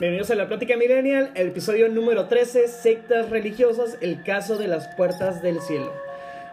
[0.00, 4.88] Bienvenidos a la Plática Millennial, el episodio número 13, sectas religiosas, el caso de las
[4.96, 5.92] puertas del cielo.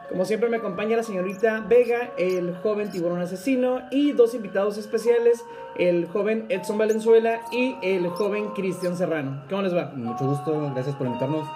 [0.10, 5.44] Como siempre me acompaña la señorita Vega, el joven tiburón asesino y dos invitados especiales,
[5.76, 9.44] el joven Edson Valenzuela y el joven Cristian Serrano.
[9.50, 9.86] ¿Cómo les va?
[9.96, 11.48] Mucho gusto, gracias por invitarnos.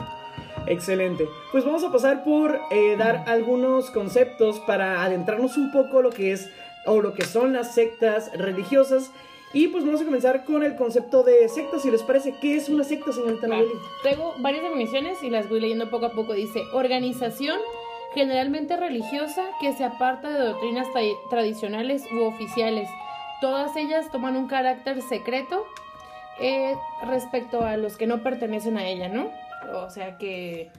[0.65, 1.29] Excelente.
[1.51, 6.31] Pues vamos a pasar por eh, dar algunos conceptos para adentrarnos un poco lo que
[6.31, 6.49] es
[6.87, 9.11] o lo que son las sectas religiosas.
[9.55, 12.35] Y pues vamos a comenzar con el concepto de secta, si les parece.
[12.41, 13.47] ¿Qué es una secta, señorita.
[13.47, 13.71] Nayeli?
[14.03, 16.33] Tengo varias definiciones y las voy leyendo poco a poco.
[16.33, 17.57] Dice, organización
[18.13, 22.89] generalmente religiosa que se aparta de doctrinas tra- tradicionales u oficiales.
[23.39, 25.65] Todas ellas toman un carácter secreto
[26.41, 26.75] eh,
[27.07, 29.29] respecto a los que no pertenecen a ella, ¿no?
[29.73, 30.69] O sea que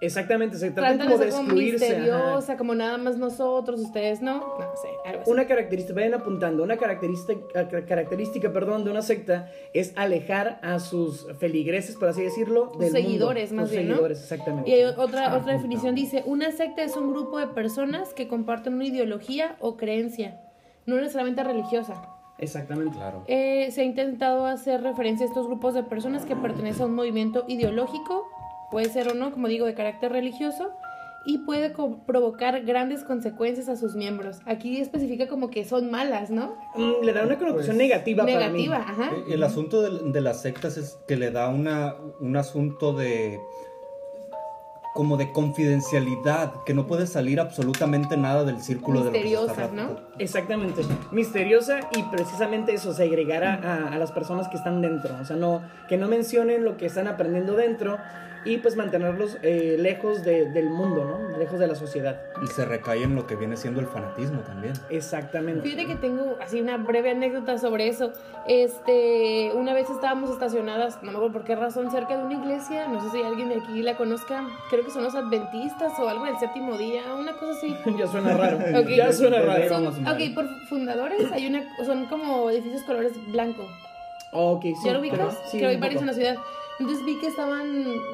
[0.00, 1.86] Exactamente, se trata tratan como de como excluirse.
[1.86, 1.94] ajá.
[1.98, 4.38] misteriosa, como nada más nosotros, ustedes no.
[4.38, 5.30] No sé, algo así.
[5.30, 10.78] Una característica, vayan apuntando, una característica, ca- característica perdón, de una secta es alejar a
[10.78, 13.62] sus feligreses, por así decirlo, Sus del seguidores, mundo.
[13.62, 13.94] más Sus bien, ¿no?
[13.94, 14.70] seguidores, exactamente.
[14.70, 18.74] Y hay otra, otra definición dice, una secta es un grupo de personas que comparten
[18.74, 20.40] una ideología o creencia,
[20.86, 22.00] no necesariamente religiosa.
[22.38, 22.94] Exactamente.
[22.96, 23.24] Claro.
[23.26, 26.94] Eh, se ha intentado hacer referencia a estos grupos de personas que pertenecen a un
[26.94, 28.28] movimiento ideológico,
[28.70, 30.70] puede ser o no, como digo, de carácter religioso,
[31.26, 31.74] y puede
[32.06, 34.38] provocar grandes consecuencias a sus miembros.
[34.46, 36.54] Aquí especifica como que son malas, ¿no?
[36.74, 39.02] Mm, le da una connotación Pues, negativa, Negativa, para mí.
[39.02, 39.10] ajá.
[39.28, 43.38] El asunto de, de las sectas es que le da una, un asunto de
[44.94, 49.72] como de confidencialidad, que no puede salir absolutamente nada del círculo de se está Misteriosas,
[49.72, 50.00] ¿no?
[50.18, 50.82] Exactamente.
[51.12, 55.14] Misteriosa y precisamente eso, segregar a, a- a las personas que están dentro.
[55.20, 57.98] O sea, no, que no mencionen lo que están aprendiendo dentro
[58.44, 61.38] y pues mantenerlos eh, lejos de- del mundo, ¿no?
[61.38, 62.20] Lejos de la sociedad.
[62.42, 64.74] Y se recae en lo que viene siendo el fanatismo también.
[64.90, 65.62] Exactamente.
[65.62, 68.12] Fíjate que tengo así una breve anécdota sobre eso.
[68.46, 72.88] Este, una vez estábamos estacionadas, no me acuerdo por qué razón, cerca de una iglesia,
[72.88, 76.24] no sé si alguien de aquí la conozca, creo que son los adventistas o algo
[76.24, 77.76] del séptimo día, una cosa así.
[77.98, 78.56] ya suena raro.
[78.80, 78.88] Ok.
[78.88, 79.68] Ya suena ahí raro.
[79.92, 83.66] Son- ok, por fundadores hay una, son como edificios colores blanco.
[84.32, 84.74] Ok, sí.
[84.84, 85.38] ¿Ya lo ubicas?
[85.50, 86.36] Sí, que hay varios en la ciudad.
[86.80, 87.66] Entonces vi que estaban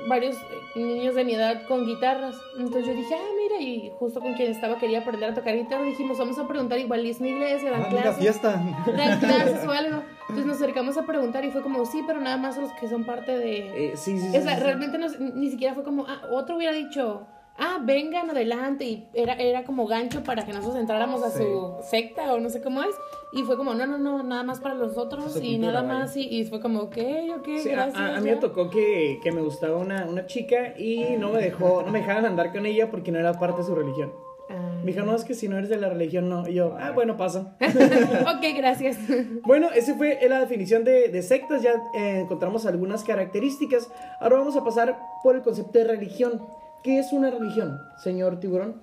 [0.09, 0.37] varios
[0.75, 2.35] niños de mi edad con guitarras.
[2.57, 5.83] Entonces yo dije, ah, mira, y justo con quien estaba quería aprender a tocar guitarra.
[5.85, 8.17] Dijimos, vamos a preguntar, igual y es una iglesia, dan Ah, clases.
[8.17, 8.63] fiesta.
[8.97, 10.03] dan clases o algo.
[10.23, 13.05] Entonces nos acercamos a preguntar y fue como, sí, pero nada más los que son
[13.05, 13.89] parte de...
[13.89, 14.63] Eh, sí, sí, sí, o sea, sí, sí.
[14.65, 17.27] realmente nos- ni siquiera fue como, ah, otro hubiera dicho,
[17.59, 18.85] ah, vengan adelante.
[18.85, 21.39] Y era, era como gancho para que nosotros entráramos a Sí.
[21.43, 22.95] su secta o no sé cómo es.
[23.33, 25.83] Y fue como, no, no, no, nada más para los otros Su y cultura, nada
[25.83, 25.99] vaya.
[26.01, 26.17] más.
[26.17, 26.97] Y, y fue como, ok,
[27.39, 27.97] ok, Sí, gracias.
[27.97, 28.35] a, a mí ya".
[28.37, 32.01] me tocó que, que me gustaba una, una chica y no me dejó, no me
[32.01, 34.13] dejaban andar con ella porque no era parte de su religión.
[34.51, 34.73] Ah.
[34.85, 36.47] Me dijo, no, es que si no eres de la religión, no.
[36.47, 37.57] Y yo, ah, bueno, pasa.
[37.61, 38.99] ok, gracias.
[39.43, 43.91] Bueno, esa fue la definición de, de sectas, ya eh, encontramos algunas características.
[44.21, 46.43] Ahora vamos a pasar por el concepto de religión.
[46.85, 48.75] ¿Qué es una religión, señor tiburón?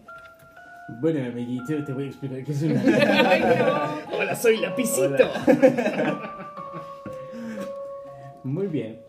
[1.00, 2.82] Bueno, amiguito, te voy a explicar qué es una.
[4.12, 4.18] No.
[4.18, 5.24] Hola, soy Lapicito.
[8.44, 9.00] Muy bien.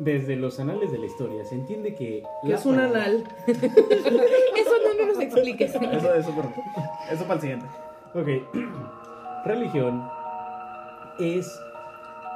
[0.00, 2.22] Desde los anales de la historia se entiende que.
[2.44, 3.24] ¿Qué es un palabra- anal?
[3.46, 5.74] Eso no, no nos expliques.
[5.74, 6.52] Eso, eso, por-
[7.10, 7.66] eso para el siguiente.
[8.14, 8.28] Ok.
[9.44, 10.08] Religión
[11.20, 11.58] es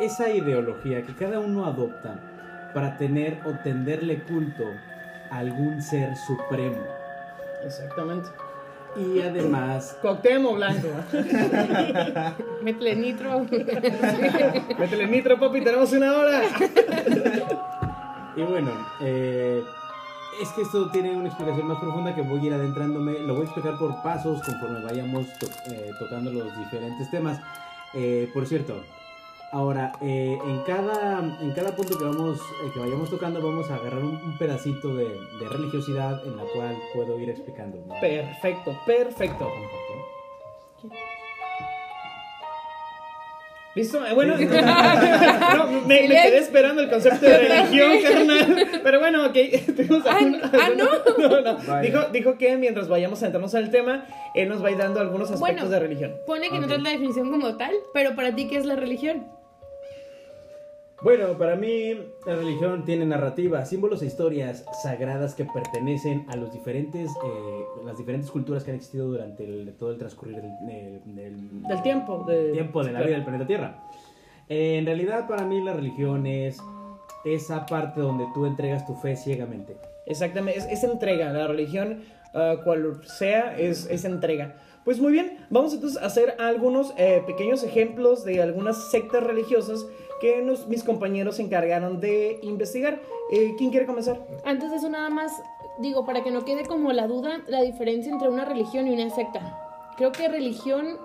[0.00, 4.64] esa ideología que cada uno adopta para tener o tenderle culto
[5.32, 6.78] algún ser supremo.
[7.64, 8.28] Exactamente.
[8.96, 10.88] Y además Coctemo blanco.
[12.62, 13.40] Métele nitro.
[14.78, 16.42] Métele nitro, papi, tenemos una hora.
[18.34, 18.70] Y bueno,
[19.02, 19.62] eh,
[20.40, 23.18] es que esto tiene una explicación más profunda que voy a ir adentrándome.
[23.26, 27.38] Lo voy a explicar por pasos conforme vayamos to- eh, tocando los diferentes temas.
[27.92, 28.82] Eh, por cierto,
[29.52, 33.74] ahora eh, en, cada, en cada punto que, vamos, eh, que vayamos tocando vamos a
[33.76, 37.78] agarrar un, un pedacito de, de religiosidad en la cual puedo ir explicando.
[37.86, 37.94] ¿no?
[38.00, 39.48] Perfecto, perfecto.
[43.74, 44.04] ¿Listo?
[44.06, 44.36] Eh, bueno,
[45.56, 48.80] no, me, me quedé esperando el concepto de religión, carnal.
[48.82, 49.32] Pero bueno, ok.
[49.76, 51.28] tuvimos Ah, algún- ah, ¿no?
[51.28, 51.80] no, no.
[51.80, 54.04] Dijo, dijo que mientras vayamos a entrarnos en el tema,
[54.34, 55.68] él nos va a ir dando algunos aspectos Bueno.
[55.70, 56.12] de religión.
[56.26, 59.26] Pone que no traes la definición como tal, pero para ti, ¿qué es la religión?
[61.02, 61.94] Bueno, para mí
[62.26, 67.98] la religión tiene narrativa, símbolos e historias sagradas que pertenecen a los diferentes, eh, las
[67.98, 72.24] diferentes culturas que han existido durante el- todo el transcurrir del, del- del- Del tiempo.
[72.28, 73.82] De, tiempo de la vida del planeta Tierra.
[74.48, 76.58] Eh, en realidad, para mí la religión es
[77.24, 79.76] esa parte donde tú entregas tu fe ciegamente.
[80.06, 81.32] Exactamente, es, es entrega.
[81.32, 82.02] La religión,
[82.32, 84.54] ah, cual sea, es, es entrega.
[84.84, 89.86] Pues muy bien, vamos entonces a hacer algunos eh, pequeños ejemplos de algunas sectas religiosas
[90.22, 93.00] que nos- mis compañeros se encargaron de investigar.
[93.32, 94.20] Eh, ¿Quién quiere comenzar?
[94.44, 95.32] Antes de eso nada más,
[95.80, 99.10] digo, para que no quede como la duda, la diferencia entre una religión y una
[99.14, 99.40] secta.
[99.96, 100.96] Creo que religión,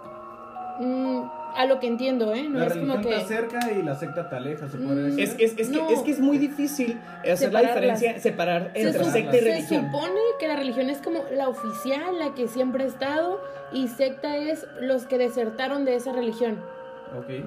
[0.79, 1.21] mm,
[1.55, 2.43] a lo que entiendo, ¿eh?
[2.47, 3.09] No La es como religión que...
[3.09, 5.23] te acerca y la secta te aleja, se puede Mm, decir.
[5.23, 5.87] Es, es- es No.
[5.87, 6.99] que, es que es muy difícil
[7.29, 9.85] hacer la diferencia, separar Se, entre secta y se religión.
[9.91, 13.41] supone que la religión es como la oficial, la que siempre ha estado,
[13.73, 16.61] y secta es los que desertaron de esa religión.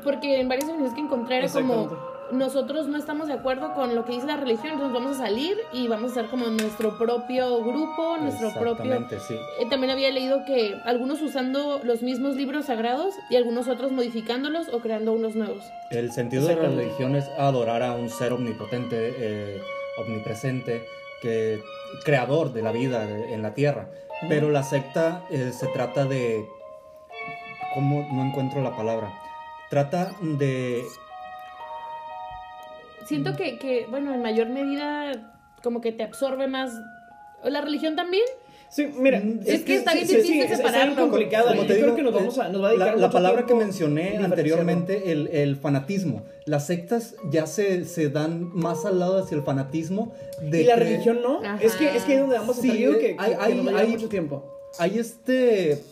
[0.03, 1.89] Porque en varias religiones que encontré era como
[2.33, 5.57] nosotros no estamos de acuerdo con lo que dice la religión, entonces vamos a salir
[5.73, 8.85] y vamos a hacer como nuestro propio grupo, nuestro propio...
[8.85, 9.35] Exactamente, sí.
[9.59, 14.69] Eh, también había leído que algunos usando los mismos libros sagrados y algunos otros modificándolos
[14.73, 15.65] o creando unos nuevos.
[15.91, 19.61] El sentido de la religión es adorar a un ser omnipotente, eh,
[19.99, 20.85] omnipresente,
[21.21, 21.61] que
[22.05, 23.89] creador de la vida en la tierra.
[24.29, 26.47] Pero la secta eh, se trata de...
[27.75, 28.07] ¿Cómo?
[28.13, 29.13] No encuentro la palabra.
[29.71, 30.83] Trata de...
[33.07, 35.33] Siento que, que, bueno, en mayor medida
[35.63, 36.73] como que te absorbe más...
[37.45, 38.25] ¿La religión también?
[38.69, 40.93] Sí, mira, Mm, es que está bien sí, difícil es- es separarlo.
[40.93, 41.49] algo complicado.
[41.49, 43.11] Como Yo te creo digo, que nos, vamos a, nos va a la, dedicar la
[43.11, 46.23] palabra que mencioné anteriormente, el, el fanatismo.
[46.47, 50.13] Las sectas ya se, se dan más al lado hacia el fanatismo.
[50.43, 51.41] De Y la religión no.
[51.43, 51.59] Ajá.
[51.61, 52.79] Es que es que ahí donde vamos a Sí, estar.
[52.79, 54.45] Digo eh, que- hay- que hay- nos hay- mucho tiempo.
[54.79, 55.83] hay este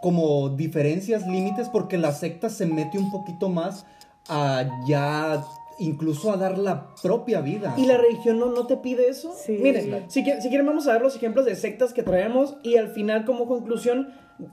[0.00, 3.86] como diferencias, límites, porque la secta se mete un poquito más
[4.28, 5.42] a ya
[5.80, 7.74] incluso a dar la propia vida.
[7.78, 9.32] ¿Y la religión no, no te pide eso?
[9.34, 9.58] Sí.
[9.60, 12.76] Miren, si, qui- si quieren vamos a ver los ejemplos de sectas que traemos y
[12.76, 14.08] al final como conclusión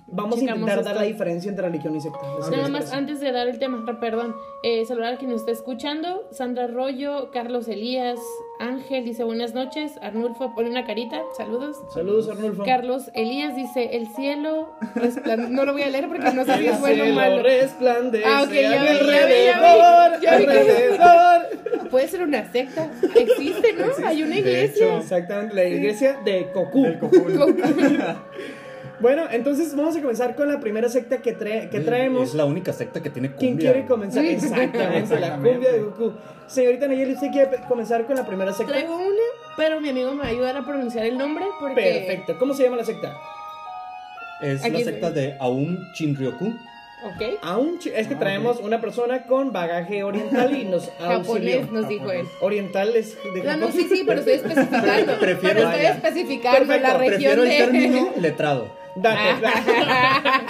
[0.07, 2.19] vamos Checamos a intentar dar la diferencia entre religión y secta.
[2.39, 5.41] ¿Les- Nada más antes de dar el tema, ah, perdón, eh, saludar a quien nos
[5.41, 8.19] está escuchando, Sandra Arroyo, Carlos Elías,
[8.59, 11.77] Ángel dice buenas noches, Arnulfo pone una carita, saludos.
[11.93, 12.63] Saludos, Arnulfo.
[12.63, 16.59] Carlos Elías dice el cielo, resplan- no lo voy a leer porque no sé si
[16.65, 17.43] El es bueno o cielo malo.
[17.43, 19.65] resplandece Ah, ok, ya a mi vi, ya vi, ya vi.
[19.65, 21.85] alrededor, Ya vi que-.
[21.95, 23.85] Puede ser una secta, existe, ¿no?
[24.07, 24.97] Hay una De iglesia.
[24.97, 26.85] Exactamente, la iglesia de Cocu.
[28.99, 32.29] Bueno, entonces vamos a comenzar con la primera secta que, trae- que traemos.
[32.29, 33.39] Es la única secta que tiene cumbia.
[33.47, 34.23] ¿Quién quiere comenzar?
[34.23, 34.29] Sí.
[34.29, 36.13] Exactamente, la cumbia de Goku.
[36.47, 38.71] Señorita Nayeli, ¿usted quiere comenzar con la primera secta?
[38.71, 39.05] Traigo una,
[39.57, 42.05] pero mi amigo me va a ayudar a pronunciar el nombre porque...
[42.05, 42.37] Perfecto.
[42.39, 43.13] ¿Cómo se llama la secta?
[44.41, 46.45] Es Aquí la secta de Aum Shinryoku.
[47.03, 47.37] Ok.
[47.41, 51.61] Aún chi- es que traemos una persona con bagaje oriental y nos auxilió.
[51.61, 52.25] Japonés nos dijo él.
[52.41, 53.59] Oriental es de No, Japón.
[53.59, 55.13] no, sí, sí, pero estoy especificando.
[55.19, 57.57] Prefiero- pero estoy especificando Perfecto, la región Prefiero el de...
[57.57, 58.84] término letrado.
[58.95, 59.71] Date, date,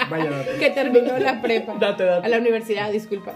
[0.10, 0.52] Vaya dato.
[0.60, 1.74] que terminó la prepa.
[1.80, 2.26] date, date.
[2.26, 3.34] A la universidad, disculpa.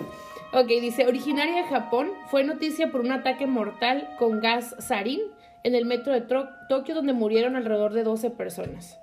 [0.53, 5.19] Ok, dice, originaria de Japón, fue noticia por un ataque mortal con gas sarin
[5.63, 8.99] en el metro de Tro- Tokio donde murieron alrededor de 12 personas.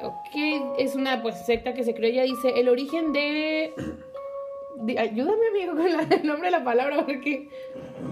[0.00, 3.72] Ok, es una pues secta que se creó, ella dice, el origen de...
[4.84, 7.48] di- ayúdame amigo con la- el nombre de la palabra porque...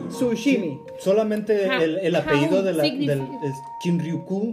[0.09, 0.79] Sushimi.
[0.99, 3.27] Solamente el, el apellido de la, del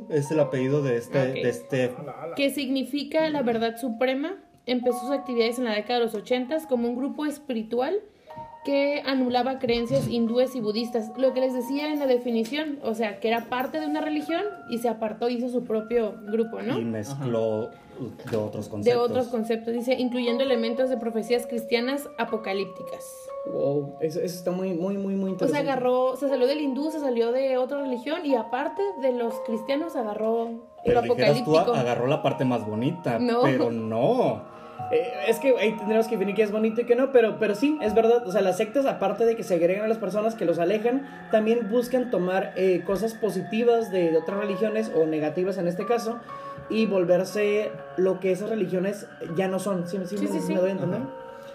[0.10, 1.92] es el apellido de este, de este
[2.36, 4.36] que significa la verdad suprema,
[4.66, 7.96] empezó sus actividades en la década de los 80 como un grupo espiritual
[8.66, 11.12] que anulaba creencias hindúes y budistas.
[11.18, 14.42] Lo que les decía en la definición, o sea, que era parte de una religión
[14.70, 16.80] y se apartó, hizo su propio grupo, y ¿no?
[16.82, 17.70] mezcló
[18.32, 18.86] de otros conceptos.
[18.86, 23.06] De otros conceptos, dice, incluyendo elementos de profecías cristianas apocalípticas.
[23.52, 25.70] Wow, eso, eso está muy, muy, muy, muy O sea, interesante.
[25.72, 29.96] agarró, se salió del hindú, se salió de otra religión y aparte de los cristianos
[29.96, 31.58] agarró lo Pero tú, apocalíptico.
[31.74, 33.42] agarró la parte más bonita, No.
[33.44, 34.56] pero no.
[34.92, 37.56] Eh, es que ahí tendremos que definir qué es bonito y qué no, pero, pero
[37.56, 38.26] sí, es verdad.
[38.28, 41.08] O sea, las sectas, aparte de que se agregan a las personas que los alejan,
[41.32, 46.20] también buscan tomar eh, cosas positivas de, de otras religiones o negativas en este caso
[46.70, 49.88] y volverse lo que esas religiones ya no son.
[49.88, 50.54] ¿Sí, sí, Sí, me, sí, sí.
[50.54, 51.02] me doy a entender?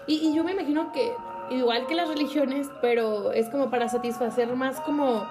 [0.07, 1.11] Y, y yo me imagino que
[1.51, 5.25] igual que las religiones, pero es como para satisfacer más como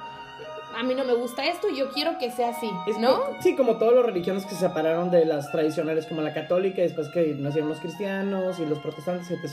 [0.74, 3.20] a mí no me gusta esto y yo quiero que sea así, Es ¿no?
[3.40, 6.84] sí, como todas las religiones que se separaron de las tradicionales, como la católica, y
[6.84, 9.50] después que nacieron los cristianos y los protestantes, etc.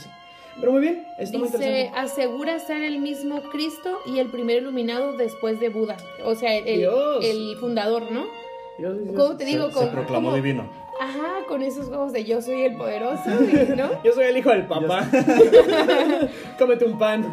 [0.58, 1.90] Pero muy bien, muy Dice, interesante.
[1.94, 5.96] asegura ser el mismo Cristo y el primer iluminado después de Buda.
[6.24, 6.88] O sea, el,
[7.22, 8.24] el fundador, ¿no?
[8.80, 9.68] Dios, Dios, ¿Cómo te Se- digo?
[9.68, 10.70] se, Con- proclamó como- divino.
[11.00, 13.22] Ajá, con esos juegos de yo soy el poderoso,
[13.72, 14.02] y- ¿no?
[14.04, 15.08] Yo soy el hijo del papá.
[16.58, 17.24] Cómete un pan.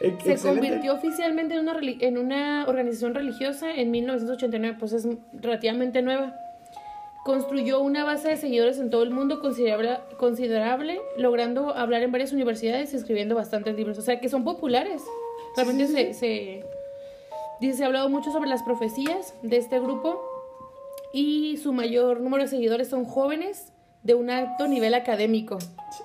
[0.00, 0.42] Ex- Se excelente.
[0.68, 6.34] convirtió oficialmente en una, en una organización religiosa en 1989, pues es relativamente nueva.
[7.24, 12.32] Construyó una base de seguidores en todo el mundo considerable, considerable logrando hablar en varias
[12.32, 13.96] universidades y escribiendo bastantes libros.
[13.98, 15.04] O sea, que son populares.
[15.54, 16.64] Realmente se, se,
[17.68, 20.20] dice, se ha hablado mucho sobre las profecías de este grupo
[21.12, 25.58] y su mayor número de seguidores son jóvenes de un alto nivel académico.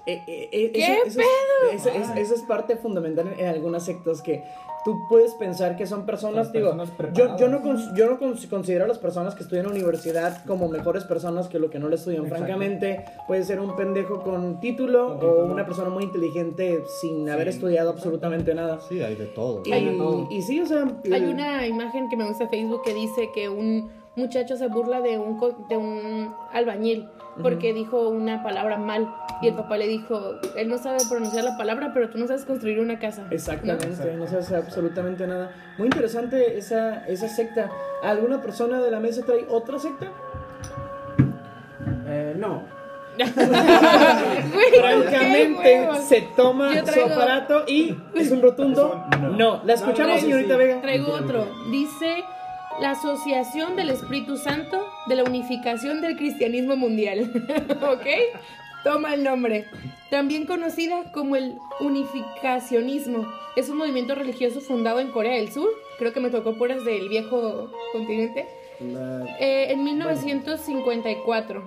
[0.06, 3.48] Eh, eh, eh, ¿Qué eso- eso es- eso es- Eso es parte fundamental en, en
[3.48, 4.44] algunas sectas que
[4.88, 8.18] tú puedes pensar que son personas, Son digo, personas yo, yo no, cons- yo no
[8.18, 11.70] cons- considero a las personas que estudian en la universidad como mejores personas que lo
[11.70, 12.24] que no le estudian.
[12.24, 12.46] Exacto.
[12.46, 15.42] Francamente, puede ser un pendejo con título Con título.
[15.42, 18.80] o una persona muy inteligente sin haber estudiado absolutamente nada.
[18.88, 19.62] Sí, hay de todo.
[19.66, 20.28] Y, Hay de todo.
[20.32, 23.30] y sí, o sea, Hay eh, una imagen que me gusta de Facebook que dice
[23.36, 27.10] que un muchacho se burla de un, co- de un albañil
[27.42, 29.08] porque dijo una palabra mal
[29.42, 32.46] y el papá le dijo, él no sabe pronunciar la palabra, pero tú no sabes
[32.46, 33.26] construir una casa.
[33.30, 35.52] Exactamente, no hace absolutamente nada.
[35.78, 37.70] Muy interesante esa, esa secta.
[38.04, 40.08] ¿Alguna persona de la mesa trae otra secta?
[42.08, 42.64] Eh, no.
[44.80, 49.30] Francamente, se toma traigo- su aparato y es un rotundo no.
[49.30, 49.62] no.
[49.66, 50.60] La escuchamos, No, señorita sí.
[50.60, 50.82] Vega.
[50.82, 51.48] Traigo otro.
[51.72, 52.24] Dice
[52.80, 57.32] la Asociación del Espíritu Santo de la Unificación del Cristianismo Mundial.
[57.82, 58.06] ¿Ok?
[58.84, 59.66] Toma el nombre.
[60.10, 63.28] También conocida como el unificacionismo.
[63.56, 65.70] Es un movimiento religioso fundado en Corea del Sur.
[65.98, 68.46] Creo que me tocó puras del viejo continente.
[68.80, 71.64] Eh, en 1954.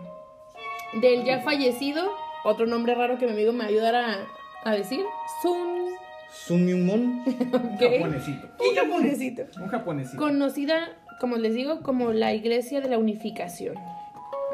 [1.00, 2.10] Del ya fallecido,
[2.44, 4.26] otro nombre raro que mi amigo me ayudara
[4.64, 5.00] a decir,
[5.42, 5.90] Sun.
[6.32, 7.24] Sunyumon.
[7.26, 7.36] Un
[7.74, 7.80] ¿ok?
[7.80, 8.48] japonesito.
[8.58, 9.42] Un japonesito.
[9.60, 10.16] Un japonesito.
[10.16, 13.76] Conocida, como les digo, como la Iglesia de la Unificación.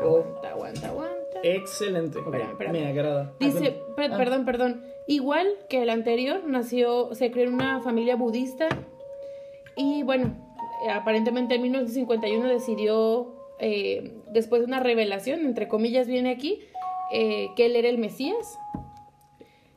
[0.03, 0.19] Oh.
[0.19, 1.17] Aguanta, aguanta, aguanta.
[1.43, 2.19] Excelente.
[2.71, 3.33] Me agrada.
[3.41, 4.17] Dice, per- Ah.
[4.17, 4.83] perdón, perdón.
[5.07, 8.67] Igual que el anterior, nació, se creó en una familia budista.
[9.77, 10.35] Y bueno,
[10.91, 16.61] aparentemente en 1951 decidió, eh, después de una revelación, entre comillas viene aquí,
[17.13, 18.59] eh, que él era el Mesías.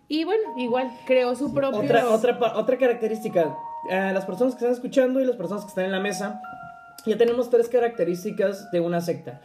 [0.07, 1.79] Y bueno, igual creó su propio.
[1.81, 2.09] Otra,
[2.55, 3.55] otra característica.
[3.91, 6.41] Eh, las personas que están escuchando y las personas que están en la mesa,
[7.05, 9.41] ya tenemos tres características de una secta.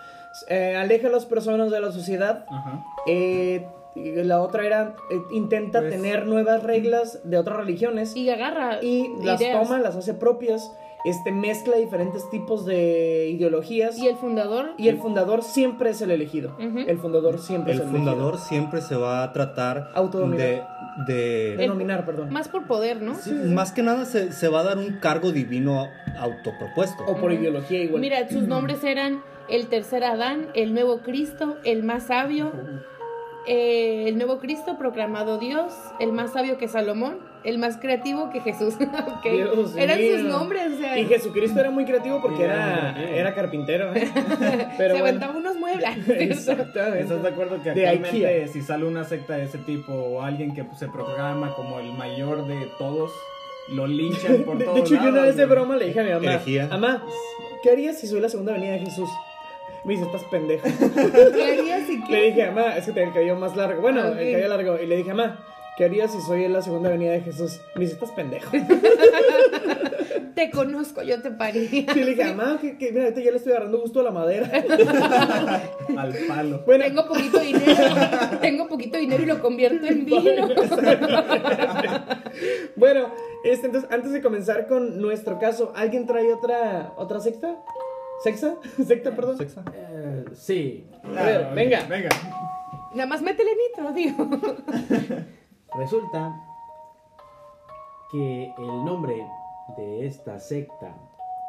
[0.48, 2.44] Eh, aleja a las personas de la sociedad.
[2.48, 2.84] Ajá.
[3.06, 8.16] eh, y la otra era, eh, intenta Pues- tener nuevas reglas de otras religiones.
[8.16, 9.62] Y agarra y las ideas.
[9.68, 10.68] toma, las hace propias,
[11.04, 14.70] este, mezcla diferentes tipos de ideologías Y el fundador.
[14.78, 16.56] y el fundador siempre es el elegido.
[16.58, 20.73] El fundador siempre El es el fundador siempre se va a tratar Autodominar.
[21.06, 21.56] De.
[21.56, 22.32] Denominar, perdón.
[22.32, 23.16] Más por poder, ¿no?
[23.46, 27.04] Más que nada se, se va a dar un cargo divino autopropuesto.
[27.06, 28.00] O por ideología igual.
[28.00, 32.52] Mira, sus nombres eran el tercer Adán, el nuevo Cristo, el más sabio,
[33.46, 38.40] eh, el nuevo Cristo proclamado Dios, el más sabio que Salomón, el más creativo que
[38.40, 38.74] Jesús.
[39.76, 40.18] Eran mío.
[40.18, 43.94] sus nombres, o sea, Y Jesucristo era muy creativo porque era, era carpintero.
[43.94, 44.10] ¿eh?
[44.78, 45.04] Pero se bueno.
[45.06, 46.08] aventaba unos muebles.
[46.08, 47.00] Exactamente.
[47.02, 50.64] ¿Estás de acuerdo que actualmente si sale una secta de ese tipo o alguien que
[50.64, 53.12] pues, se proclama como el mayor de todos,
[53.68, 56.04] lo linchan por De, de todos hecho, yo una vez de broma le dije a
[56.04, 56.68] mi mamá, Herejía.
[56.68, 57.04] mamá,
[57.62, 59.08] ¿qué harías si soy la segunda venida de Jesús?
[59.84, 60.66] Me dice, estás pendeja.
[61.34, 62.22] ¿Qué harías y Le qué?
[62.28, 63.82] dije, mamá, es que tengo el cabello más largo.
[63.82, 64.16] Bueno, Ah, ok.
[64.18, 64.82] el cabello largo.
[64.82, 65.44] Y le dije, mamá,
[65.76, 67.60] ¿qué harías si soy la segunda venida de Jesús?
[67.74, 68.50] Me dice, estás pendejo.
[70.34, 71.86] Te conozco, yo te parí.
[71.94, 74.10] Y le dije, mamá, que, que mira, ahorita ya le estoy agarrando gusto a la
[74.10, 74.50] madera.
[75.96, 76.62] Al palo.
[76.66, 77.94] Bueno, Tengo poquito dinero,
[78.40, 80.48] tengo poquito dinero y lo convierto en vino.
[82.76, 83.12] bueno,
[83.44, 87.54] este, entonces, antes de comenzar con nuestro caso, ¿alguien trae otra, otra secta?
[88.24, 88.56] ¿Secta?
[88.86, 89.36] ¿Secta, perdón?
[89.36, 89.62] Sexa.
[89.74, 90.90] Eh, sí.
[91.04, 91.84] A ver, Ah, venga.
[91.88, 92.08] Venga.
[92.94, 94.26] Nada más métele nitro, digo.
[95.78, 96.34] Resulta
[98.10, 99.26] que el nombre
[99.76, 100.94] de esta secta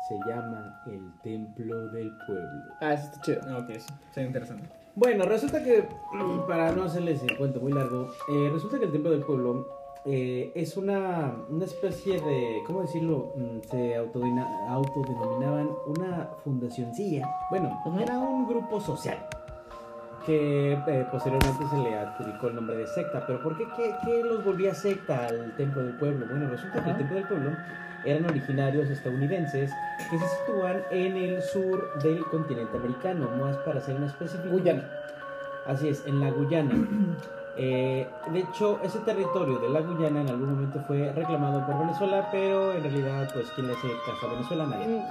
[0.10, 2.74] se llama el Templo del Pueblo.
[2.82, 3.58] Ah, eso está chido.
[3.60, 4.70] Ok, sí, sería interesante.
[4.96, 8.92] Bueno, resulta que, mm, para no hacerles el cuento muy largo, eh, resulta que el
[8.92, 9.68] Templo del Pueblo
[10.06, 13.34] eh, es una, una especie de, ¿cómo decirlo?
[13.36, 17.28] Mm, Se autodenominaban una fundacioncilla.
[17.50, 19.18] Bueno, era un grupo social
[20.26, 23.26] que eh, posteriormente se le adjudicó el nombre de secta.
[23.26, 26.26] Pero ¿por qué, qué, qué los volvía secta al Templo del Pueblo?
[26.28, 26.98] Bueno, resulta que el.
[26.98, 27.52] Templo del Pueblo
[28.06, 29.72] eran originarios estadounidenses
[30.10, 34.50] que se sitúan en el sur del continente americano, más para ser más específico.
[34.50, 34.88] Guyana.
[35.66, 36.76] Así es, en la Guyana.
[37.58, 42.28] Eh, de hecho, ese territorio de la Guyana en algún momento fue reclamado por Venezuela,
[42.32, 44.66] pero en realidad, pues, ¿quién le hace caso a Venezuela?
[44.66, 44.88] Nadie.
[44.88, 45.02] Mm,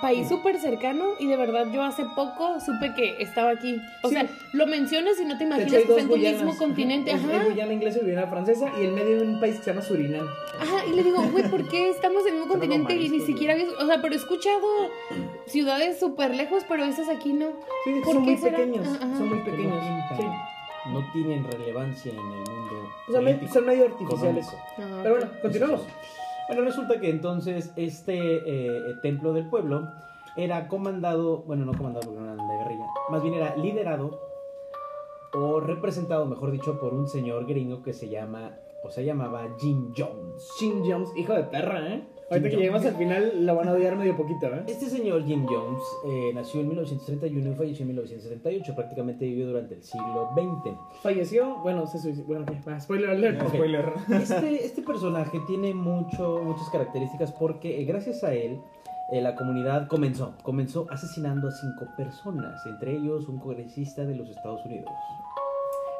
[0.00, 3.82] País súper cercano y de verdad yo hace poco supe que estaba aquí.
[4.04, 4.14] O Sí.
[4.14, 7.10] sea, lo mencionas y no te imaginas que está en tu mismo continente.
[7.10, 7.36] Es- Ajá.
[7.42, 9.82] Es Guyana inglesa y Guyana francesa y en medio de un país que se llama
[9.82, 10.26] Surinam.
[10.60, 13.66] Ajá, y le digo, güey, ¿por qué estamos en Son continente y ni siquiera había...
[13.80, 14.60] O sea, pero he escuchado
[15.46, 17.48] ciudades súper lejos, pero esas aquí no.
[17.84, 18.58] Sí, ¿Por son qué muy será?
[18.58, 18.86] pequeños.
[18.96, 19.84] Son muy pequeños.
[20.86, 22.88] No tienen relevancia en el mundo.
[23.08, 24.46] O sea, me- político, son medio artificiales.
[24.48, 25.02] económico.
[25.02, 25.86] Pero bueno, continuamos.
[26.48, 29.88] Bueno, resulta que entonces este eh, templo del pueblo
[30.36, 34.20] era comandado, bueno, no comandado porque no eran de guerrilla, más bien era liderado
[35.32, 39.92] o representado, mejor dicho, por un señor gringo que se llama, o se llamaba Jim
[39.96, 40.50] Jones.
[40.58, 42.02] Jim Jones, hijo de perra, ¿eh?
[42.30, 44.62] Ahorita que lleguemos al final lo van a odiar medio poquito, ¿eh?
[44.68, 49.74] Este señor Jim Jones eh, nació en 1931 y falleció en 1978, prácticamente vivió durante
[49.74, 50.76] el siglo XX.
[51.02, 52.26] Falleció, bueno, se suicidó.
[52.26, 53.42] Bueno, ok, va, spoiler alert.
[53.42, 53.48] Ok.
[53.54, 53.92] Spoiler.
[54.10, 58.60] Este, este personaje tiene mucho, muchas características porque eh, gracias a él
[59.12, 64.28] eh, la comunidad comenzó, comenzó asesinando a cinco personas, entre ellos un congresista de los
[64.30, 64.88] Estados Unidos.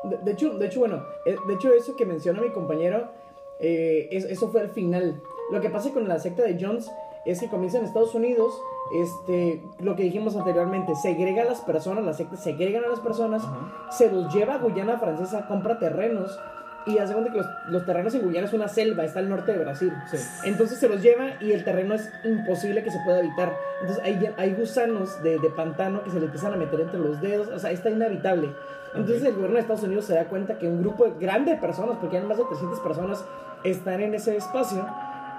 [0.05, 3.11] De, de hecho, de hecho, bueno, eh, de hecho eso que menciona mi compañero,
[3.59, 5.21] eh, es- eso fue al final.
[5.51, 6.91] Lo que pasa con la secta de Jones
[7.25, 8.53] es que comienza en Estados Unidos,
[8.95, 13.43] este, lo que dijimos anteriormente, segrega a las personas, las sectas segregan a las personas,
[13.91, 16.39] se los lleva a Guyana Francesa, compra terrenos
[16.87, 19.53] y hace cuenta que los, los terrenos en Guyana es una selva, está al norte
[19.53, 19.93] de Brasil.
[20.11, 20.17] Sí.
[20.45, 23.55] Entonces se los lleva y el terreno es imposible que se pueda habitar.
[23.83, 27.21] Entonces hay, hay gusanos de, de pantano que se le empiezan a meter entre los
[27.21, 28.55] dedos, o sea, está inhabitable.
[28.95, 29.29] Entonces Ok.
[29.29, 32.17] el gobierno de Estados Unidos se da cuenta que un grupo grande de personas, porque
[32.17, 33.25] hay más de 300 personas,
[33.63, 34.87] están en ese espacio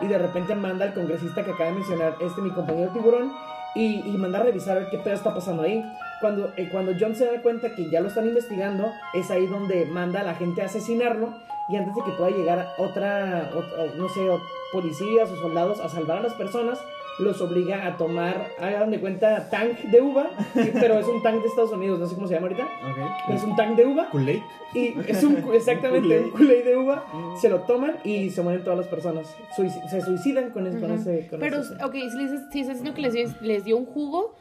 [0.02, 3.32] y de repente manda al congresista que acaba de mencionar, este mi compañero tiburón,
[3.74, 5.82] y, manda a revisar a ver qué pedo está pasando ahí.
[6.20, 9.86] Cuando, eh, cuando John se da cuenta que ya lo están investigando, es ahí donde
[9.86, 11.34] manda a la gente a asesinarlo
[11.70, 14.28] y antes de que pueda llegar otra, ot- no sé,
[14.74, 16.80] policías o soldados a salvar a las personas,
[17.22, 21.48] los obliga a tomar, hagan de cuenta, tank de uva, pero es un tank de
[21.48, 23.24] Estados Unidos, no sé cómo se llama ahorita, Ok.
[23.28, 24.42] pero es un tank de uva Kool-Aid.
[24.74, 27.06] y es un, exactamente un Kool-Aid de uva,
[27.40, 31.28] se lo toman y se mueren todas las personas, se suicidan con, es- con ese...
[31.28, 33.86] Con Pero, ese- ok, si les, si estás diciendo que les dio, les dio un
[33.86, 34.34] jugo,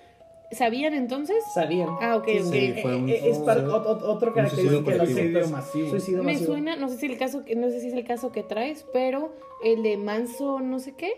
[0.52, 1.36] ¿sabían entonces?
[1.54, 1.88] Sabían.
[2.00, 2.52] Ah, ok, ok.
[2.52, 5.08] Sí, fue un- Eh, es otro característica de sectas.
[5.08, 5.90] Suicidio masivo.
[5.90, 6.52] Suicidio Me masivo.
[6.52, 8.84] suena, no sé si el caso que, no sé si es el caso que traes,
[8.92, 9.32] pero
[9.64, 11.12] el de Manso, no sé qué,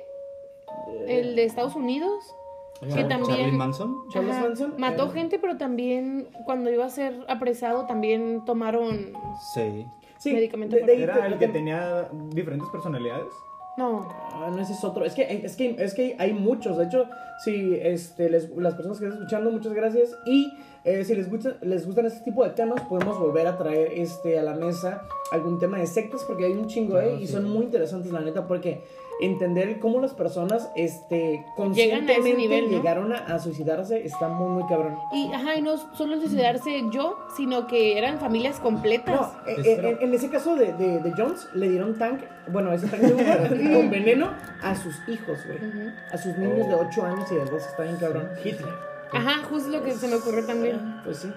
[1.06, 2.34] el de Estados Unidos,
[2.80, 3.96] que Charlie también Manson.
[4.12, 5.10] Charles ajá, Manson, mató eh.
[5.14, 9.12] gente, pero también cuando iba a ser apresado también tomaron,
[9.54, 9.86] Sí.
[10.18, 13.32] Sí, medicamento de- ¿Era el que te- tenía diferentes personalidades?
[13.78, 15.04] no, Ah, no, ese es otro.
[15.04, 16.76] Es que, es que, es que hay muchos.
[16.78, 17.06] De hecho,
[17.44, 20.16] si este, les- las personas que están escuchando, muchas gracias.
[20.26, 20.52] Y
[20.84, 24.38] eh, si les, gusta, les gustan este tipo de temas, podemos volver a traer este,
[24.38, 27.02] a la mesa algún tema de sectas, porque hay un chingo, ¿eh?
[27.04, 27.32] Claro, Y sí.
[27.32, 28.82] son muy interesantes, la neta, porque
[29.24, 32.70] entender cómo las personas este, Llegan a ese conscientemente nivel, ¿no?
[32.76, 34.98] llegaron a, a suicidarse está muy, muy cabrón.
[35.12, 39.14] y ajá, y no solo suicidarse yo, sino que eran familias completas.
[39.20, 42.20] No, eh, Es eh, en, en ese caso de, de, de Jones, le dieron tank,
[42.48, 43.02] bueno, ese tank
[43.74, 44.30] con veneno
[44.62, 45.58] a sus hijos, güey.
[45.58, 45.90] Ujú.
[46.12, 48.28] A sus niños de 8 años y de 2 está bien cabrón.
[48.44, 48.68] Hitler.
[49.12, 51.00] Ajá, justo lo que se me ocurrió también.
[51.04, 51.28] Pues sí.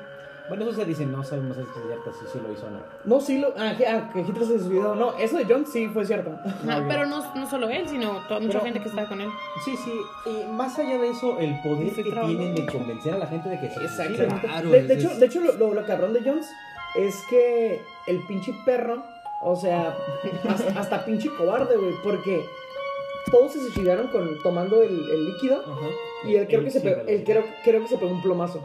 [0.48, 2.80] Bueno, eso se dice, no sabemos si es cierto si sí lo hizo o no.
[3.04, 4.94] No, sí, lo, ah, que, ah, que Hitler se suicidó.
[4.96, 6.32] No, eso de Jones sí fue cierto.
[6.46, 6.86] Ajá, Ok.
[6.88, 9.30] pero no, no solo él, sino toda mucha Pero- gente que estaba con él.
[9.64, 9.92] Sí, sí,
[10.30, 13.50] y más allá de eso, el poder que trabajando tienen de convencer a la gente
[13.50, 13.84] de que se.
[13.84, 14.48] Exactamente.
[14.48, 16.48] Claro, de, hecho, es- de hecho lo, lo, lo cabrón de Jones
[16.96, 19.04] es que el pinche perro,
[19.42, 19.98] o sea,
[20.48, 22.46] hasta, hasta pinche cobarde, güey, porque
[23.32, 25.88] todos se suicidaron con, tomando el, el líquido Ajá.
[26.26, 28.62] y él creo, que se pegó, él creo, creo que se pegó un plomazo.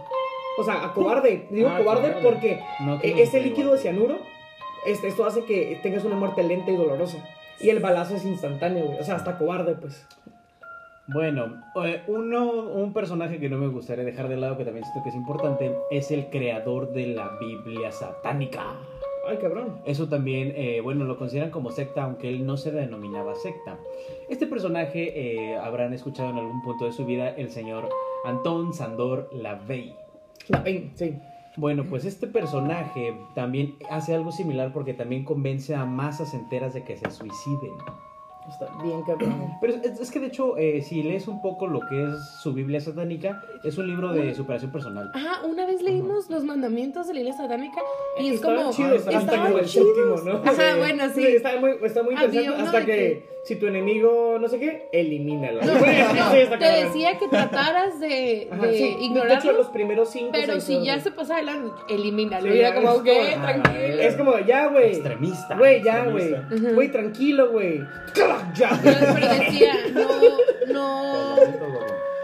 [0.61, 1.47] O sea, a cobarde.
[1.51, 4.19] Digo Ah, cobarde porque No, no ese se líquido de cianuro,
[4.87, 7.19] este, esto hace que tengas una muerte lenta y dolorosa.
[7.61, 8.99] Y el balazo es instantáneo, güey.
[9.01, 10.07] O sea, hasta cobarde, pues.
[11.13, 15.03] Bueno, eh, uno, un personaje que no me gustaría dejar de lado, que también siento
[15.03, 18.77] que es importante, es el creador de la Biblia satánica.
[19.29, 19.81] Ay, cabrón.
[19.85, 23.77] Eso también, eh, bueno, lo consideran como secta, aunque él no se denominaba secta.
[24.29, 25.13] Este personaje
[25.53, 27.89] eh, habrán escuchado en algún punto de su vida el señor
[28.25, 29.97] Antón Sandor Lavey.
[30.49, 31.19] La sí.
[31.57, 36.85] Bueno, pues este personaje también hace algo similar porque también convence a masas enteras de
[36.85, 37.73] que se suiciden.
[38.49, 39.55] Está bien, cabrón.
[39.61, 42.53] Pero es, es que de hecho, eh, si lees un poco lo que es su
[42.53, 45.11] Biblia satánica, es un libro de superación personal.
[45.15, 47.81] Ajá, una vez leímos los mandamientos de la iglesia satánica
[48.19, 48.73] y es Estaban como.
[48.73, 50.43] chidos, hasta como el séptimo, ¿no?
[50.45, 51.27] Ajá, bueno, sí.
[51.27, 55.61] está muy, está muy interesante hasta que, que- si tu enemigo no sé qué, elimínalo.
[55.71, 56.61] No, no, sí, te cabrón.
[56.61, 58.83] decía que trataras de, Ajá, de sí.
[58.83, 62.47] De hecho, los ignorarlo, primeros cinco pero si ya se pasa adelante, elimínalo.
[62.51, 64.03] Sí, y era como, es ok, como- tranquilo.
[64.03, 64.89] Es como, ya, güey.
[64.91, 65.57] Extremista.
[65.57, 66.35] Güey, ya, güey.
[66.75, 67.81] Güey, tranquilo, güey.
[68.55, 68.79] Ya.
[68.83, 70.09] Pero, pero decía, no,
[70.73, 71.37] no,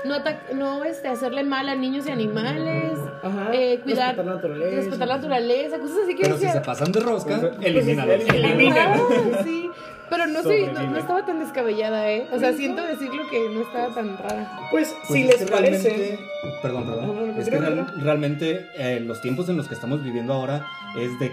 [0.05, 2.93] no, atac- no este, hacerle mal a niños y animales,
[3.23, 3.51] Ajá.
[3.53, 4.77] eh, cuidar, Respetar la naturaleza.
[4.77, 6.61] respetar la naturaleza, cosas así que Pero si decía.
[6.61, 8.13] se pasan de rosca, Pues, pues, elimínalo.
[8.15, 9.71] Ah, sí.
[10.09, 12.29] Pero no, sé, no, estaba tan descabellada, ¿eh?
[12.33, 14.69] O sea, siento decirlo que no estaba tan rara.
[14.71, 16.19] Pues, Pues si es les parece.
[16.63, 17.35] Perdón, No, no, perdón.
[17.35, 20.65] no, es que real- realmente eh, los tiempos en los que estamos viviendo ahora
[20.97, 21.33] es de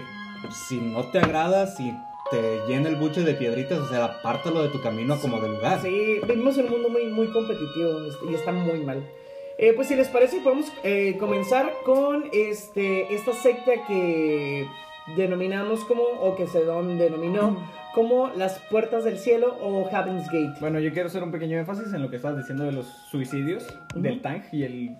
[0.68, 1.94] si no te agrada, si
[2.30, 5.80] te llena el buche de piedritas, o sea, apártalo de tu camino como de lugar.
[5.82, 9.02] Sí, vivimos en un mundo muy, muy competitivo este, y está muy mal.
[9.58, 14.66] Eh, pues si les parece, podemos eh, comenzar con este, esta secta que
[15.16, 17.58] denominamos como, o que se denominó
[17.94, 20.54] como las puertas del cielo o Heaven's Gate.
[20.60, 23.64] Bueno, yo quiero hacer un pequeño énfasis en lo que estabas diciendo de los suicidios,
[23.92, 24.00] Ujú.
[24.02, 24.96] del Tang y el,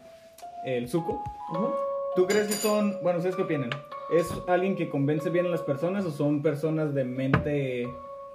[0.65, 1.25] el Zuko.
[1.53, 1.71] Ujú.
[2.15, 3.71] ¿Tú crees que son, bueno, ustedes qué opinan?
[4.11, 7.89] ¿Es alguien que convence bien a las personas o son personas de mente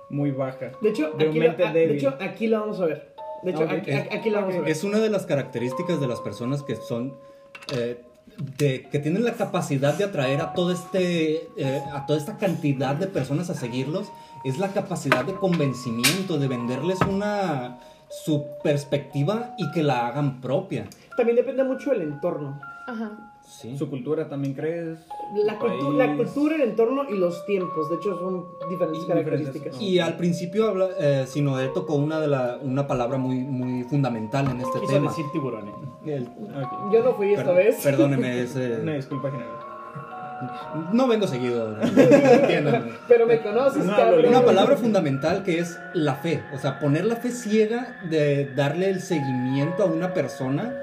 [0.10, 0.72] muy baja?
[0.82, 3.14] De hecho, De aquí mente lo, ah, de hecho, aquí lo vamos a ver.
[3.44, 4.70] De hecho, Ok, aquí, aquí lo vamos a ver.
[4.70, 7.16] Es una de las características de las personas que son
[7.74, 8.02] eh,
[8.58, 12.96] de, que tienen la capacidad de atraer a todo este eh, a toda esta cantidad
[12.96, 14.12] de personas a seguirlos
[14.44, 17.80] es la capacidad de convencimiento de venderles una
[18.10, 20.88] su perspectiva y que la hagan propia.
[21.16, 22.60] También depende mucho del entorno.
[22.88, 23.29] Ajá.
[23.50, 23.76] Sí.
[23.78, 25.00] ¿Su cultura también crees?
[25.44, 26.08] La, ¿Su cultu- país?
[26.10, 27.90] la cultura, el entorno y los tiempos.
[27.90, 29.54] De hecho, son diferentes Y características.
[29.54, 33.84] diferentes, Y al principio habla, eh, Sinoé tocó una de la, una palabra muy muy
[33.86, 35.10] fundamental en este Quiso tema.
[35.10, 35.74] decir tiburones.
[36.06, 36.94] El- Ok.
[36.94, 37.82] Yo no fui esta vez.
[37.84, 39.56] Perdóneme, ese- Una disculpa general.
[40.94, 41.76] no vengo seguido.
[41.82, 42.92] entiéndanme.
[43.08, 44.26] Pero me conoces, No, cabrón.
[44.28, 46.44] Una palabra fundamental que es la fe.
[46.54, 50.74] O sea, poner la fe ciega de darle el seguimiento a una persona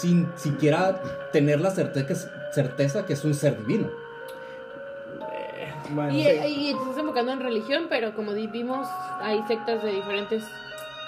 [0.00, 1.00] sin siquiera
[1.32, 3.88] tener la certeza, certeza que es un ser divino.
[5.90, 6.30] Bueno, Y, sí.
[6.46, 8.86] y te estás enfocando en religión, pero como vimos,
[9.20, 10.44] hay sectas de diferentes.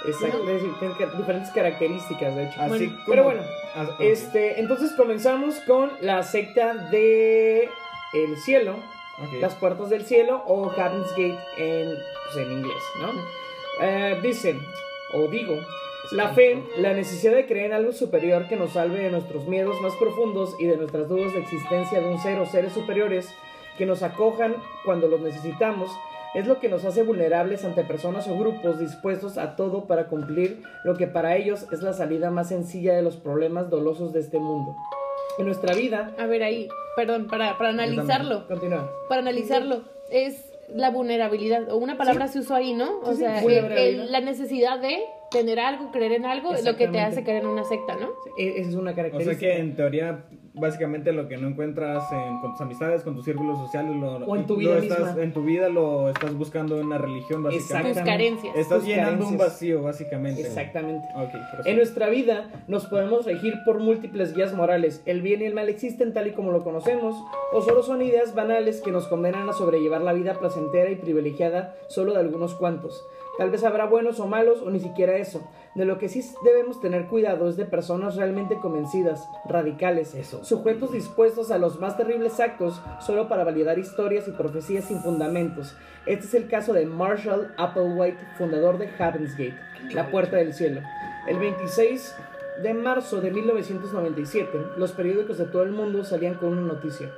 [0.07, 2.61] Exacto, es decir, tienen ca- diferentes características, de hecho.
[2.63, 3.43] Así bueno, como- pero bueno,
[3.77, 3.87] Ah.
[4.01, 7.69] Este, entonces comenzamos con la secta de
[8.15, 8.75] el cielo,
[9.41, 13.11] las puertas del cielo o Heaven's Gate en, pues, en inglés, ¿no?
[13.83, 14.61] Eh, dicen,
[15.13, 15.61] o digo,
[16.13, 19.81] la fe, la necesidad de creer en algo superior que nos salve de nuestros miedos
[19.81, 23.29] más profundos y de nuestras dudas de existencia de un ser o seres superiores
[23.79, 25.91] que nos acojan cuando los necesitamos,
[26.35, 30.63] es lo que nos hace vulnerables ante personas o grupos dispuestos a todo para cumplir
[30.85, 34.39] lo que para ellos es la salida más sencilla de los problemas dolosos de este
[34.39, 34.77] mundo.
[35.39, 38.47] En nuestra vida, A ver, ahí, perdón, para, para analizarlo.
[38.49, 38.91] continúa.
[39.09, 41.69] Para analizarlo, es la vulnerabilidad.
[41.71, 42.99] O una palabra se usó ahí, ¿no?
[43.01, 44.05] O Sí, sí, sea, el- vulnerabilidad.
[44.07, 44.99] el- la necesidad de
[45.31, 48.09] tener algo, creer en algo, es lo que te hace creer en una secta, ¿no?
[48.37, 49.39] E- Esa es una O característica.
[49.39, 53.25] sea que en teoría, básicamente lo que no encuentras en- con tus amistades, con tus
[53.25, 55.23] círculos sociales, lo, O en tu lo vida estás, misma.
[55.23, 58.03] en tu vida lo estás buscando en una religión, Tus básicamente.
[58.05, 58.57] carencias.
[58.57, 60.41] Estás Tus llenando un vacío, básicamente.
[60.43, 61.07] Exactamente.
[61.65, 65.03] En nuestra vida nos podemos regir por múltiples guías morales.
[65.07, 67.15] El bien y el mal existen tal y como lo conocemos,
[67.53, 71.77] o solo son ideas banales que nos condenan a sobrellevar la vida placentera y privilegiada
[71.89, 73.01] solo de algunos cuantos.
[73.41, 75.51] Tal vez habrá buenos o malos, o ni siquiera eso.
[75.75, 81.51] De lo que sí debemos tener cuidado es de personas realmente convencidas, radicales, sujetos dispuestos
[81.51, 85.75] a los más terribles actos solo para validar historias y profecías sin fundamentos.
[86.05, 89.57] Este es el caso de Marshall Applewhite, fundador de Heaven's Gate,
[89.95, 90.83] la puerta del cielo.
[91.27, 92.15] El 26
[92.63, 97.11] de marzo de 1997, los periódicos de todo el mundo salían con una noticia.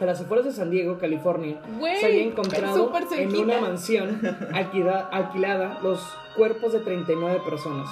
[0.00, 4.20] A las afueras de San Diego, California, Güey, se había encontrado en una mansión
[4.52, 6.00] alquila- alquilada los
[6.36, 7.88] cuerpos de 39 personas.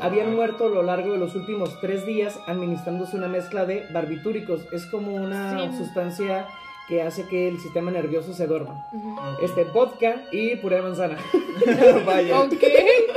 [0.00, 4.62] Habían muerto a lo largo de los últimos tres días administrándose una mezcla de barbitúricos.
[4.72, 5.76] Es como una Sí.
[5.76, 6.46] sustancia
[6.88, 8.86] que hace que el sistema nervioso se duerma.
[8.92, 9.16] Ujú.
[9.42, 11.18] Este, vodka y puré de manzana.
[12.06, 12.40] Vaya.
[12.40, 12.54] Ok.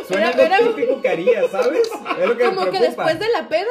[0.07, 1.89] Suena Era- era típico que haría, ¿sabes?
[2.19, 3.65] Es lo que como me que después de la peda,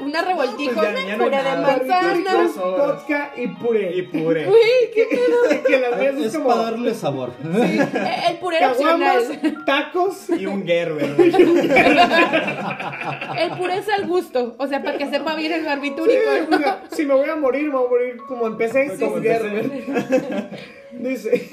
[0.00, 2.48] una revoltija, Pues ya- ya no puré de manzana.
[2.56, 3.96] Vodka y puré.
[3.96, 4.46] Y puré.
[4.46, 5.62] Güey, qué pedo.
[5.66, 7.32] que las Es es como para darle sabor.
[7.54, 7.88] Eh,
[8.30, 9.40] El puré era opcional.
[9.66, 10.30] tacos.
[10.30, 11.14] Y un Gerber.
[13.38, 14.54] El puré es al gusto.
[14.58, 16.20] O sea, para que sepa bien el Sí, barbitúrico.
[16.58, 19.20] sea, si me voy a morir, me voy a morir como empecé, empecé.
[19.20, 19.70] Gerber.
[20.92, 21.48] Dice.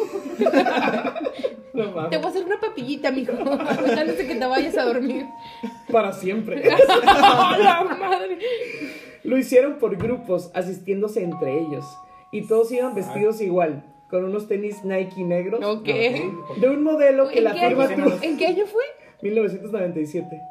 [1.75, 3.33] No Te voy a hacer una papillita, mijo.
[3.33, 5.25] Antes de que te vayas a dormir.
[5.91, 6.63] para siempre.
[7.07, 8.37] ¡A la madre!
[9.23, 11.85] Lo hicieron por grupos, asistiéndose entre ellos.
[12.31, 15.63] Y todos iban vestidos igual, con unos tenis Nike negros.
[15.63, 15.85] Ok.
[15.85, 18.17] De un modelo que ¿En la qué, firma año, tuvo.
[18.21, 18.83] ¿En qué año fue?
[19.21, 20.41] 1997.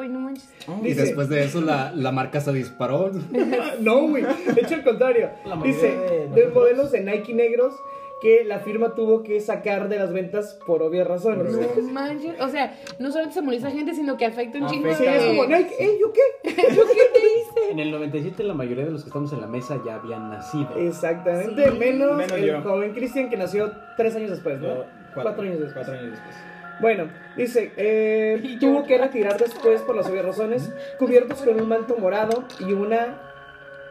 [0.00, 0.48] Ay, no manches.
[0.82, 3.10] Y Dice- después de eso la, la marca se disparó.
[3.80, 4.22] No, güey.
[4.22, 5.30] De hecho, al contrario.
[5.62, 5.88] Dice,
[6.34, 7.74] de modelos de Nike negros
[8.20, 11.52] que la firma tuvo que sacar de las ventas por obvias razones.
[11.76, 12.40] No manches.
[12.40, 15.16] O sea, no solamente se molesta gente, sino que afecta un chingo Sí, de...
[15.16, 15.68] es como ¿eh?
[16.00, 16.50] ¿Yo qué?
[16.74, 17.70] ¿Yo qué te hice?
[17.72, 20.68] En el 97 la mayoría de los que estamos en la mesa ya habían nacido.
[20.76, 21.76] Exactamente, Sí.
[21.78, 22.62] menos, Menos el yo.
[22.62, 24.84] joven Cristian que nació tres años después, ¿no?
[25.14, 25.74] Cuatro, años después.
[25.86, 26.36] Cuatro años después.
[26.80, 31.96] Bueno, dice, eh, tuvo que retirar después por las obvias razones, cubiertos con un manto
[31.98, 33.18] morado y una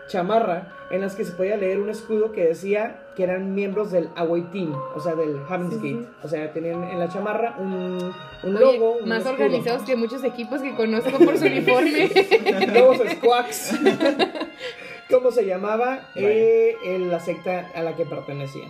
[0.08, 4.10] chamarra en las que se podía leer un escudo que decía que eran miembros del
[4.16, 5.94] Away Team, o sea, del Havens Sí, sí.
[5.94, 6.08] Gate.
[6.24, 8.14] O sea, tenían en la chamarra un,
[8.44, 8.98] un Oye, logo.
[9.02, 9.34] un más escudo.
[9.34, 12.10] organizados que muchos equipos que conozco por su uniforme.
[12.74, 13.80] Lobos Squawks.
[15.10, 18.70] ¿Cómo se llamaba eh, en la secta a la que pertenecían?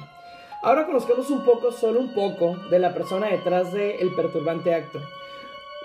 [0.64, 5.00] Ahora conozcamos un poco, solo un poco, de la persona detrás del perturbante acto.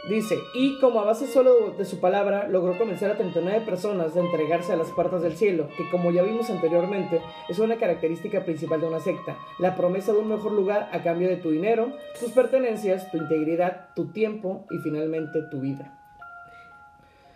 [0.09, 4.21] Dice, y como a base solo de su palabra, logró convencer a 39 personas de
[4.23, 8.81] entregarse a las puertas del cielo, que como ya vimos anteriormente, es una característica principal
[8.81, 12.31] de una secta, la promesa de un mejor lugar a cambio de tu dinero, tus
[12.33, 15.97] pertenencias, tu integridad, tu tiempo y finalmente tu vida.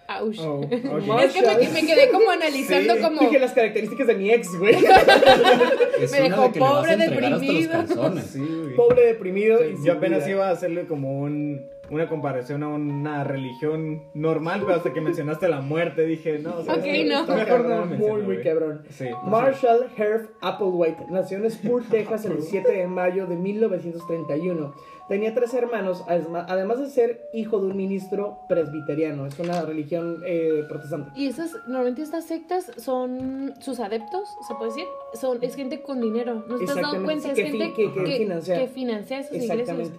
[0.09, 0.39] Ouch.
[0.41, 0.61] Oh.
[0.71, 3.01] Es que me, me quedé como analizando Sí.
[3.01, 3.21] como...
[3.23, 4.75] Dije las características de mi ex, güey.
[6.01, 7.87] Es Me dejó de pobre, deprimido.
[8.23, 8.75] Sí.
[8.77, 9.59] Pobre deprimido.
[9.61, 10.31] Sí, sin yo apenas vida.
[10.37, 15.49] iba a hacerle como un, una comparación a una religión normal, pero hasta que mencionaste
[15.49, 17.21] la muerte dije, no, o sea, Ok, es- no.
[17.21, 18.83] está Mejor cabrón, no, lo muy, muy cabrón.
[18.91, 19.07] Sí.
[19.25, 24.75] Marshall Herb Applewhite nació en Spur, Texas, el 7 de mayo de 1931.
[25.07, 29.27] Tenía tres hermanos, además de ser hijo de un ministro presbiteriano.
[29.27, 31.11] Es una religión eh, protestante.
[31.15, 36.01] Y esas, normalmente estas sectas son sus adeptos, se puede decir, son, es gente con
[36.01, 36.43] dinero.
[36.49, 37.23] ¿No te has dado Exactamente, cuenta?
[37.23, 38.59] sí, es que gente fin- que- que financia.
[38.59, 39.91] que financia esas iglesias.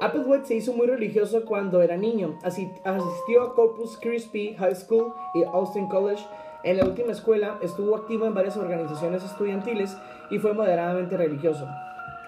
[0.00, 2.38] Applewhite se hizo muy religioso cuando era niño.
[2.42, 6.24] Asistió a Corpus Christi High School y Austin College.
[6.62, 9.96] En la última escuela estuvo activo en varias organizaciones estudiantiles
[10.30, 11.68] y fue moderadamente religioso.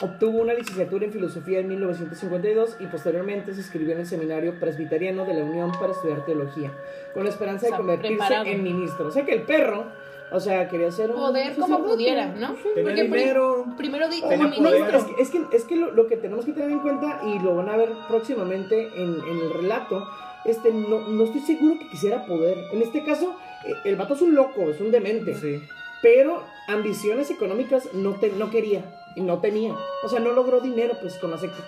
[0.01, 5.25] Obtuvo una licenciatura en filosofía en 1952 y posteriormente se inscribió en el seminario presbiteriano
[5.25, 6.73] de la Unión para estudiar teología,
[7.15, 8.47] con la esperanza O sea, de convertirse preparado.
[8.47, 9.09] en ministro.
[9.09, 9.85] O sea que el perro,
[10.33, 12.55] o sea, quería ser un Poder como pudiera, ¿no?
[12.55, 13.67] Tenía Porque pri- dinero.
[13.77, 14.99] primero di Ojo, como Tenía no, no, ministro.
[14.99, 17.39] es que, es que, es que lo, lo que tenemos que tener en cuenta y
[17.41, 20.07] lo van a ver próximamente en, en el relato,
[20.45, 22.59] este, no, no estoy seguro que quisiera poder.
[22.73, 25.63] En este caso, eh, el vato es un loco, es un demente, Sí.
[26.03, 29.75] pero ambiciones económicas no, te, no quería y no tenía.
[30.05, 31.63] O sea, no logró dinero pues con la secta.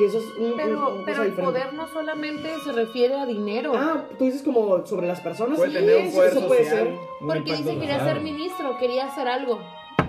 [0.00, 1.42] Que eso es un, un- Pero, pero el diferente.
[1.42, 3.72] poder no solamente se refiere a dinero.
[3.76, 5.58] Ah, tú dices como sobre las personas.
[5.58, 6.94] Puede Sí, tener un eso- poder eso puede ser.
[7.20, 9.60] porque dice que quería ser ministro, quería hacer algo.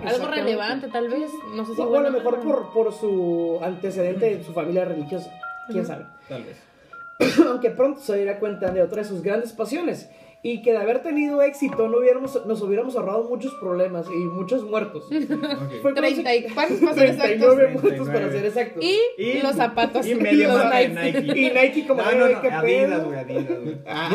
[0.02, 1.30] Algo relevante, tal vez.
[1.54, 4.86] No sé si O a bueno, lo mejor por, por su antecedente de su familia
[4.86, 5.30] religiosa.
[5.68, 6.06] ¿Quién sabe?
[6.26, 6.56] Tal vez.
[7.46, 10.08] aunque pronto se diera cuenta de otra de sus grandes pasiones
[10.44, 14.64] y que de haber tenido éxito no hubiéramos, nos hubiéramos ahorrado muchos problemas y muchos
[14.64, 15.04] muertos.
[15.12, 15.72] Ok.
[15.82, 17.82] Fue 30 y ¿cuántos para ser 39 exactos?
[17.82, 18.32] muertos para 39.
[18.32, 18.82] ser exactos.
[18.84, 20.06] Y, Y- los zapatos.
[20.06, 20.88] Y de Nike.
[21.22, 21.40] Nike.
[21.40, 23.76] Y Nike como, No, "Eh, no, no, ¿qué Adidas, pedo?" güey, Adidas, güey.
[23.86, 24.10] Ah,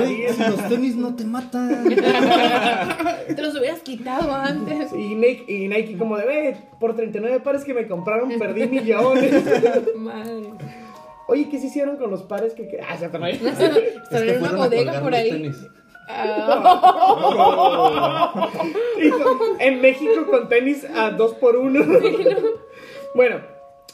[0.50, 1.86] los tenis no te matan.
[3.36, 4.92] Te los hubieras quitado antes.
[4.94, 9.32] Y Nike, y Nike como de, "Ve, por 39 pares que me compraron perdí millones.
[9.96, 10.54] Madre.
[11.30, 12.80] Oye, ¿qué se hicieron con los pares que...
[12.88, 15.30] Ah, se te Es Estar que en una bodega por ahí.
[15.30, 15.58] tenis.
[16.08, 17.00] Ah.
[19.60, 21.84] En México con tenis a dos por uno.
[23.16, 23.42] bueno,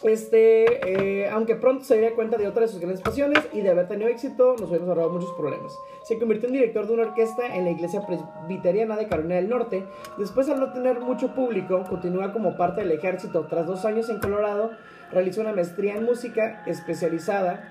[0.04, 3.70] este, eh, aunque pronto se daría cuenta de otra de sus grandes pasiones y de
[3.70, 5.74] haber tenido éxito, nos hubiéramos ahorrado muchos problemas.
[6.04, 9.86] Se convirtió en director de una orquesta en la iglesia presbiteriana de Carolina del Norte.
[10.18, 13.48] Después, al no tener mucho público, continúa como parte del ejército.
[13.48, 14.72] Tras dos años en Colorado,
[15.12, 17.64] realizó una maestría en música especializada.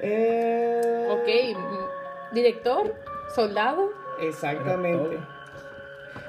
[0.00, 2.92] Eh, Ok, director,
[3.34, 3.90] soldado.
[4.20, 5.18] Exactamente.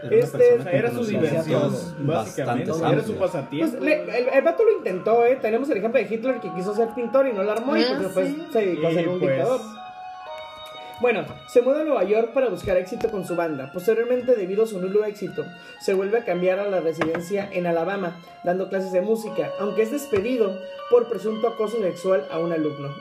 [0.03, 2.71] Era Este, era su diversión, básicamente.
[2.71, 3.77] Era su pasatiempo.
[3.77, 5.37] Pues le- el, el vato lo intentó, ¿eh?
[5.41, 7.87] Tenemos el ejemplo de Hitler que quiso ser pintor y no lo armó y Ah,
[7.89, 9.61] pues después se dedicó a ser un pues, dictador.
[10.99, 13.71] Bueno, se muda a Nueva York para buscar éxito con su banda.
[13.71, 15.45] Posteriormente, debido a su nulo éxito,
[15.79, 19.91] se vuelve a cambiar a la residencia en Alabama, dando clases de música, aunque es
[19.91, 20.57] despedido
[20.89, 22.95] por presunto acoso sexual a un alumno.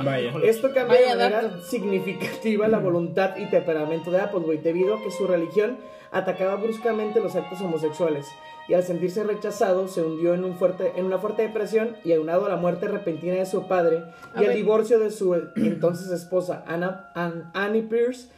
[0.00, 0.32] Vaya.
[0.44, 1.62] Esto cambia Vaya de manera dato.
[1.62, 5.78] significativa la voluntad y temperamento de Applewhite debido a que su religión
[6.12, 8.26] atacaba bruscamente los actos homosexuales
[8.70, 12.46] y al sentirse rechazado se hundió en, un fuerte, en una fuerte depresión y aunado
[12.46, 14.04] a la muerte repentina de su padre
[14.36, 14.56] y al ver.
[14.56, 18.28] divorcio de su entonces esposa Anna, Ann- Annie Pierce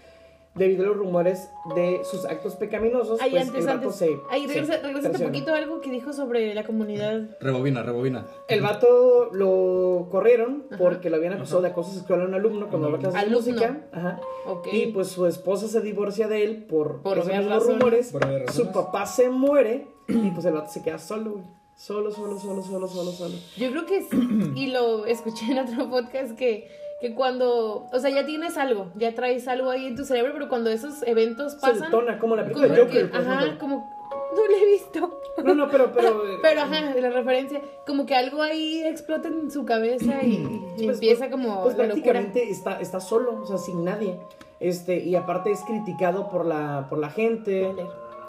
[0.54, 3.94] debido a los rumores de sus actos pecaminosos Ahí pues, antes, el vato antes.
[3.96, 7.22] se, Ahí regresa, regresa un poquito a algo que dijo sobre la comunidad.
[7.40, 8.26] Rebobina, rebobina.
[8.48, 10.78] El vato lo corrieron Ajá.
[10.78, 13.86] porque lo habían acusado de acoso sexual a un alumno cuando daba clases de música.
[13.92, 14.20] Ajá.
[14.46, 14.68] Ok.
[14.72, 18.12] Y pues su esposa se divorcia de él por, Por esos rumores.
[18.12, 21.44] Por Su papá se muere y pues el vato se queda solo, güey.
[21.74, 23.34] Solo, solo, solo, solo, solo, solo.
[23.56, 24.06] Yo creo que, es-
[24.54, 26.68] y lo escuché en otro podcast, que,
[27.02, 30.48] que cuando, o sea, ya tienes algo, ya traes algo ahí en tu cerebro, pero
[30.48, 33.90] cuando esos eventos Se pasan, detona como la película como de Joker, que, ajá, como,
[34.34, 36.24] no lo he visto, No, no, pero, pero...
[36.32, 40.34] eh, pero ajá, de la referencia, como que algo ahí explota en su cabeza y,
[40.78, 42.04] y Pues, empieza como Pues la locura.
[42.04, 44.18] prácticamente está, está solo, o sea, sin nadie.
[44.60, 47.66] Este, y aparte es criticado por la, por la gente.
[47.66, 47.82] Vale.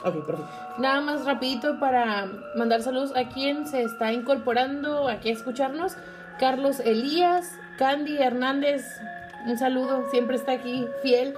[0.03, 0.51] Ok, perfecto.
[0.79, 2.25] Nada más rapidito para
[2.57, 5.95] mandar saludos a quien se está incorporando aquí a escucharnos.
[6.39, 8.99] Carlos Elías, Candy Hernández,
[9.45, 11.33] un saludo, siempre está aquí, fiel.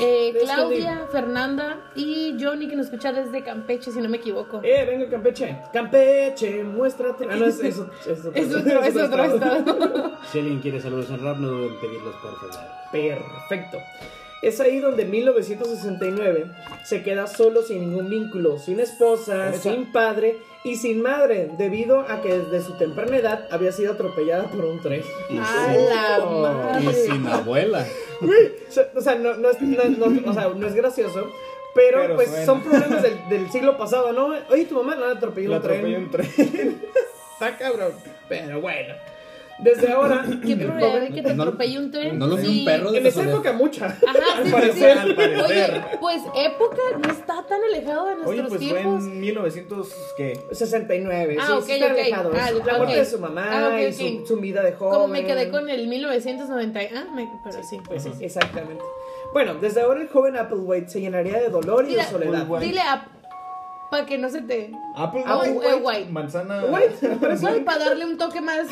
[0.00, 4.60] Eh, Claudia, Fernanda y Johnny que nos escucha desde Campeche, si no me equivoco.
[4.62, 5.58] Eh, venga, Campeche.
[5.72, 7.26] Campeche, muéstrate.
[7.28, 10.12] Ah, no, es, es, es otro, Es otro, es otro estado.
[10.30, 12.68] Si alguien quiere saludos en rap, no duden en pedirlos por favor.
[12.92, 13.78] Perfecto.
[14.42, 16.46] Es ahí donde en 1969
[16.84, 19.62] se queda solo sin ningún vínculo, sin esposa, Esa.
[19.72, 24.44] sin padre y sin madre, debido a que desde su temprana edad había sido atropellada
[24.44, 25.02] por un tren.
[25.40, 26.92] ¡A la Y madre!
[26.94, 27.86] sin abuela.
[28.94, 31.30] O sea, no, no es, no, no- o sea, no es gracioso,
[31.74, 32.46] pero, Pero pues suena.
[32.46, 34.34] son problemas del, del siglo pasado, ¿no?
[34.50, 35.76] Oye, tu mamá no la atropelló un tren.
[35.78, 36.28] atropelló un tren.
[37.34, 37.92] Está cabrón.
[38.28, 38.94] Pero bueno.
[39.60, 42.16] Desde ahora, ¿Qué probabilidad de que te No- atropelle un tren?
[42.18, 42.60] no lo Sí.
[42.60, 43.86] un perro de en esa época mucha.
[43.86, 44.98] Ajá, sí, parecer, sí.
[45.00, 45.44] al parecer.
[45.44, 49.04] Oye, pues época no está tan alejado de nuestros Oye, pues fue tiempos.
[49.04, 50.40] en 1900, ¿qué?
[50.52, 51.90] 69, Ah, sí, ok, está ok.
[51.92, 52.30] alejado.
[52.34, 54.94] Ah, la muerte de su mamá Ah, ok, y su, su vida de joven.
[54.94, 56.80] Como me quedé con el 1990.
[56.94, 57.78] Ah, me- pero sí.
[57.84, 58.84] Pues sí, exactamente.
[59.32, 62.46] Bueno, desde ahora el joven Applewhite se llenaría de dolor y de soledad.
[62.60, 63.08] Dile a.
[63.90, 64.70] Para que no se te.
[64.94, 65.66] Apple Apple White.
[65.66, 65.82] White.
[65.82, 66.10] White.
[66.10, 66.64] Manzana.
[66.66, 68.66] White, parece Solo para darle un toque más.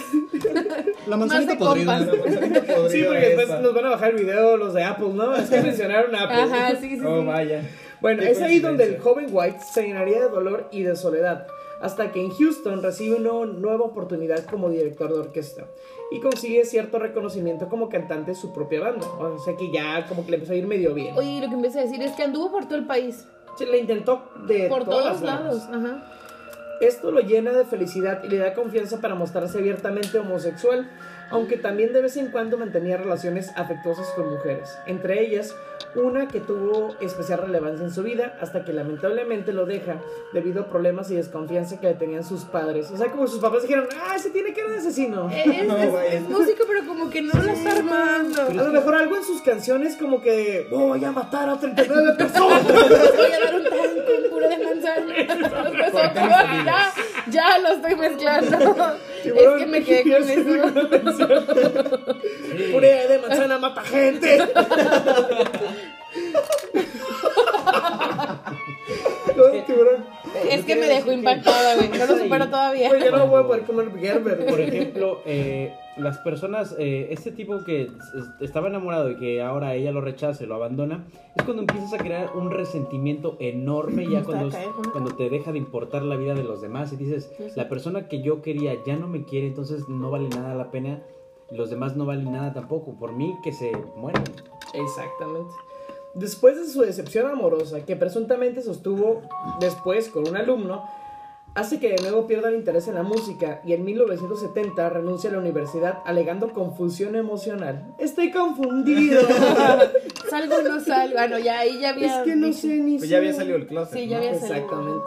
[1.06, 1.98] La Más manzanita de podrida.
[1.98, 3.60] Manzanita podrida Sí, porque después esa.
[3.60, 5.34] nos van a bajar el video los de Apple, ¿no?
[5.34, 6.36] Es que mencionaron Apple.
[6.36, 7.02] Ajá, sí, sí.
[7.04, 7.26] Oh, sí.
[7.26, 7.62] vaya.
[8.02, 11.46] Bueno, Qué es ahí donde el joven White se llenaría de dolor y de soledad,
[11.80, 15.64] hasta que en Houston recibe una nueva oportunidad como director de orquesta
[16.10, 19.06] y consigue cierto reconocimiento como cantante de su propia banda.
[19.18, 21.16] O sea que ya como que le empezó a ir medio bien.
[21.16, 23.24] Oye, lo que empecé a decir es que anduvo por todo el país.
[23.56, 25.62] Se le intentó de Por todas todos lados.
[25.64, 25.84] formas.
[25.84, 26.02] Ajá.
[26.80, 30.90] Esto lo llena de felicidad y le da confianza para mostrarse abiertamente homosexual,
[31.30, 35.54] aunque también de vez en cuando mantenía relaciones afectuosas con mujeres, entre ellas
[35.94, 39.96] una que tuvo especial relevancia en su vida hasta que lamentablemente lo deja
[40.32, 42.90] debido a problemas y desconfianza que le tenían sus padres.
[42.90, 45.30] O sea, como sus papás dijeron, ah, ese tiene que ser un asesino.
[45.30, 46.04] Es, es- No, vaya.
[46.14, 48.42] es músico, pero como que no la está armando.
[48.42, 52.64] A lo mejor algo en sus canciones como que voy a matar a 39 personas.
[52.66, 55.14] Voy a dar un tan con puré de manzana.
[56.64, 56.92] ya,
[57.30, 58.96] ya lo estoy mezclando.
[59.34, 61.28] Es que me quedé con eso.
[62.72, 64.38] Puré de manzana mata gente.
[69.36, 70.06] No, tiburón.
[70.50, 71.88] Es que me dejó impactada, güey.
[71.88, 72.88] No lo supero todavía.
[72.90, 74.46] Pues ya no voy a poder comer Gerber.
[74.46, 77.90] Por ejemplo, eh, las personas, eh, este tipo que es-
[78.40, 81.98] estaba enamorado y que ahora ella lo rechaza y lo abandona, es cuando empiezas a
[81.98, 84.46] crear un resentimiento enorme ya cuando,
[84.92, 88.20] cuando te deja de importar la vida de los demás y dices, la persona que
[88.22, 91.02] yo quería ya no me quiere, entonces no vale nada la pena,
[91.50, 94.24] los demás no valen nada tampoco, por mí que se mueran.
[94.74, 95.50] Exactamente.
[96.16, 99.22] Después de su decepción amorosa, que presuntamente sostuvo
[99.60, 100.82] después con un alumno,
[101.54, 105.34] hace que de nuevo pierda el interés en la música y en 1970 renuncia a
[105.34, 107.94] la universidad alegando confusión emocional.
[107.98, 109.20] Estoy confundido.
[110.30, 111.18] Salgo o no salgo.
[111.18, 112.18] Ah, no, ya ahí ya había.
[112.20, 112.60] es que no dicho.
[112.60, 113.94] sé ni Pues ya había salido el closet.
[113.98, 114.26] Sí, ya ¿no?
[114.26, 114.56] había salido.
[114.56, 115.04] Exactamente.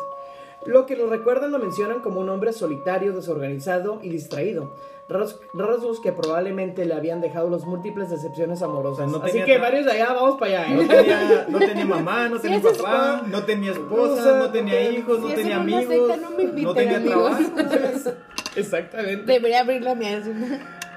[0.65, 4.73] Lo que lo recuerdan lo mencionan como un hombre solitario, desorganizado y distraído.
[5.09, 9.07] Ras- Rasgos que probablemente le habían dejado los múltiples decepciones amorosas.
[9.07, 10.73] O sea, no Así tenía que varios de allá vamos para allá.
[10.75, 10.87] No ¿eh?
[10.87, 15.23] tenía, no tenía mamá, no Sí, tenía papá, no tenía esposa, no tenía hijos, Si
[15.29, 17.53] no tenía amigos, secta, no me inviten, tenía amigos.
[17.55, 18.11] trabajo.
[18.55, 19.31] Exactamente.
[19.31, 20.21] Debería abrir la mía.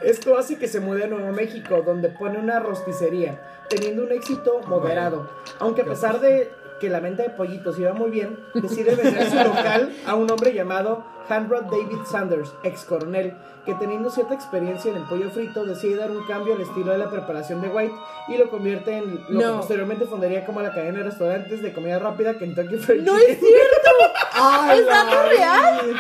[0.03, 4.61] Esto hace que se mude a Nuevo México, donde pone una rosticería, teniendo un éxito
[4.67, 5.29] moderado.
[5.61, 6.51] Aunque a pesar de
[6.83, 10.53] que la venta de pollitos iba muy bien, decide vender su local a un hombre
[10.53, 15.95] llamado Hanrod David Sanders, ex coronel, que teniendo cierta experiencia en el pollo frito, decide
[15.97, 17.95] dar un cambio al estilo de la preparación de White
[18.27, 19.57] y lo convierte en lo que No.
[19.59, 23.33] posteriormente fundaría como la cadena de restaurantes de comida rápida Kentucky Fried ¡No Chicken.
[23.35, 23.91] es cierto!
[24.35, 25.95] ¡Ay, ¿Es dato real?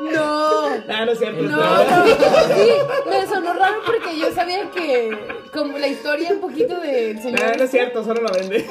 [0.00, 0.66] No.
[0.88, 1.42] Ah, no es cierto.
[1.42, 1.84] No, no.
[1.84, 2.70] no, sí,
[3.08, 5.16] me sonó raro porque yo sabía que
[5.52, 7.40] como la historia un poquito del señor.
[7.44, 8.66] Ah, no es cierto, solo lo vende.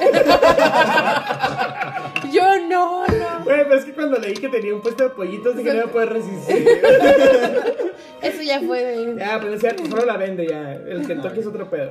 [2.32, 3.44] Yo no, no.
[3.44, 5.92] Güey, pero es que cuando leí que tenía un puesto de pollitos dije no me
[5.92, 6.68] puedo resistir.
[8.22, 9.16] Eso ya fue de.
[9.16, 10.74] ya, pero es cierto, solo la vende ya.
[10.74, 11.90] El Kentucky es otro pedo.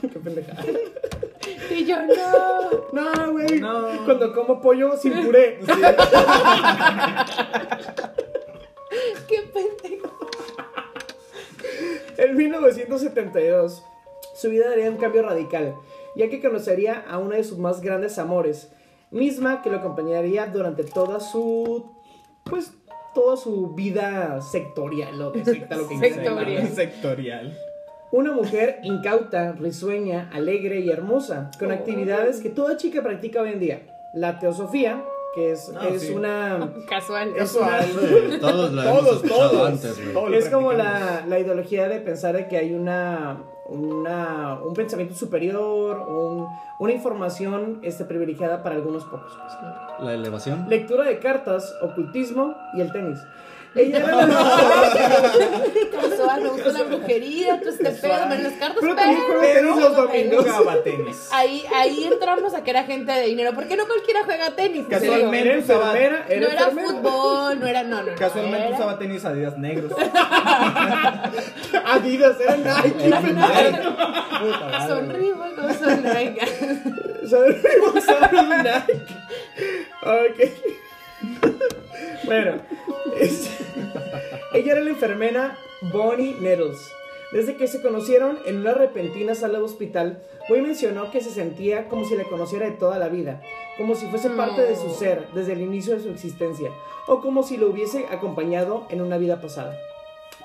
[0.00, 0.64] Qué pendejada.
[1.70, 2.70] Y yo no.
[2.92, 3.60] No, güey.
[3.60, 4.04] No.
[4.04, 5.60] Cuando como pollo sin puré.
[9.28, 10.28] Qué pendejo.
[12.16, 13.84] En 1972,
[14.34, 15.74] su vida daría un cambio radical,
[16.16, 18.70] ya que conocería a una de sus más grandes amores,
[19.10, 21.90] misma que lo acompañaría durante toda su.
[22.44, 22.72] Pues.
[23.14, 26.14] Toda su vida sectorial, lo que secta, lo que sea.
[26.14, 26.68] Sectorial.
[26.68, 27.58] Sectorial.
[28.10, 33.60] Una mujer incauta, risueña, alegre y hermosa, con actividades que toda chica practica hoy en
[33.60, 33.82] día.
[34.14, 36.12] la teosofía, que es, es sí.
[36.12, 36.72] una...
[36.88, 37.32] Casual.
[37.36, 37.82] Es una...
[37.82, 37.92] Sí,
[38.40, 40.00] todos Todos, antes,
[40.32, 45.98] Es como la, la ideología de pensar de que hay una, una un pensamiento superior,
[46.08, 46.46] un-
[46.78, 49.32] una información este, privilegiada para algunos pocos.
[50.00, 50.66] La elevación.
[50.68, 53.18] Lectura de cartas, ocultismo y el tenis.
[53.74, 55.64] Ella era la-
[56.00, 60.44] Casual, me gusta la brujería, todo este pedo, pero las cartas, Pero pero- los domingos.
[60.46, 61.28] Jugaba tenis.
[61.32, 63.52] Ahí, ahí entramos a que era gente de dinero.
[63.52, 64.86] ¿Por qué no cualquiera juega tenis?
[64.88, 65.50] Casualmente.
[65.50, 66.88] Era No era enfermera.
[66.88, 68.14] fútbol, no era, no, no.
[68.14, 69.92] Casualmente era- usaba tenis Adidas negros.
[71.84, 73.04] Adidas, era Nike.
[73.04, 73.20] Puta
[74.68, 74.88] madre.
[74.88, 76.46] Sonrío, no sonraiga.
[77.28, 77.56] ¿Sabes?
[77.94, 79.02] Usaba Nike.
[80.04, 80.38] Ok.
[82.24, 82.54] Bueno,
[83.20, 83.50] es-
[84.54, 85.58] ella era la enfermera
[85.92, 86.78] Bonnie Nettles.
[87.32, 91.88] Desde que se conocieron en una repentina sala de hospital, Boy mencionó que se sentía
[91.88, 93.42] como si le conociera de toda la vida,
[93.76, 96.70] como si fuese parte de su ser desde el inicio de su existencia,
[97.08, 99.76] o como si lo hubiese acompañado en una vida pasada.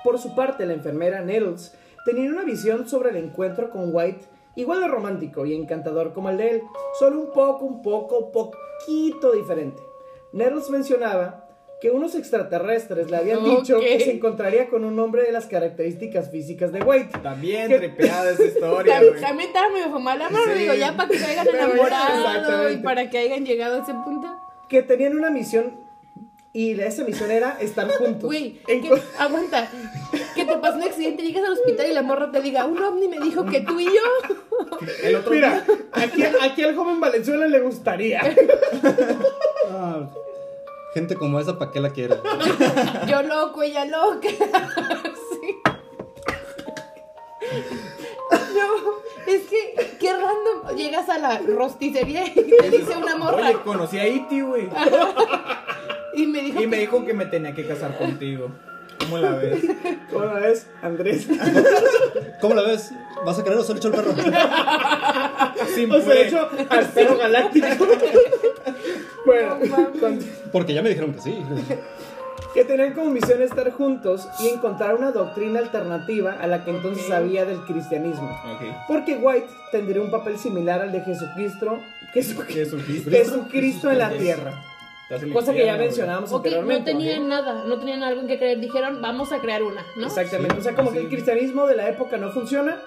[0.02, 1.74] Por su parte, la enfermera Nettles
[2.04, 4.24] tenía una visión sobre el encuentro con White
[4.56, 6.62] igual de romántico y encantador como el de él,
[6.98, 9.80] solo un poco, un poco, poquito diferente.
[10.32, 11.46] Nettles mencionaba
[11.80, 13.82] que unos extraterrestres le habían dicho Ok.
[13.82, 17.18] que se encontraría con un hombre de las características físicas de White.
[17.22, 17.78] También ¿Qué?
[17.78, 20.58] tripeada esa historia, También, estaba medio fumada la mano, Sí.
[20.60, 24.28] digo, ya para que se hayan enamorado y para que hayan llegado a ese punto.
[24.68, 25.80] Que tenían una misión
[26.52, 28.24] y esa misión era estar juntos.
[28.24, 28.60] Güey,
[29.18, 29.68] aguanta.
[30.34, 33.08] Que te pasa un accidente, llegas al hospital y la morra te diga, un ovni
[33.08, 34.80] me dijo que tú y yo.
[35.02, 38.20] El otro Mira, aquí, aquí al joven Valenzuela le gustaría.
[39.70, 40.08] Ah,
[40.94, 42.18] gente como esa, ¿para qué la quieres?
[43.06, 44.28] Yo loco, ella loca.
[44.28, 45.56] Sí.
[48.30, 50.76] No, es que, qué random.
[50.76, 53.48] Llegas a la rosticería y te dice una morra.
[53.48, 54.68] Oye, conocí a Iti, güey.
[56.14, 58.50] Y me dijo Y me que- dijo que me tenía que casar contigo.
[58.98, 59.64] ¿Cómo la ves?
[60.12, 61.26] ¿Cómo la ves, Andrés?
[62.40, 62.92] ¿Cómo la ves?
[63.24, 64.12] ¿Vas a querer o echó el perro?
[65.74, 67.86] Sin O hecho, al perro galáctico.
[69.24, 69.56] bueno,
[70.00, 70.18] con-
[70.52, 71.42] Porque ya me dijeron que sí.
[72.54, 77.10] que tenían como misión estar juntos y encontrar una doctrina alternativa a la que entonces
[77.10, 78.28] había del cristianismo.
[78.54, 78.62] Ok.
[78.88, 81.78] Porque White tendría un papel similar al de Jesucristo,
[82.12, 83.10] Jesu- Jesucristo.
[83.10, 84.62] Jesucristo en la tierra.
[85.10, 86.90] El Cosa que ya mencionábamos Ok, no anteriormente.
[86.92, 87.28] tenían ¿ok?
[87.28, 88.60] nada, no tenían algo en que creer.
[88.60, 90.06] Dijeron, vamos a crear una, ¿no?
[90.06, 90.56] Exactamente.
[90.58, 92.78] O sea, como que el cristianismo de la época no funciona.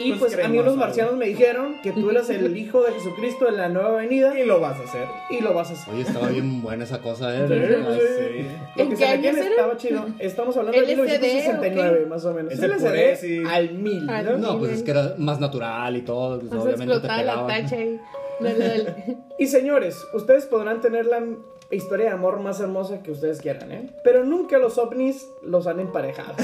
[0.00, 0.76] Y Pues pues a mí unos algo.
[0.84, 4.44] marcianos me dijeron que tú eras el hijo de Jesucristo en la nueva venida Y
[4.46, 5.06] lo vas a hacer.
[5.28, 5.92] y lo vas a hacer.
[5.92, 7.84] Oye, estaba bien buena esa cosa, Sí, ¿eh?
[7.90, 7.96] sí.
[7.98, 8.46] sí.
[8.76, 10.06] Lo ¿En que qué estaba chido.
[10.20, 12.52] Estamos hablando de LSD, 1969, ¿o más o menos.
[12.52, 13.42] Ese LSD puré, sí.
[13.48, 14.32] al mil, Al ¿no?
[14.32, 14.40] mil.
[14.40, 16.38] No, pues es que era más natural y todo.
[16.38, 18.00] Pues Vas a obviamente te explotar la tacha ahí.
[18.40, 19.16] Dale, dale.
[19.40, 21.20] Y señores, ustedes podrán tener la
[21.76, 23.90] historia de amor más hermosa que ustedes quieran, ¿eh?
[24.02, 26.34] Pero nunca los ovnis los han emparejado.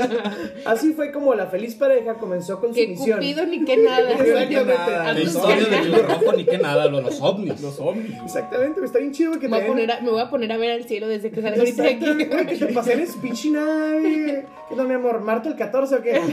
[0.64, 3.18] Así fue como la feliz pareja comenzó con su Que misión.
[3.18, 4.12] Cupido ni que nada.
[4.18, 4.90] Exactamente.
[4.90, 7.60] La historia del libro rojo ni que nada, lo de los ovnis.
[7.60, 8.14] Los ovnis.
[8.24, 10.52] Exactamente, está bien chido que Me voy, a te poner a, me voy a poner
[10.52, 12.74] a ver al cielo desde que salga ahorita güey, que te aquí.
[12.74, 14.44] pasé en Speech Night.
[14.68, 15.20] ¿Qué no, mi amor?
[15.20, 16.20] ¿Marta el 14 o qué?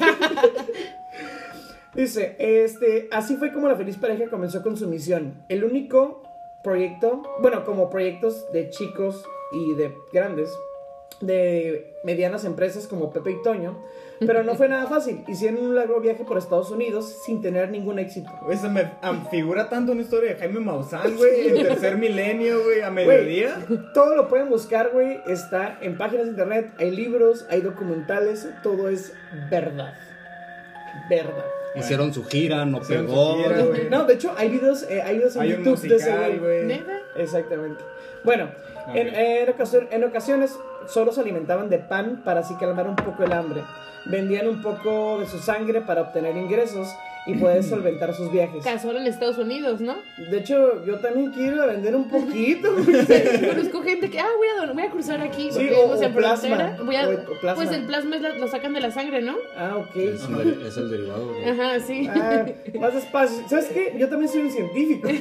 [1.95, 5.43] Dice, este, así fue como la feliz pareja comenzó con su misión.
[5.49, 6.21] El único
[6.67, 10.53] proyecto, bueno, como proyectos de chicos y de grandes,
[11.21, 13.81] de medianas empresas como Pepe y Toño,
[14.19, 15.23] pero no fue nada fácil.
[15.29, 18.29] Hicieron un largo viaje por Estados Unidos sin tener ningún éxito.
[18.53, 18.91] Se me
[19.31, 23.65] figura tanto una historia de Jaime Maussan, güey, en tercer milenio, güey, a mediodía.
[23.93, 25.21] Todo lo pueden buscar, güey.
[25.25, 29.13] Está en páginas de internet, hay libros, hay documentales, todo es
[29.49, 29.93] verdad.
[31.09, 31.45] Verdad.
[31.79, 33.37] Hicieron su gira, no Hicieron pegó.
[33.43, 33.89] gira.
[33.89, 36.39] No, de hecho, hay videos, eh, hay videos en Hay YouTube de musical, güey.
[36.39, 36.65] güey.
[36.65, 36.93] ¿Neta?
[37.15, 37.83] Exactamente.
[38.23, 38.49] Bueno,
[38.93, 40.57] en, en ocasio- en ocasiones
[40.87, 43.63] solo se alimentaban de pan para así calmar un poco el hambre.
[44.05, 46.87] Vendían un poco de su sangre para obtener ingresos
[47.27, 48.63] y poder solventar sus viajes.
[48.63, 49.97] Casual en Estados Unidos, ¿no?
[50.17, 52.69] De hecho, yo también quiero vender un poquito.
[52.75, 55.49] Conozco gente que, ah, voy a, voy a cruzar aquí.
[55.51, 56.77] Sí, porque o- o en plasma.
[56.83, 57.55] Voy a- o- o plasma.
[57.63, 59.35] Pues el plasma es la- lo sacan de la sangre, ¿no?
[59.57, 59.95] ah, ok.
[59.95, 61.31] Es, un deri- es el derivado.
[61.45, 62.07] Ajá, sí.
[62.09, 62.45] Ah,
[62.79, 63.47] más despacio.
[63.49, 63.95] ¿Sabes qué?
[63.99, 65.07] Yo también soy un científico.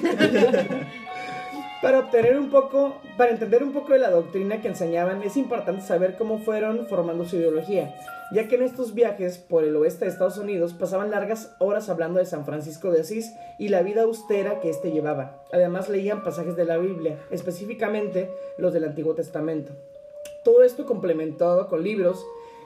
[1.83, 5.83] para obtener un poco, para entender un poco de la doctrina que enseñaban, es importante
[5.83, 7.95] saber cómo fueron formando su ideología,
[8.33, 12.19] ya que en estos viajes por el oeste de Estados Unidos pasaban largas horas hablando
[12.19, 15.45] de San Francisco de Asís y la vida austera que éste llevaba.
[15.53, 19.73] Además leían pasajes de la Biblia, específicamente los del Antiguo Testamento.
[20.45, 22.25] Todo esto complementado con libros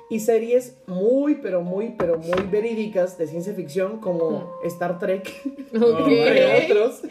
[0.09, 5.31] y series muy, pero muy, pero muy verídicas de ciencia ficción como Star Trek,
[5.73, 7.03] entre otros.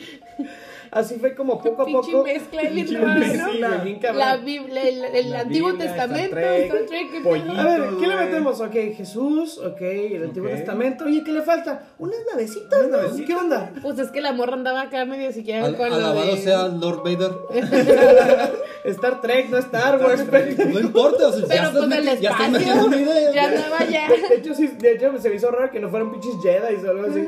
[0.91, 2.23] Así fue como poco a poco.
[2.23, 4.13] mezcla mezcla.
[4.13, 7.59] La Biblia, el, el La Antiguo Biblia, Testamento, Star Trek, Star.
[7.59, 8.59] A ver, ¿qué le metemos?
[8.61, 10.49] Ok, Jesús, ok, el Antiguo.
[10.49, 11.05] Testamento.
[11.05, 11.83] Oye, ¿qué le falta?
[11.99, 12.79] Unas navecitas.
[13.25, 13.71] ¿Qué onda?
[13.81, 16.41] Pues es que la morra andaba acá medio siquiera Al- con alabado de...
[16.41, 17.31] sea Lord Vader.
[18.85, 20.25] Star Trek, no Star Wars.
[20.71, 23.31] No importa, o sea, ya, Pero estás con el ya estás metiendo espacio, una idea.
[23.33, 24.07] ya andaba ya.
[24.29, 26.89] De hecho, sí, de hecho, se me hizo raro que no fueran pinches Jedi o
[26.89, 27.27] algo así.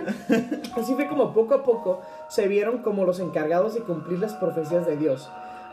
[0.76, 4.86] Así fue como poco a poco se vieron como los encargados de cumplir las profecías
[4.86, 5.30] de Dios.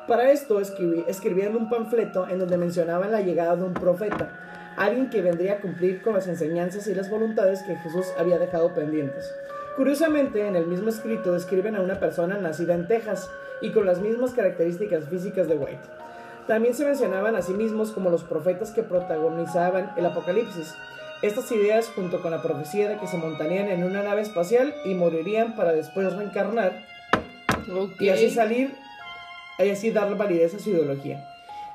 [0.09, 4.31] Para esto escribí- escribieron un panfleto en donde mencionaban la llegada de un profeta,
[4.77, 8.75] alguien que vendría a cumplir con las enseñanzas y las voluntades que Jesús había dejado
[8.75, 9.33] pendientes.
[9.77, 14.01] Curiosamente, en el mismo escrito describen a una persona nacida en Texas y con las
[14.01, 15.83] mismas características físicas de White.
[16.49, 20.75] También se mencionaban a sí mismos como los profetas que protagonizaban el Apocalipsis.
[21.21, 24.95] Estas ideas, junto con la profecía de que se montarían en una nave espacial y
[24.95, 26.73] morirían para después reencarnar
[27.71, 28.01] Ok.
[28.01, 28.75] y así salir
[29.59, 31.25] y así dar validez a su ideología.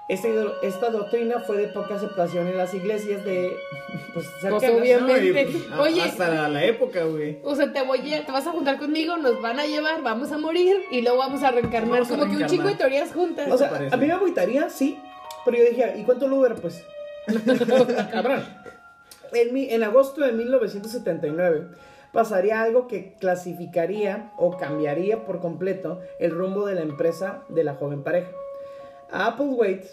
[0.09, 0.27] Esta,
[0.61, 3.55] esta doctrina fue de poca aceptación en las iglesias de
[4.13, 4.59] pues, cercanas.
[4.61, 5.45] Pues, obviamente.
[5.45, 6.01] No, y, a- Oye.
[6.01, 7.39] Hasta la, la época, güey.
[7.43, 10.31] O sea, te voy a, te vas a juntar conmigo, nos van a llevar, vamos
[10.33, 12.01] a morir y luego vamos a reencarnar.
[12.01, 12.49] Vamos a como que un reencarnar.
[12.49, 13.49] chingo de teorías juntas.
[13.49, 13.95] O sea, parece?
[13.95, 14.99] a mí me agüitaría, sí,
[15.45, 16.55] pero yo dije, ¿y cuánto Uber?
[16.55, 16.83] Pues,
[18.11, 18.43] cabrón.
[19.31, 21.67] En, mi- en agosto de 1979
[22.13, 27.73] pasaría algo que clasificaría o cambiaría por completo el rumbo de la empresa de la
[27.73, 28.31] joven pareja.
[29.11, 29.87] A Applewhite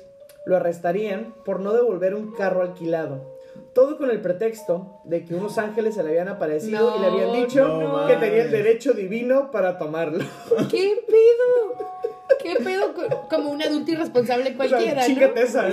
[0.45, 3.39] lo arrestarían por no devolver un carro alquilado.
[3.73, 7.33] Todo con el pretexto de que unos ángeles se le habían aparecido y le habían
[7.33, 10.25] dicho no que tenía el derecho divino para tomarlo.
[10.71, 12.10] ¿Qué pedo?
[12.43, 12.95] ¿Qué pedo?
[12.95, 15.35] co- Como un adulto irresponsable cualquiera, O sea, ¿no?
[15.41, 15.67] esa.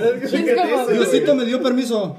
[0.92, 2.16] Diosito me dio permiso.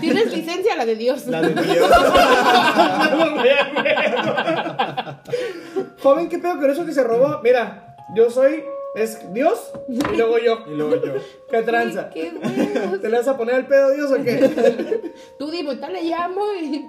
[0.00, 1.26] Tienes licencia, la de Dios.
[1.26, 1.88] La de Dios.
[6.02, 7.40] Joven, ¿qué pedo con eso que se robó?
[7.42, 8.64] Mira, yo soy
[8.94, 10.58] es Dios y luego yo.
[10.66, 11.12] y luego yo.
[11.50, 12.10] ¿Qué tranza?
[12.10, 13.00] ¿Qué huevos?
[13.00, 15.12] ¿Te le vas a poner el pedo a Dios o qué?
[15.38, 16.86] Tú dime, tal le llamo y...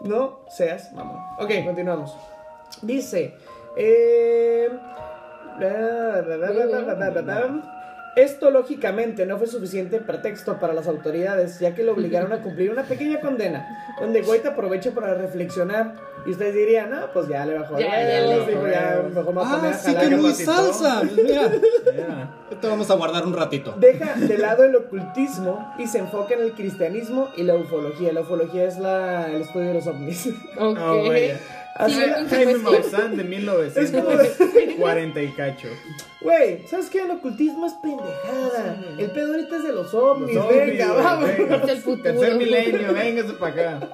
[0.00, 1.20] No seas mamón.
[1.38, 2.14] Ok, continuamos.
[2.82, 3.34] Dice.
[3.76, 4.68] Eh,
[8.16, 12.70] esto lógicamente no fue suficiente pretexto para las autoridades, ya que lo obligaron a cumplir
[12.70, 13.66] una pequeña condena,
[14.00, 15.94] donde White aprovecha para reflexionar.
[16.24, 18.68] Y ustedes dirían, no, pues ya le bajó Ya, ya le dijo, bajó.
[18.68, 20.52] ya, mejor me voy a poner Ah, sí que muy capacito".
[20.52, 21.02] salsa.
[21.04, 21.42] Mira,
[21.94, 22.30] Yeah.
[22.60, 23.74] te vamos a guardar un ratito.
[23.78, 28.12] Deja de lado el ocultismo y se enfoca en el cristianismo y la ufología.
[28.12, 30.26] La ufología es la, el estudio de los ovnis.
[30.58, 30.78] Ok.
[30.80, 30.94] Ah,
[31.88, 32.54] su Jaime.
[32.56, 35.68] Maussan de 1940 y cacho.
[36.20, 37.02] Güey, ¿sabes qué?
[37.02, 38.80] El ocultismo es pendejada.
[38.98, 40.34] El pedo ahorita es de los ovnis.
[40.34, 41.28] Los ovnis, venga, güey, vamos.
[41.38, 41.56] venga.
[41.56, 42.02] Es el futuro.
[42.02, 43.88] Tercer milenio, véngase para acá.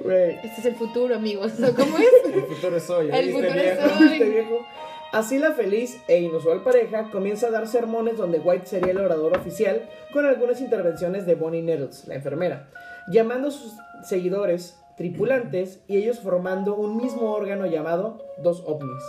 [0.00, 0.36] Güey.
[0.42, 1.52] Este es el futuro, amigos.
[1.76, 2.34] ¿Cómo es?
[2.34, 3.06] El futuro es hoy.
[3.08, 3.98] El ¿oíste, futuro es viejo?
[3.98, 4.12] hoy.
[4.12, 4.66] Este viejo.
[5.12, 9.36] Así la feliz e inusual pareja comienza a dar sermones donde White sería el orador
[9.36, 12.70] oficial con algunas intervenciones de Bonnie Nettles, la enfermera,
[13.08, 13.74] llamando a sus
[14.04, 19.02] seguidores tripulantes y ellos formando un mismo órgano llamado Dos OVNIs.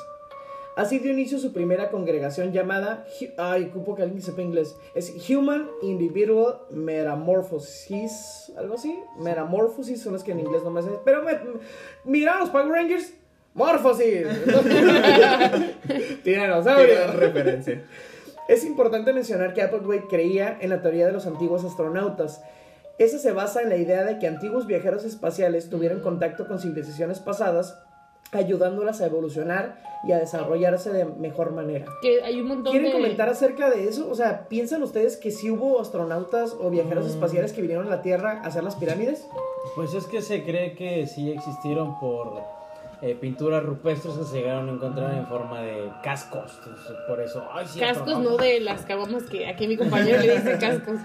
[0.75, 3.05] Así dio inicio su primera congregación llamada,
[3.37, 10.23] ay, ocupo que alguien sepa inglés, es Human Individual Metamorphosis, algo así, Metamorphosis son las
[10.23, 11.37] que en inglés no me sé, pero me,
[12.05, 13.13] mira los Power Rangers,
[13.53, 14.25] Morphosis,
[16.23, 17.11] tiranosaurio.
[17.13, 17.83] Referencia.
[18.47, 22.43] Es importante mencionar que Applewhite creía en la teoría de los antiguos astronautas.
[22.99, 27.19] Esa se basa en la idea de que antiguos viajeros espaciales tuvieron contacto con civilizaciones
[27.19, 27.79] pasadas,
[28.31, 31.85] ayudándolas a evolucionar y a desarrollarse de mejor manera.
[32.01, 32.93] Que hay un montón ¿Quieren de...
[32.97, 34.09] comentar acerca de eso?
[34.09, 38.01] O sea, ¿piensan ustedes que sí hubo astronautas o viajeros espaciales que vinieron a la
[38.01, 39.27] Tierra a hacer las pirámides?
[39.75, 42.41] Pues es que se cree que sí existieron por
[43.01, 46.59] eh, pinturas rupestres que se llegaron a encontrar en forma de cascos.
[46.59, 48.29] Entonces, por eso, ay, sí, Cascos, astronauta.
[48.31, 50.99] no de las caguamas que aquí mi compañero le dice cascos.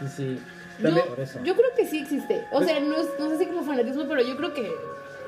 [0.00, 0.38] Sí, sí.
[0.82, 1.40] También- eso.
[1.44, 2.44] Yo creo que sí existe.
[2.52, 4.70] O sea, no, es- no sé si como fanatismo, pero yo creo que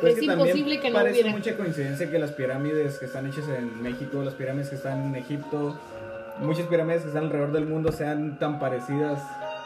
[0.00, 1.30] Pues es que imposible que no parece hubiera.
[1.36, 5.16] mucha coincidencia que las pirámides que están hechas en México, las pirámides que están en
[5.16, 5.78] Egipto,
[6.40, 9.20] muchas pirámides que están alrededor del mundo sean tan parecidas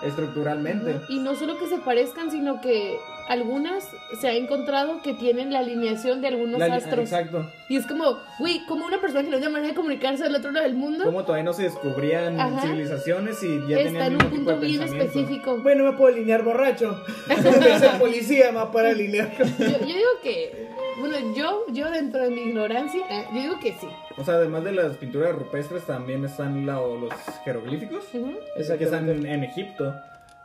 [0.04, 1.00] estructuralmente.
[1.08, 2.96] Y no solo que se parezcan, sino que
[3.28, 3.88] algunas
[4.20, 7.00] se ha encontrado que tienen la alineación de algunos La- astros.
[7.04, 7.50] Exacto.
[7.68, 10.50] Y es como, güey, como una persona que no tiene manera de comunicarse del otro
[10.50, 12.62] lado del mundo Como todavía no se descubrían Ajá.
[12.62, 15.58] civilizaciones y ya está tenían en un punto bien específico.
[15.62, 17.00] Bueno, me puedo alinear borracho.
[17.28, 19.30] Ese policía me va a poder alinear.
[19.38, 20.68] Yo, yo digo que,
[21.08, 23.88] bueno, yo, yo dentro de mi ignorancia, eh, yo digo que sí.
[24.16, 27.12] O sea, además de las pinturas rupestres, también están la- los
[27.44, 28.34] jeroglíficos, Ujú.
[28.56, 29.94] que están en, en Egipto.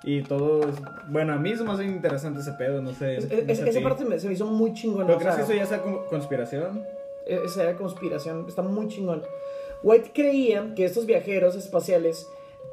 [0.03, 0.76] Y todo es...
[1.08, 3.18] Bueno, a mí es más interesante ese pedo, no sé.
[3.18, 5.08] Es- no es- sé a esa parte me- se me hizo muy chingona.
[5.08, 6.84] ¿Pero crees que eso ya sea como conspiración?
[7.26, 9.24] e- esa era conspiración, está muy chingón.
[9.84, 12.28] White creía que estos viajeros espaciales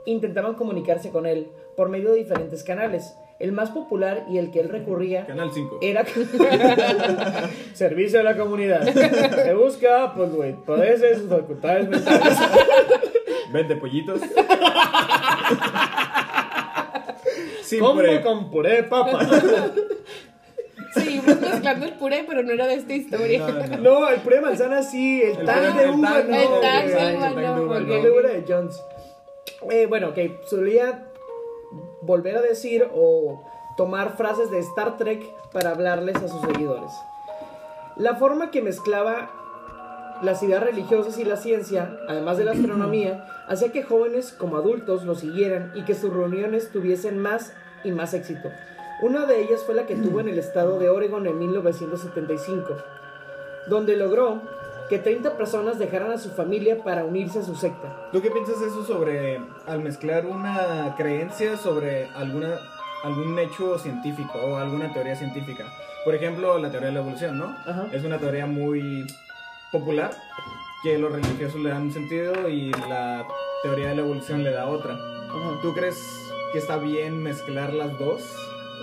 [0.07, 3.14] intentaban comunicarse con él por medio de diferentes canales.
[3.45, 5.80] El más popular y el que él recurría Canal 5.
[5.82, 6.03] era
[7.74, 8.82] servicio a la comunidad.
[8.90, 12.38] Se busca, pues, güey, padece sus facultades mentales.
[13.53, 14.18] Vende pollitos.
[17.62, 18.22] Sin Combo puré.
[18.22, 19.20] con puré de papa.
[20.95, 23.40] Seguimos mezclando el puré, pero no era de esta historia.
[23.47, 24.01] No, no.
[24.01, 26.16] No, el puré de manzana sí, el, tang- de uva no.
[26.18, 26.40] El güey.
[26.40, 27.76] de uva el tang de no.
[27.76, 28.82] El de uva de Jones.
[29.70, 31.05] Eh, bueno, ok, solía
[32.05, 33.43] volver a decir o
[33.77, 36.93] tomar frases de Star Trek para hablarles a sus seguidores.
[37.97, 39.31] La forma que mezclaba
[40.23, 45.05] las ideas religiosas y la ciencia, además de la astronomía, hacía que jóvenes como adultos
[45.05, 47.53] lo siguieran y que sus reuniones tuviesen más
[47.85, 48.51] y más éxito.
[49.03, 52.77] Una de ellas fue la que tuvo en el estado de Oregon en 1975,
[53.69, 54.41] donde logró
[54.89, 58.09] que 30 personas dejaran a su familia para unirse a su secta.
[58.12, 62.59] ¿Tú qué piensas eso sobre al mezclar una creencia sobre alguna
[63.03, 65.64] algún hecho científico o alguna teoría científica?
[66.05, 67.47] Por ejemplo, la teoría de la evolución, ¿no?
[67.66, 67.89] Ajá.
[67.93, 69.07] Es una teoría muy
[69.72, 70.11] popular
[70.82, 73.26] que los religiosos le dan un sentido y la
[73.62, 74.95] teoría de la evolución le da otra.
[74.95, 75.61] Ajá.
[75.62, 75.97] ¿Tú crees
[76.53, 78.22] que está bien mezclar las dos?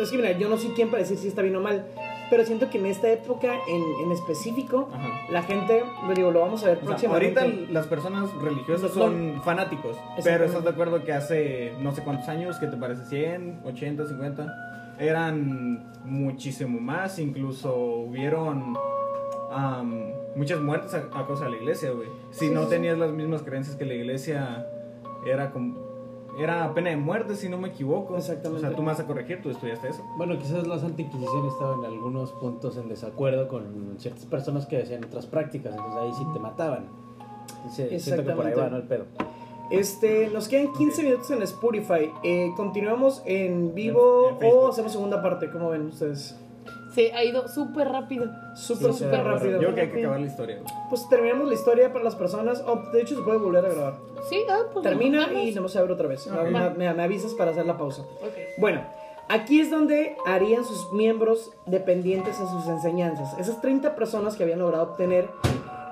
[0.02, 1.86] Es que mira, yo no soy quien para decir si está bien o mal,
[2.32, 5.10] pero siento que en esta época en, en específico, Ajá.
[5.30, 5.84] la gente,
[6.16, 7.40] digo, lo vamos a ver O sea, próximamente.
[7.40, 12.02] ahorita las personas religiosas No, son fanáticos, pero estás de acuerdo que hace no sé
[12.04, 18.76] cuántos años, que te parece 100, 80, 50, eran muchísimo más, incluso hubieron
[19.52, 22.08] am, muchas muertes a, a causa de la iglesia, güey.
[22.32, 24.66] Si Sí, no sí, tenías las mismas creencias que la iglesia,
[25.28, 25.91] era como...
[26.40, 28.16] Era pena de muerte, si no me equivoco.
[28.18, 28.66] Exactamente.
[28.66, 30.04] O sea, tú me vas a corregir, tú estudiaste eso.
[30.18, 34.82] Bueno, quizás la Santa Inquisición estaba en algunos puntos en desacuerdo con ciertas personas que
[34.82, 36.86] hacían otras prácticas, entonces ahí sí te mataban.
[37.70, 38.78] Siento que por ahí va, ¿no?
[38.78, 39.06] El pedo.
[39.70, 42.12] Este, nos quedan 15 minutos en Spotify.
[42.24, 44.60] Eh, ¿Continuamos en vivo En- en Facebook.
[44.64, 45.50] o hacemos segunda parte?
[45.50, 46.38] ¿Cómo ven ustedes?
[46.94, 48.26] Se ha ido súper rápido.
[48.54, 49.52] Súper, Sí, súper sí, rápido.
[49.54, 50.58] Yo creo que hay que acabar la historia.
[50.90, 52.62] Pues terminamos la historia para las personas.
[52.68, 53.94] O de hecho, se puede volver a grabar.
[54.30, 55.42] Sí, ah, pues Termina vamos.
[55.44, 56.28] y nos abre otra vez.
[56.28, 58.04] Me, me- me avisas para hacer la pausa.
[58.58, 58.84] Bueno,
[59.30, 63.38] aquí es donde harían sus miembros dependientes a sus enseñanzas.
[63.40, 65.30] Esas 30 personas que habían logrado obtener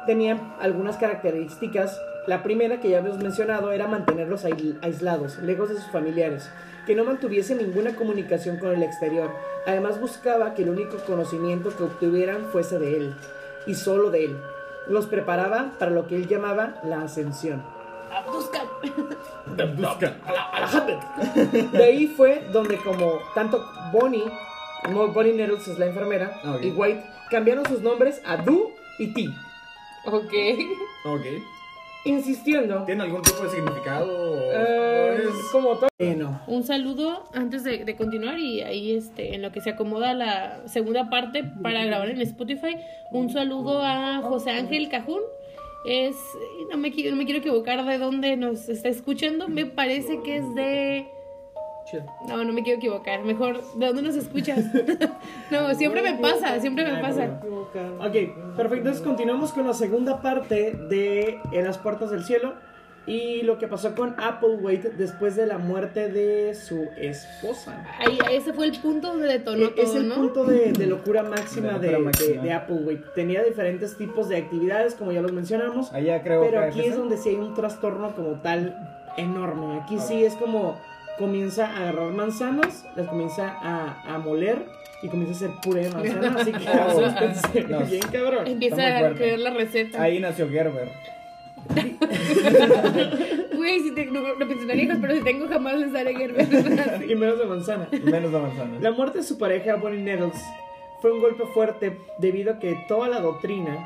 [0.05, 1.99] tenían algunas características.
[2.29, 6.47] La primera que ya habíamos mencionado era mantenerlos aisl- aislados, lejos de sus familiares,
[6.85, 9.31] que no mantuviesen ninguna comunicación con el exterior.
[9.65, 13.15] Además buscaba que el único conocimiento que obtuvieran fuese de él,
[13.65, 14.37] y solo de él.
[14.87, 17.63] Los preparaba para lo que él llamaba la ascensión.
[19.57, 20.13] Abduzcan.
[21.71, 24.31] De ahí fue donde como tanto Bonnie,
[25.15, 28.69] Bonnie Nettles es la enfermera, y White cambiaron sus nombres a Du
[28.99, 29.33] y Ti,
[30.05, 30.33] Ok.
[31.05, 31.25] Ok.
[32.05, 34.07] Insistiendo ¿Tiene algún tipo de significado?
[34.07, 35.89] o- eh, es- como todo.
[35.99, 36.39] Eh, no.
[36.47, 40.61] Un saludo antes de, de continuar y ahí este en lo que se acomoda la
[40.67, 42.77] segunda parte para grabar en Spotify.
[43.11, 45.19] Un saludo a José Ángel Cajún.
[45.85, 46.15] Es
[46.71, 49.47] no me, no me quiero equivocar de dónde nos está escuchando.
[49.49, 51.07] Me parece que es de
[51.89, 52.03] Chido.
[52.27, 53.23] no, no me quiero equivocar.
[53.23, 54.59] Mejor, ¿de dónde nos escuchas?
[55.51, 57.39] no, siempre me pasa, siempre me pasa.
[57.99, 58.75] Ok, perfecto.
[58.75, 62.53] Entonces continuamos con la segunda parte de En las puertas del cielo
[63.07, 67.83] y lo que pasó con Applewhite después de la muerte de su esposa.
[67.97, 70.15] Ahí, ese fue el punto donde detonó E- es el ¿no?
[70.15, 72.43] punto de, de locura máxima De de, locura de- máxima.
[72.43, 73.05] de Applewhite.
[73.15, 75.91] Tenía diferentes tipos de actividades, como ya los mencionamos.
[75.91, 78.77] Allá creo Pero que aquí es donde sí hay un trastorno como tal
[79.17, 79.79] enorme.
[79.81, 80.77] Aquí sí es como
[81.19, 84.65] comienza a agarrar manzanas, las comienza a, a moler
[85.03, 86.35] y comienza a hacer puré de manzana.
[86.39, 87.01] Así que Oh.
[87.67, 87.85] No.
[87.85, 88.47] Bien cabrón.
[88.47, 90.01] Empieza a creer la receta.
[90.01, 90.89] Ahí nació Gerber.
[93.55, 96.47] Güey, si tengo, no pensionaría hijos, pero si tengo jamás les daré Gerber.
[97.09, 97.89] Y menos de manzana.
[97.91, 98.79] Menos la manzana.
[98.79, 100.41] La muerte de su pareja, Bonnie Nettles,
[101.01, 103.85] fue un golpe fuerte debido a que toda la doctrina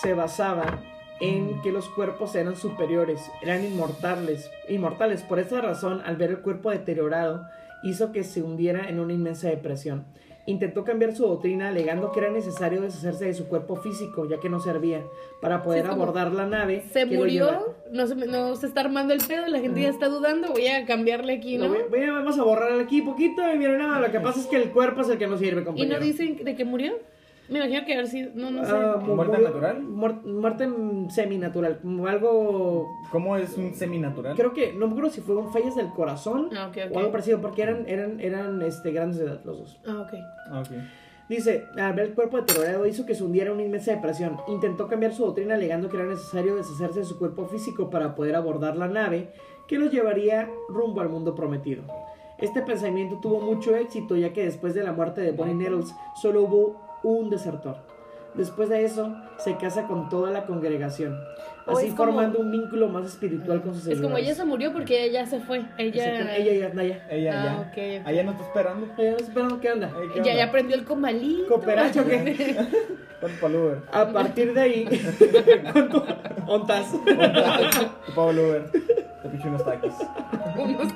[0.00, 0.78] se basaba
[1.20, 5.22] en que los cuerpos eran superiores, eran inmortales, inmortales.
[5.22, 7.46] Por esa razón, al ver el cuerpo deteriorado,
[7.82, 10.04] hizo que se hundiera en una inmensa depresión.
[10.46, 14.48] Intentó cambiar su doctrina alegando que era necesario deshacerse de su cuerpo físico, ya que
[14.48, 15.02] no servía,
[15.42, 16.82] para poder Sí, abordar la nave.
[16.92, 20.48] Se murió, no se, no se está armando el pedo, la gente ya está dudando,
[20.52, 21.68] voy a cambiarle aquí, ¿no?
[21.68, 24.46] voy- voy a- vamos a borrar aquí poquito y miren nada, lo que pasa es
[24.46, 25.98] que el cuerpo es el que no sirve, ¿Y compañero.
[25.98, 26.94] no dicen de que murió?
[27.50, 28.70] Me imagino que haber sido, no, no sé.
[28.72, 29.82] Ah, mu- ¿Muerte mu- natural?
[29.82, 30.68] muer- muerte
[31.10, 32.88] seminatural, como algo...
[33.10, 34.36] ¿Cómo es un seminatural?
[34.36, 37.40] Creo que, no me acuerdo si fue un fallas del corazón Ah, o algo parecido,
[37.40, 39.80] porque eran, eran, eran este, grandes de edad los dos.
[39.86, 40.14] Ah, ok.
[40.50, 40.70] Ah, ok.
[41.28, 44.36] Dice, al ver el cuerpo deteriorado hizo que se hundiera en una inmensa depresión.
[44.48, 48.34] Intentó cambiar su doctrina alegando que era necesario deshacerse de su cuerpo físico para poder
[48.34, 49.30] abordar la nave
[49.68, 51.84] que los llevaría rumbo al mundo prometido.
[52.38, 56.42] Este pensamiento tuvo mucho éxito ya que después de la muerte de Bonnie Nettles solo
[56.42, 57.76] hubo un desertor.
[58.34, 61.18] Después de eso, se casa con toda la congregación,
[61.66, 64.08] así es como- formando un vínculo más espiritual con sus Es seguidores.
[64.08, 65.64] como ella se murió porque ella ya se fue.
[65.78, 67.06] Ella, Exacto, ella ya anda ya.
[67.10, 67.60] Ella Ah, ya.
[67.62, 68.06] ok, ok.
[68.06, 68.86] Allá no está esperando.
[68.98, 69.88] Ella está esperando qué onda.
[69.90, 70.34] ¿qué ya, onda?
[70.34, 71.48] ya aprendió el comalito.
[71.48, 72.56] ¿Cooperacho qué?
[73.92, 74.88] A partir de ahí,
[75.72, 76.06] ¿cuánto?
[76.46, 76.90] ¿Ontas?
[76.92, 78.70] Tu Pablo Uber.
[78.70, 79.92] Te picho unos taquis.
[80.56, 80.92] Unos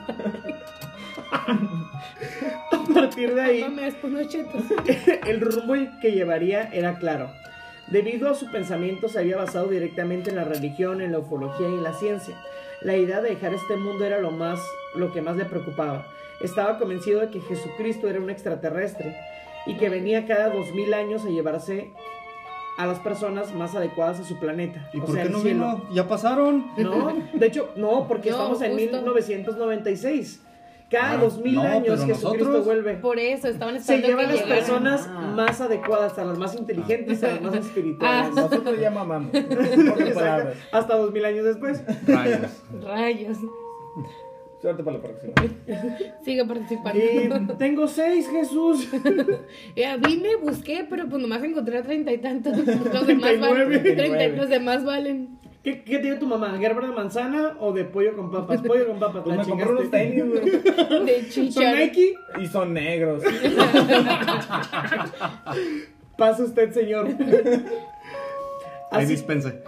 [2.71, 3.65] A partir de ahí,
[4.29, 4.63] chetos.
[5.27, 7.31] el rumbo que llevaría era claro.
[7.89, 11.75] Debido a su pensamiento se había basado directamente en la religión, en la ufología y
[11.75, 12.35] en la ciencia.
[12.81, 14.61] La idea de dejar este mundo era lo más
[14.95, 16.07] lo que más le preocupaba.
[16.41, 19.17] Estaba convencido de que Jesucristo era un extraterrestre
[19.67, 21.91] y que venía cada dos mil años a llevarse
[22.77, 24.89] a las personas más adecuadas a su planeta.
[24.93, 25.77] ¿Y o por sea, qué no cielo.
[25.79, 25.95] vino?
[25.95, 26.67] ¿Ya pasaron?
[26.77, 28.87] No, de hecho, no, porque No, estamos en justo.
[28.87, 30.43] 1996.
[30.91, 32.95] Cada Ah, dos mil no, años Jesucristo nosotros- vuelve.
[32.95, 34.65] Por eso estaban Se esperando llevan que las llegaran.
[34.65, 35.33] personas Ah.
[35.35, 38.27] más adecuadas, a las más inteligentes, a las más espirituales.
[38.27, 38.31] Ah.
[38.35, 39.33] Nosotros ya mamamos.
[40.73, 41.83] Hasta dos mil años después.
[42.07, 42.63] Rayos.
[42.83, 43.39] Rayos.
[44.61, 45.33] Suerte para la próxima.
[46.25, 46.99] Sigue participando.
[46.99, 48.89] Y tengo seis, Jesús.
[49.77, 52.57] Ya vine, busqué, pero pues nomás encontré a treinta y tantos.
[52.57, 53.39] Los demás 39.
[53.41, 53.69] valen.
[53.83, 54.37] 30, 39.
[54.37, 55.39] los demás valen.
[55.65, 56.59] ¿Qué, qué tiene tu mamá?
[56.59, 58.61] ¿Gerber de manzana o de pollo con papas?
[58.61, 60.45] Pollo con papas, Pues la me compré unos tenis, güey.
[61.07, 61.77] De ¿Son chichar.
[61.79, 62.15] Nike?
[62.39, 63.23] Y son negros.
[66.19, 67.09] Pasa usted, señor.
[68.91, 69.63] Ahí dispense.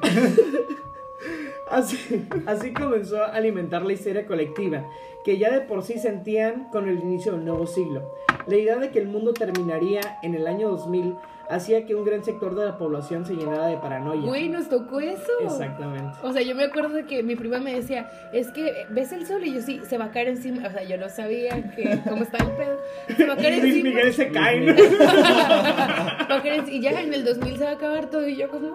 [1.71, 4.85] así, así comenzó a alimentar la histeria colectiva,
[5.25, 8.15] que ya de por sí sentían con el inicio del nuevo siglo.
[8.47, 11.15] La idea de que el mundo terminaría en el año 2000
[11.49, 14.23] hacía que un gran sector de la población se llenara de paranoia.
[14.23, 15.31] Güey, nos tocó eso.
[15.43, 16.19] Exactamente.
[16.23, 19.27] O sea, yo me acuerdo de que mi prima me decía, es que ves el
[19.27, 20.67] sol y yo sí, se va a caer encima.
[20.67, 22.79] O sea, yo no sabía que cómo estaba el pedo.
[23.17, 23.89] Se va a caer Y Luis encima.
[23.91, 24.61] Miguel se cae.
[24.61, 24.75] ¿no?
[26.29, 28.27] Va a caer enci- y ya en el 2000 se va a acabar todo.
[28.27, 28.73] Y yo como, ay,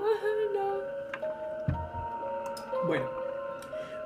[0.53, 0.71] no.
[2.87, 3.05] Bueno,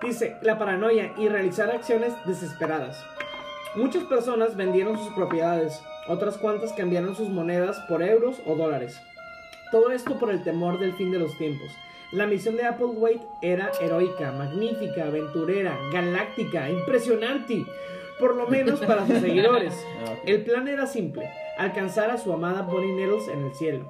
[0.02, 3.04] dice la paranoia y realizar acciones desesperadas.
[3.76, 9.00] Muchas personas vendieron sus propiedades, otras cuantas cambiaron sus monedas por euros o dólares.
[9.72, 11.70] Todo esto por el temor del fin de los tiempos.
[12.12, 17.66] La misión de Applewhite era heroica, magnífica, aventurera, galáctica, impresionante,
[18.20, 19.74] por lo menos para sus seguidores.
[20.06, 20.14] Ah.
[20.26, 23.86] El plan era simple, alcanzar a su amada Bonnie Nettles en el cielo.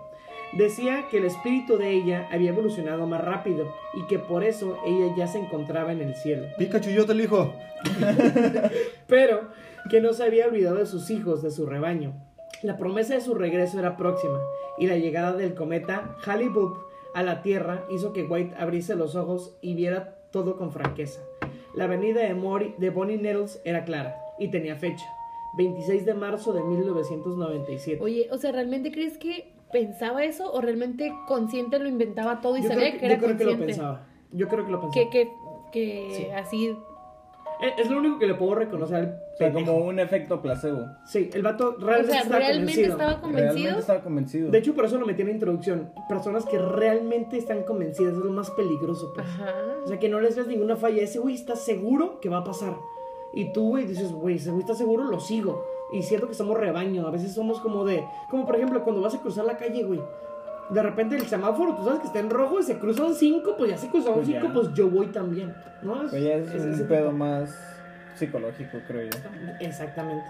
[0.53, 5.13] Decía que el espíritu de ella había evolucionado más rápido y que por eso ella
[5.17, 6.47] ya se encontraba en el cielo.
[6.57, 7.53] Pikachu, yo te elijo.
[9.07, 9.49] Pero
[9.89, 12.13] que no se había olvidado de sus hijos, de su rebaño.
[12.63, 14.39] La promesa de su regreso era próxima
[14.77, 16.77] y la llegada del cometa Halley-Bopp
[17.13, 21.21] a la Tierra hizo que White abriese los ojos y viera todo con franqueza.
[21.75, 25.05] La venida de, Mori- de Bonnie Nettles era clara y tenía fecha,
[25.57, 28.01] 26 de marzo de 1997.
[28.01, 32.63] Oye, o sea, ¿realmente crees que pensaba eso o realmente consciente lo inventaba todo y
[32.63, 33.65] yo sabía creo, que era yo creo que lo consciente?
[33.65, 34.07] pensaba.
[34.31, 35.09] Yo creo que lo pensaba.
[35.09, 35.31] que, que,
[35.71, 36.25] que Sí.
[36.31, 36.77] así
[37.77, 39.73] Es lo único que le puedo reconocer al O sea, pendejo.
[39.73, 40.85] como un efecto placebo.
[41.05, 42.91] Sí, el vato O realmente sea, estaba realmente convencido.
[42.97, 43.53] estaba convencido.
[43.53, 44.51] Realmente estaba convencido.
[44.51, 45.91] De hecho, por eso lo metí en la introducción.
[46.09, 49.25] Personas que realmente están convencidas es lo más peligroso, pues.
[49.27, 49.53] Ajá.
[49.83, 51.01] O sea, que no les ves ninguna falla.
[51.01, 52.75] Ese güey está seguro que va a pasar.
[53.33, 55.65] Y tú, güey, dices, güey, ese güey está seguro, lo sigo.
[55.91, 57.07] Y siento que somos rebaño.
[57.07, 58.05] A veces somos como de.
[58.29, 60.01] Como por ejemplo, cuando vas a cruzar la calle, güey.
[60.69, 63.69] De repente el semáforo, tú sabes que está en rojo y se cruzan cinco, pues
[63.71, 64.41] ya se cruzaron Pues ya.
[64.41, 65.53] cinco, pues yo voy también.
[65.83, 66.01] ¿No?
[66.09, 67.17] Pues ya es, es un ese pedo tipo.
[67.17, 67.55] más
[68.15, 69.17] psicológico, creo yo.
[69.59, 70.25] Exactamente.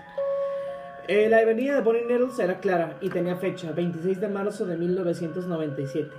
[1.07, 4.75] Eh, la avenida de Bonnie Nettles era clara y tenía fecha, 26 de marzo de
[4.75, 6.09] 1997.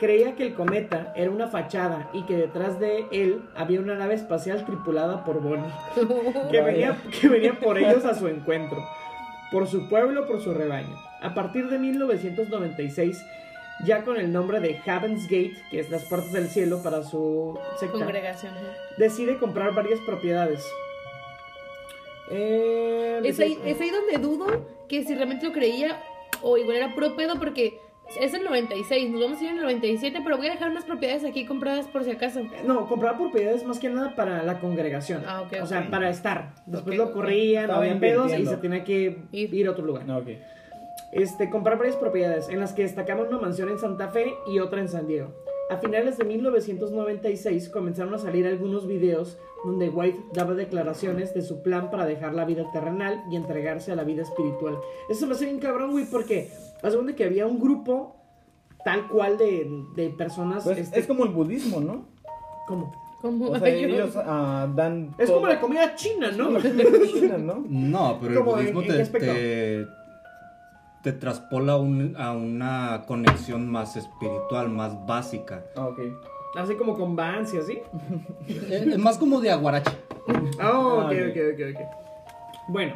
[0.00, 4.14] Creía que el cometa era una fachada y que detrás de él había una nave
[4.14, 5.70] espacial tripulada por Bonnie,
[6.50, 8.78] que venía, que venía por ellos a su encuentro,
[9.52, 10.96] por su pueblo, por su rebaño.
[11.22, 13.24] A partir de 1996,
[13.84, 17.58] ya con el nombre de Heaven's Gate, que es las puertas del cielo para su
[17.78, 18.52] secta, Congregación.
[18.98, 20.64] decide comprar varias propiedades.
[22.30, 26.00] Eh, Es ahí, es ahí donde dudo que si realmente lo creía
[26.42, 27.78] o igual era pro pedo porque
[28.20, 30.84] es el 96, nos vamos a ir en el 97, pero voy a dejar unas
[30.84, 32.40] propiedades aquí compradas por si acaso.
[32.64, 35.22] No, compraba propiedades más que nada para la congregación.
[35.26, 35.90] Ah, ok, O sea, ok.
[35.90, 36.52] para estar.
[36.66, 39.66] Después Ok, lo corrían, no había pedos y se tenía que ir, Ir.
[39.68, 40.04] a otro lugar.
[40.04, 40.28] No, ok.
[41.12, 44.80] Este, comprar varias propiedades en las que destacaban una mansión en Santa Fe y otra
[44.80, 45.28] en San Diego.
[45.70, 51.62] A finales de 1996 comenzaron a salir algunos videos donde White daba declaraciones de su
[51.62, 54.78] plan para dejar la vida terrenal y entregarse a la vida espiritual.
[55.08, 56.50] Eso me hace bien cabrón, güey, porque
[56.82, 58.16] hace cuenta que había un grupo
[58.84, 60.64] tal cual de, de personas.
[60.64, 62.06] Pues, este, es como el budismo, ¿no?
[62.66, 62.92] ¿cómo?
[63.20, 65.14] Como O sea, ellos ah, dan.
[65.16, 66.46] Es todo- como la comida china, ¿no?
[66.46, 67.64] como la comida china, ¿no?
[67.68, 68.58] No, pero el ¿Cómo?
[68.58, 69.32] ¿En- budismo en qué te, aspecto?
[69.32, 69.86] te,
[71.02, 75.64] te traspola un- a una conexión más espiritual, más básica.
[75.76, 75.98] Ah, ok.
[76.56, 77.78] Así como con Vance y así.
[78.70, 79.90] Es es más como de aguarache.
[80.60, 81.36] Ah, ok, ok, ok.
[81.54, 82.68] ok, ok.
[82.68, 82.94] Bueno,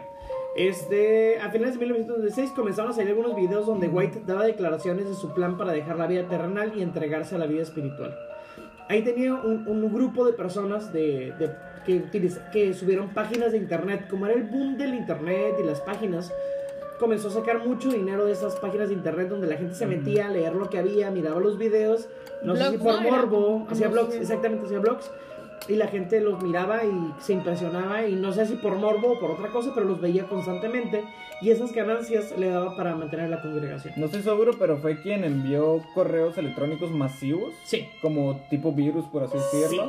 [0.57, 5.15] este, a finales de 1996 comenzaron a salir algunos videos donde White daba declaraciones de
[5.15, 8.15] su plan para dejar la vida terrenal y entregarse a la vida espiritual.
[8.89, 11.51] Ahí tenía un, un grupo de personas de, de-
[11.85, 14.07] que, utiliza- que subieron páginas de internet.
[14.09, 16.33] Como era el boom del internet y las páginas,
[16.99, 20.27] comenzó a sacar mucho dinero de esas páginas de internet donde la gente se metía
[20.27, 22.09] a leer lo que había, miraba los videos,
[22.43, 25.11] no sé si por morbo, hacía blogs, exactamente, hacía blogs.
[25.69, 29.19] Y la gente los miraba y se impresionaba y no sé si por morbo o
[29.19, 31.03] por otra cosa, pero los veía constantemente
[31.43, 33.95] y esas ganancias le daba para mantener la congregación.
[33.97, 37.53] No estoy seguro, pero fue quien envió correos electrónicos masivos.
[37.65, 37.89] Sí.
[38.01, 39.87] Como tipo virus, por así decirlo.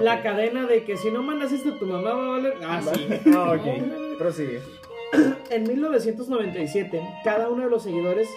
[0.00, 2.54] La cadena de que si no mandas esto a tu mamá va a valer...
[2.62, 3.06] Ah, sí.
[3.34, 4.18] Ah, ok.
[4.18, 4.60] Prosigue.
[5.50, 8.28] En 1997, cada uno de los seguidores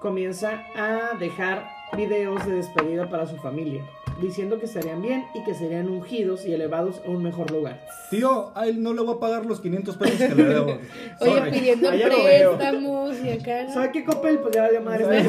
[0.00, 1.64] comienza a dejar
[1.96, 3.82] videos de despedida para su familia,
[4.20, 7.80] diciendo que estarían bien y que serían ungidos y elevados a un mejor lugar.
[8.10, 10.66] Tío, a él no le voy a pagar los 500 pesos que le debo.
[11.20, 11.50] Oye, Sorry.
[11.52, 12.56] pidiendo Allá lo veo.
[12.58, 13.62] préstamos y acá.
[13.64, 13.72] ¿no?
[13.74, 14.38] ¿Sabe qué, Copel?
[14.40, 15.06] Pues ya valió madre.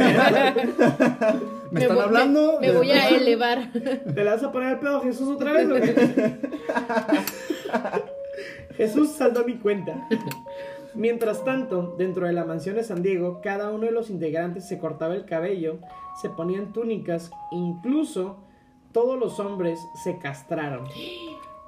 [1.71, 2.57] ¿Me están voy- hablando?
[2.59, 3.71] Me, voy a elevar.
[3.71, 5.67] ¿Te la vas a poner el pedo a Jesús otra vez?
[5.69, 6.33] o qué?
[8.75, 10.07] Jesús saldó mi cuenta.
[10.95, 14.77] Mientras tanto, dentro de la mansión de San Diego, cada uno de los integrantes se
[14.77, 15.79] cortaba el cabello,
[16.21, 18.37] se ponían túnicas, incluso
[18.91, 20.85] todos los hombres se castraron.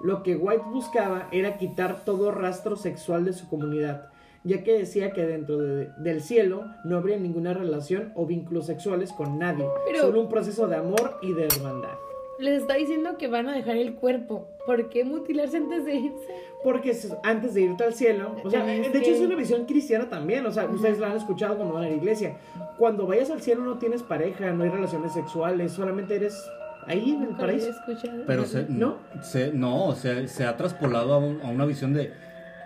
[0.01, 4.09] Lo que White buscaba era quitar todo rastro sexual de su comunidad,
[4.43, 9.11] ya que decía que dentro de- del cielo no habría ninguna relación o vínculos sexuales
[9.11, 11.95] con nadie, Pero- solo un proceso de amor y de hermandad.
[12.39, 14.47] Les está diciendo que van a dejar el cuerpo.
[14.65, 16.27] ¿Por qué mutilarse antes de irse?
[16.63, 20.45] Porque antes de irte al cielo, o sea, de hecho es una visión cristiana también,
[20.47, 22.37] o sea, ustedes la han escuchado cuando van a la iglesia.
[22.79, 26.43] Cuando vayas al cielo no tienes pareja, no hay relaciones sexuales, solamente eres
[26.87, 27.69] ahí en el paraíso.
[27.69, 28.23] escuchado.
[28.25, 28.97] Pero se, ¿No?
[29.21, 32.11] Se, no, se, se ha traspolado a, un- a una visión de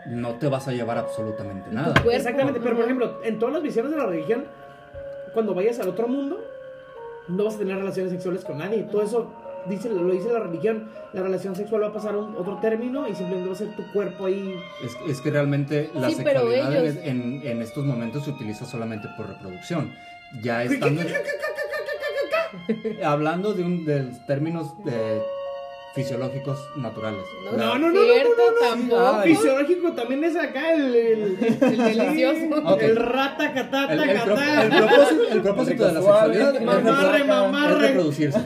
[0.07, 1.93] no te vas a llevar absolutamente nada.
[2.11, 4.45] Exactamente, pero por ejemplo, en todas las visiones de la religión,
[5.33, 6.39] cuando vayas al otro mundo,
[7.27, 8.83] no vas a tener relaciones sexuales con nadie.
[8.83, 9.29] Todo eso
[9.67, 10.89] dice, lo dice la religión.
[11.13, 13.75] La relación sexual va a pasar a un, otro término y simplemente va a ser
[13.75, 14.55] tu cuerpo ahí.
[14.83, 18.65] Es, es que realmente la Sí, sexualidad en- ellos- en, en estos momentos se utiliza
[18.65, 19.91] solamente por reproducción.
[20.41, 21.01] Ya estando...
[23.03, 25.21] hablando de, un, de términos eh,
[25.95, 27.23] fisiológicos naturales.
[27.45, 29.21] No, no, no, no, cierto, no, no, tampoco.
[29.23, 32.77] Fisiológico también es acá el, el, El delicioso.
[32.79, 34.19] El rata catata El, el
[34.69, 37.75] propósito, el propósito de la sexualidad es, Mamarre, mamarre.
[37.75, 38.39] es reproducirse.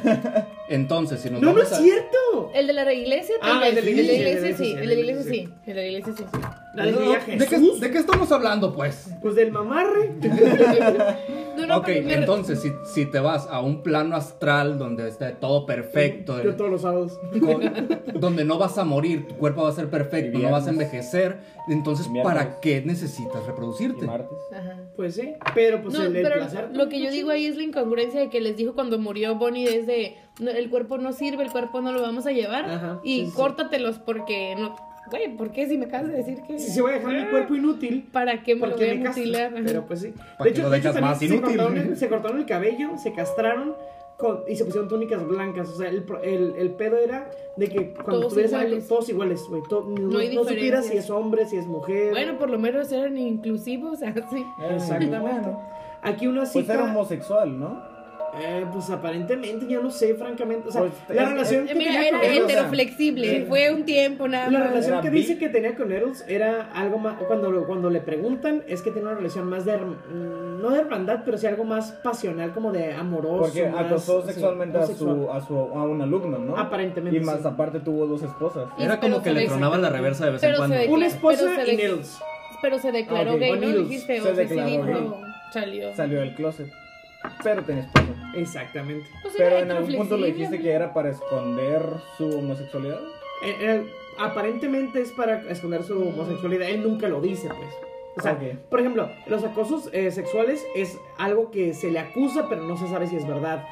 [0.69, 2.51] Entonces, si nos No, no es a- cierto.
[2.55, 3.77] El de la iglesia Ah, también.
[3.77, 4.71] el de la El de la iglesia, sí.
[4.73, 5.49] El de la iglesia sí.
[5.67, 6.23] El de la iglesia sí.
[6.75, 7.79] La No, dije ya ¿de, qué, Jesús.
[7.79, 9.09] ¿De qué estamos hablando, pues?
[9.21, 10.11] Pues del mamarre.
[11.72, 16.55] Ok, entonces, si, si te vas a un plano astral donde esté todo perfecto, Yo
[16.55, 17.20] todos los sábados.
[17.39, 20.72] con- donde no vas a morir, tu cuerpo va a ser perfecto, no vas a
[20.72, 21.38] envejecer,
[21.68, 22.07] entonces.
[22.24, 24.05] ¿para qué necesitas reproducirte?
[24.05, 24.38] martes.
[24.51, 24.78] Ajá.
[24.95, 25.34] Pues sí.
[25.55, 26.70] Pero pues No, el, el pero placer.
[26.74, 29.68] lo que yo digo ahí es la incongruencia de que les dijo cuando murió Bonnie
[29.70, 33.20] desde "No, el cuerpo no sirve, el cuerpo no lo vamos a llevar Ajá, y
[33.20, 33.36] sí, sí, sí.
[33.38, 34.76] córtatelos porque no,
[35.09, 37.25] güey, ¿por qué si me acabas de decir que Si se voy a dejar mi
[37.29, 38.07] cuerpo inútil.
[38.11, 39.53] para qué me lo voy a mutilar?
[39.65, 40.13] Pero pues sí.
[40.37, 43.75] ¿Para De hecho, de también se cortaron, el, se cortaron el cabello, se castraron
[44.17, 45.69] con- y se pusieron túnicas blancas.
[45.69, 48.87] O sea, el, pro- el, el pedo era de que cuando Todos iguales.
[48.87, 49.61] todos iguales, güey.
[49.69, 52.11] to- no, No no supieras si es hombre, si es mujer.
[52.11, 54.45] Bueno, por lo menos eran inclusivos, así.
[54.71, 55.19] Exactamente.
[55.19, 55.61] Bueno,
[56.05, 56.73] Aquí una pues cita.
[56.73, 57.92] era homosexual, ¿no?
[58.39, 60.69] Eh, pues aparentemente, ya no sé, francamente.
[60.69, 63.84] O sea, Pues, la es- relación es- que Mira, tenía era con heteroflexible, fue un
[63.86, 64.67] tiempo nada La más.
[64.69, 67.17] relación Era que dice que tenía con Nettles era algo más.
[67.27, 69.73] Cuando, cuando le preguntan, es que tiene una relación más de.
[69.73, 69.97] herm-
[70.63, 73.41] No de hermandad, pero sí algo más pasional, como de amoroso.
[73.41, 76.57] Porque más, acosó sexualmente a, su, a, su, a un alumno, ¿no?
[76.57, 77.47] Aparentemente, Y más sí.
[77.47, 78.69] aparte tuvo dos esposas.
[78.77, 80.75] Y- Era como que le tronaba la reversa de vez en cuando.
[80.88, 82.17] Una esposa y Nettles.
[82.61, 83.67] Pero se declaró Ah, gay, ¿no?
[83.81, 85.09] Dijiste, Se o sea, sí declaró dijo, gay.
[85.51, 85.93] salió.
[85.95, 86.71] Salió del closet.
[87.43, 88.32] Pero tenía esposa.
[88.36, 89.09] Exactamente.
[89.21, 91.82] Pues Pero en algún punto le dijiste que era para esconder
[92.17, 92.99] su homosexualidad.
[93.43, 93.84] Eh, eh,
[94.17, 96.69] aparentemente es para esconder su homosexualidad.
[96.69, 97.69] Él nunca lo dice, pues.
[98.15, 98.57] O sea, Ok.
[98.69, 102.88] por ejemplo, los acosos eh, sexuales es algo que se le acusa, pero no se
[102.88, 103.65] sabe si es verdad.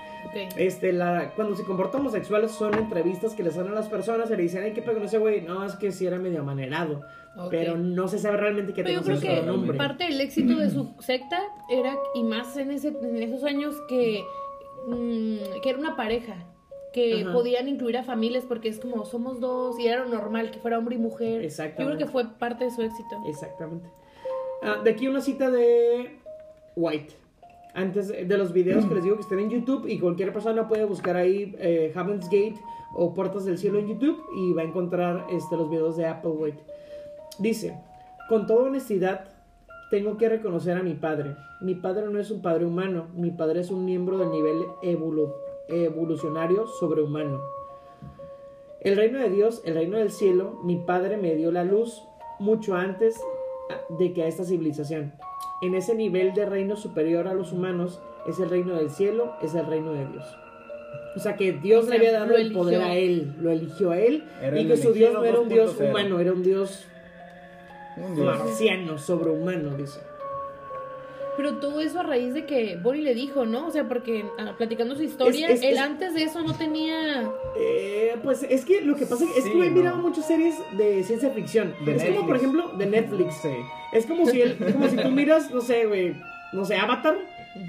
[0.56, 4.36] Este, la, cuando se comportan homosexuales son entrevistas que les dan a las personas y
[4.36, 5.42] le dicen, ay, ¿qué pedo con ese güey?
[5.42, 7.02] No, es que sí era medio amanerado.
[7.50, 9.78] Pero no se sabe realmente qué tenía creo sexo que con hombre.
[9.78, 14.24] parte del éxito de su secta era, y más en, ese, en esos años, que,
[14.88, 16.36] mm, que era una pareja.
[16.94, 17.32] Que Ajá.
[17.32, 20.96] podían incluir a familias porque es como somos dos y era normal que fuera hombre
[20.96, 21.48] y mujer.
[21.48, 23.16] Yo creo que fue parte de su éxito.
[23.28, 23.88] Exactamente.
[24.62, 26.18] Ah, de aquí una cita de
[26.76, 27.21] White.
[27.74, 30.84] Antes de los videos que les digo que estén en YouTube y cualquier persona puede
[30.86, 32.56] buscar ahí eh, Heaven's Gate
[32.94, 36.32] o Puertas del Cielo en YouTube y va a encontrar este, los videos de Apple
[36.32, 36.62] White.
[37.40, 37.78] Dice,
[38.28, 39.30] con toda honestidad,
[39.90, 41.36] tengo que reconocer a mi padre.
[41.62, 45.34] Mi padre no es un padre humano, mi padre es un miembro del nivel evolu-
[45.70, 47.40] evolucionario sobrehumano.
[48.82, 52.04] El reino de Dios, el reino del cielo, mi padre me dio la luz
[52.40, 53.22] mucho antes
[53.98, 55.14] de que a esta civilización.
[55.62, 59.54] En ese nivel de reino superior a los humanos es el reino del cielo, es
[59.56, 60.26] el reino de Dios.
[61.16, 64.00] O sea que Dios O le había dado el poder a él, lo eligió a
[64.00, 65.90] él Era y que su Dios no era un Dios 2.0.
[65.90, 66.86] humano, era un Dios
[67.98, 68.26] Un dios.
[68.26, 70.00] marciano, sobrehumano, dice.
[71.38, 73.68] Pero todo eso a raíz de que Bonnie le dijo, ¿no?
[73.68, 76.54] O sea, porque ah, platicando su historia, Es- es- él es- antes de eso no
[76.56, 77.30] tenía...
[77.58, 81.04] Eh, pues es que lo que pasa es Sí, que he mirado muchas series de
[81.04, 81.74] ciencia ficción.
[81.86, 82.42] De es como, por Netflix.
[82.42, 83.36] ejemplo, de Netflix.
[83.42, 83.50] Sí.
[83.94, 86.16] Es como si, él, como si tú miras, no sé, güey,
[86.54, 87.18] no sé, Avatar.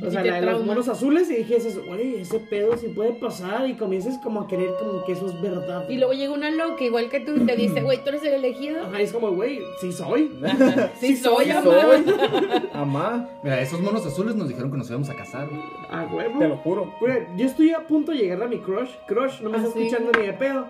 [0.00, 3.68] O sea, la de los monos azules y dijes, güey, ese pedo sí puede pasar
[3.68, 5.88] y comienzas como a creer como que eso es verdad.
[5.88, 8.34] Y luego llega una loca, igual que tú, y te dice, güey, tú eres el
[8.34, 8.82] elegido.
[8.82, 10.30] Ajá, es como, güey, sí soy.
[11.00, 11.62] Sí, soy, amá.
[11.62, 12.04] Soy.
[12.72, 15.48] Amá, Mira, esos monos azules nos dijeron que nos íbamos a casar.
[15.48, 15.60] güey.
[15.90, 16.38] A huevo.
[16.38, 16.94] te lo juro.
[17.00, 18.90] Güey, yo estoy a punto de llegar a mi crush.
[19.08, 19.82] Crush, no me Ah, está sí.
[19.86, 20.66] escuchando ni de pedo.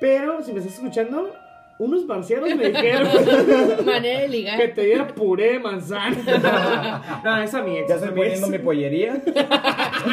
[0.00, 1.30] Pero si me estás escuchando,
[1.78, 3.08] unos marcianos me dijeron
[3.84, 7.20] Manera de que te diera puré de manzana.
[7.24, 7.88] no, esa mi ex.
[7.88, 9.22] Ya estoy poniendo mi pollería.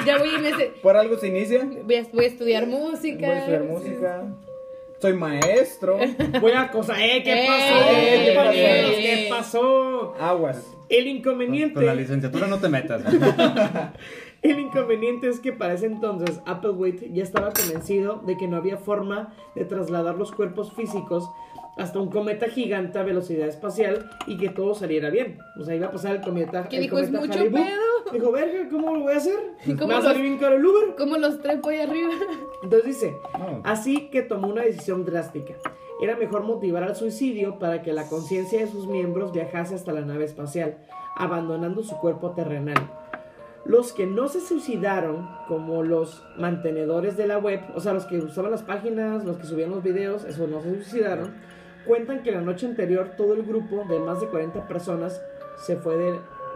[0.05, 0.66] Ya voy en ese...
[0.84, 1.68] Por algo se inicia.
[1.84, 3.28] Voy a, voy a estudiar música.
[3.28, 4.24] Voy a estudiar música.
[4.99, 5.97] Soy maestro.
[6.41, 7.89] Voy a cosa, eh, ¿qué Eh, pasó?
[7.91, 8.51] eh, ¿Qué pasó?
[8.53, 8.95] eh.
[9.01, 10.14] ¿Qué pasó?
[10.20, 10.66] Aguas.
[10.89, 13.01] El Con, inconveniente, con la licenciatura no te metas.
[14.41, 18.78] el inconveniente es que para ese entonces Applewhite ya estaba convencido de que no había
[18.78, 21.30] forma de trasladar los cuerpos físicos
[21.80, 25.39] hasta un cometa gigante a velocidad espacial y que todo saliera bien.
[25.59, 26.67] O sea, iba a pasar el cometa.
[26.69, 27.59] Que el dijo, "Es mucho Halley-Book".
[27.63, 28.13] pedo.
[28.13, 29.39] Dijo, verga, ¿cómo lo voy a hacer?
[29.65, 30.95] ¿Y cómo ¿Me va a los- salir bien caro el Uber?
[30.97, 32.11] ¿Cómo los trepo ahí arriba?
[32.63, 33.61] Entonces dice, No.
[33.63, 35.53] así que tomó una decisión drástica.
[36.01, 40.01] Era mejor motivar al suicidio para que la conciencia de sus miembros viajase hasta la
[40.01, 40.77] nave espacial,
[41.15, 42.77] abandonando su cuerpo terrenal.
[43.65, 48.17] Los que no se suicidaron, como los mantenedores de la web, o sea, los que
[48.17, 51.36] usaban las páginas, los que subían los videos, eso no se suicidaron,
[51.86, 55.21] cuentan que la noche anterior todo el grupo de más de 40 personas
[55.57, 55.95] se fue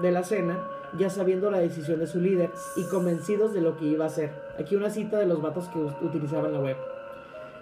[0.01, 0.59] de, la cena,
[0.97, 4.31] ya sabiendo la decisión de su líder y convencidos de lo que iba a hacer.
[4.59, 6.77] Aquí una cita de los vatos que utilizaban la web.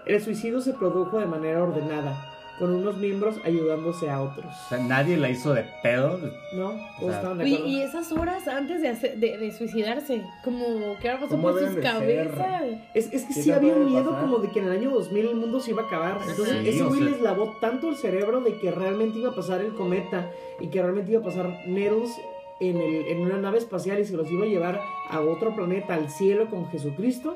[0.06, 2.31] El suicidio se produjo de manera ordenada,
[2.62, 4.46] con unos miembros ayudándose a otros.
[4.46, 6.20] O sea, nadie la hizo de pedo.
[6.54, 6.68] ¿No?
[6.68, 10.22] O ¿Todos sea, estaban de Oye, y esas horas antes de, hacer- de, de suicidarse,
[10.44, 12.64] como, ¿qué ahora pasó ¿Cómo por sus cabezas?
[12.94, 14.22] Es, es que ¿Qué sí había un miedo pasar?
[14.22, 16.20] como de que en el año 2000 el mundo se iba a acabar.
[16.30, 19.32] Entonces ese Sí, o güey sea- les lavó tanto el cerebro de que realmente iba
[19.32, 22.12] a pasar el cometa y que realmente iba a pasar Neros
[22.60, 25.96] en, el, en una nave espacial y se los iba a llevar a otro planeta,
[25.96, 27.36] al cielo con Jesucristo,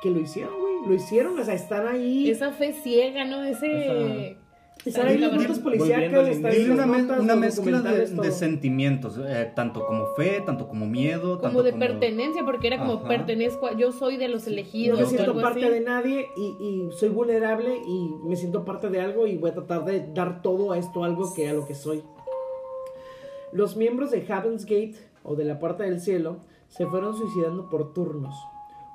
[0.00, 0.69] que lo hicieron, güey.
[0.86, 2.30] Lo hicieron, o sea, están ahí.
[2.30, 3.42] Esa fe ciega, ¿no?
[3.44, 4.36] Ese...
[4.82, 9.20] Están ahí las notas policíacas, están ahí una, me- notas, una los mezcla de, sentimientos,
[9.22, 13.08] eh, tanto como fe, tanto como miedo, Como tanto de pertenencia, porque era como Ajá.
[13.08, 14.98] pertenezco, a- yo soy de los elegidos.
[14.98, 15.74] No me siento parte así.
[15.74, 19.52] de nadie y, y soy vulnerable y me siento parte de algo y voy a
[19.54, 22.02] tratar de dar todo a esto algo que a lo que soy.
[23.52, 27.92] Los miembros de Heaven's Gate o de la Puerta del Cielo se fueron suicidando por
[27.92, 28.34] turnos,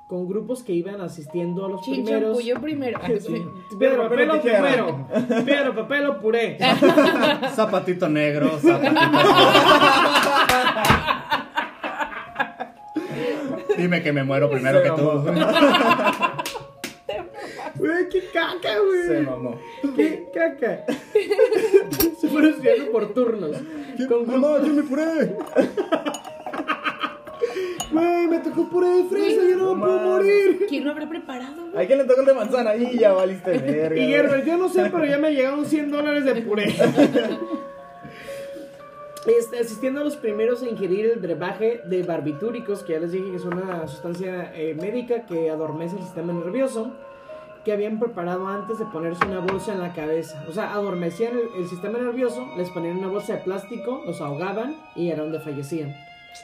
[0.06, 2.36] con grupos que iban asistiendo a los Chin, primeros.
[2.36, 2.98] champú, yo primero.
[3.02, 3.44] Ah, sí.
[3.78, 5.08] Piedra, Papel o primero.
[5.44, 6.58] Piedra, papel o puré.
[7.54, 9.00] Zapatito negro, zapatito
[13.76, 15.10] Dime que me muero primero Se que tú.
[17.78, 19.20] Güey, qué caca, Se güey.
[19.26, 19.58] mamó.
[19.94, 20.84] Qué caca.
[22.18, 23.50] se fueron suicidando por turnos.
[24.08, 25.36] Con Mamá, yo me puré.
[27.96, 30.66] Güey, me tocó puré de fresa, yo no me puedo morir.
[30.68, 31.70] ¿Quién lo habrá preparado?
[31.70, 31.84] güey?
[31.84, 32.76] ¿A quién le tocó el de manzana?
[32.76, 33.96] Y ya valiste verga.
[34.00, 36.74] Y Gerber, yo no sé, pero ya me llegaron 100 dólares de puré.
[39.26, 43.28] Este, asistiendo a los primeros a ingerir el brebaje de barbitúricos, que ya les dije
[43.30, 46.92] que es una sustancia eh, médica que adormece el sistema nervioso.
[47.64, 50.44] que habían preparado antes de ponerse una bolsa en la cabeza.
[50.48, 54.76] O sea, adormecían el, el sistema nervioso, les ponían una bolsa de plástico, los ahogaban
[54.94, 55.92] y era donde fallecían.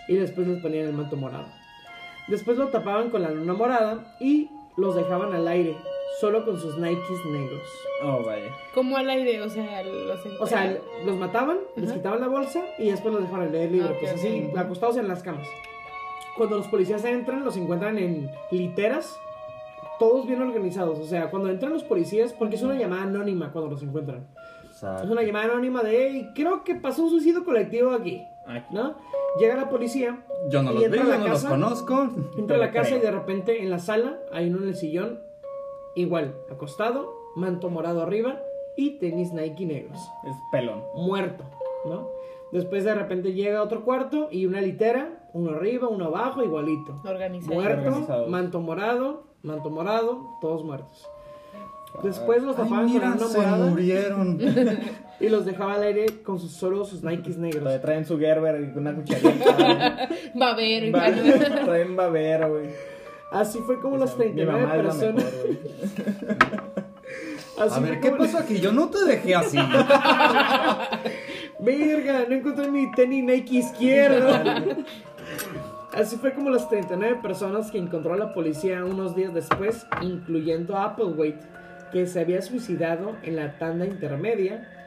[0.09, 1.47] Y después les ponían el manto morado.
[2.29, 5.77] Después lo tapaban con la luna morada y los dejaban al aire,
[6.21, 7.63] solo con sus Nikes negros.
[8.05, 8.49] Oh, vaya.
[8.75, 12.91] Como al aire, o sea, los O sea, los mataban, les quitaban la bolsa y
[12.91, 14.57] después los dejaban al aire libre, Ah, pues así, ok.
[14.59, 15.47] acostados en las camas.
[16.37, 19.19] Cuando los policías entran, los encuentran en literas,
[19.99, 20.99] todos bien organizados.
[20.99, 24.27] O sea, cuando entran los policías, porque es una llamada anónima cuando los encuentran.
[24.65, 25.05] Exacto.
[25.05, 28.75] Es una llamada anónima de, "Hey, creo que pasó un suicidio colectivo aquí, Aquí.
[28.75, 28.95] ¿no?
[29.39, 32.09] Llega la policía, Yo no los a yo no los conozco.
[32.37, 35.21] entra a la casa y de repente en la sala hay uno en el sillón,
[35.95, 38.41] igual, acostado, manto morado arriba
[38.77, 39.99] y tenis Nike negros.
[40.25, 40.83] Es pelón.
[40.95, 41.45] muerto,
[41.87, 42.09] ¿no?
[42.53, 47.01] Después de repente llega otro cuarto y una litera, uno arriba, uno abajo, igualito.
[47.05, 47.55] Organizado.
[47.55, 48.29] Muerto, Organizados.
[48.29, 51.09] manto morado, manto morado, todos muertos.
[52.03, 54.39] Después los Ay, tapaban con una se morada murieron.
[55.23, 57.81] y los dejaba al aire con sus, solo sus Nikes Todavía negros.
[57.81, 60.09] traen su Gerber y una cucharita.
[60.35, 60.93] Babero y
[61.65, 62.71] traen babero, güey.
[63.31, 65.25] Así fue como las Mi 39 mamá es la personas.
[67.59, 68.59] Así A ver, ¿qué pasó aquí?
[68.59, 69.59] Yo no te dejé así.
[71.61, 74.41] Verga, no encontré mi tenis Nike izquierdo.
[75.93, 80.87] Así fue como las 39 personas que encontró la policía unos días después, incluyendo a
[80.87, 81.47] Applewhite,
[81.93, 84.82] que se había suicidado en la tanda intermedia,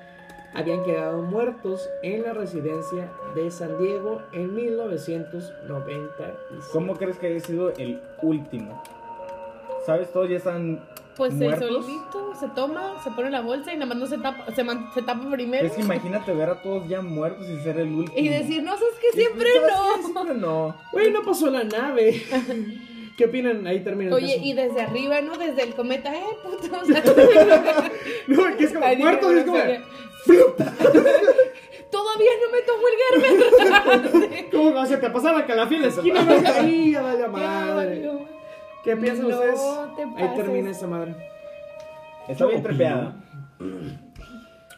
[0.55, 6.33] habían quedado muertos en la residencia de San Diego en 1997.
[6.71, 8.81] ¿Cómo crees que haya sido el último?
[9.85, 10.11] ¿Sabes?
[10.11, 10.83] Todos ya están.
[11.15, 11.85] Pues el ¿Muertos?
[11.85, 14.89] solito se toma, se pone la bolsa y nada más no se tapa, se, man-
[14.93, 15.65] se tapa primero.
[15.65, 18.17] Es que imagínate ver a todos ya muertos y ser el último.
[18.17, 20.03] Y decir, no, sabes que siempre no.
[20.03, 20.75] Siempre no.
[20.91, 22.21] Güey, no pasó la nave.
[23.17, 23.65] ¿Qué opinan?
[23.65, 24.39] Ahí termina el Oye, caso.
[24.45, 25.37] y desde arriba, ¿no?
[25.37, 26.75] Desde el cometa, eh, puto.
[26.81, 27.01] O sea,
[28.27, 29.57] No, que es como Ay, muerto, dije, es como...
[31.91, 34.45] Todavía no me tomo el Gerber.
[34.51, 34.85] ¿Cómo no?
[34.85, 36.25] se te pasa la calafia en la esquina?
[36.55, 38.09] Ay, ya vale Ya, madre.
[38.83, 39.61] ¿Qué piensan No ustedes?
[39.95, 41.15] te Ahí termina esa madre.
[42.27, 43.15] Está bien trepeada.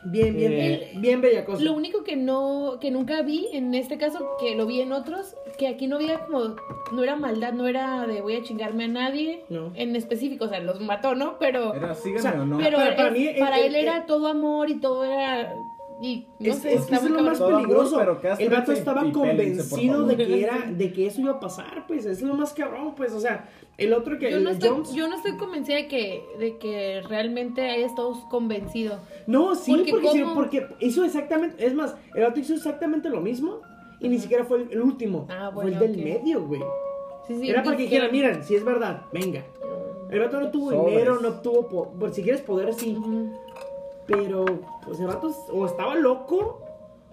[0.10, 1.62] Bien, bien, Eh, bien bella cosa.
[1.64, 5.36] Lo único que no, que nunca vi en este caso, que lo vi en otros,
[5.58, 6.56] que aquí no había como,
[6.94, 9.72] no era maldad, no era de voy a chingarme a nadie No.
[9.76, 11.38] en específico, o sea, los mató, ¿no?
[11.40, 12.58] Pero, Era, síganme O sea, no.
[12.58, 15.54] pero para- es- para para, mí, el- él el- era todo amor y todo era,
[16.00, 17.98] y no Es, sé, es que es lo más peligroso.
[17.98, 22.06] pero el vato estaba convencido de que era, de que eso iba a pasar, pues.
[22.06, 23.14] Es lo más cabrón, pues.
[23.14, 24.94] O sea, el otro que Yo no, estoy, Jones.
[24.94, 29.00] yo no estoy convencida de que, de que realmente hayas estado convencido.
[29.26, 31.66] No, sí, Porque porque, sí, porque hizo exactamente.
[31.66, 33.62] Es más, el vato hizo exactamente lo mismo.
[34.00, 35.26] Y ni siquiera fue el, el último.
[35.30, 36.62] Ah, fue bueno, el del medio, güey.
[37.28, 39.44] Sí, sí, Era para que dijeran, miren, si es verdad, venga.
[40.12, 40.90] El vato no tuvo Sobres.
[40.94, 41.68] dinero, no obtuvo.
[41.68, 42.96] po- por si quieres poder, sí.
[42.98, 43.32] Ujú.
[44.08, 44.46] Pero,
[44.86, 46.64] pues el vato o estaba loco,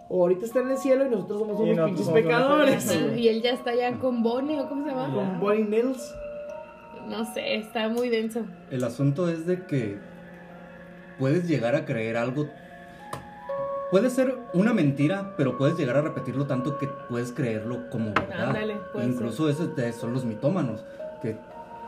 [0.09, 3.01] o ahorita está en el cielo y nosotros somos unos pinches pecadores.
[3.17, 5.13] Y él ya está ya con Bonnie, ¿o cómo se llama?
[5.13, 6.15] Con Bonnie Mills.
[7.09, 8.41] No sé, está muy denso.
[8.71, 9.99] El asunto es de que
[11.19, 12.49] puedes llegar a creer algo.
[13.91, 18.49] Puede ser una mentira, pero puedes llegar a repetirlo tanto que puedes creerlo como verdad.
[18.49, 20.85] Ándale, puede Incluso esos son los mitómanos,
[21.23, 21.37] que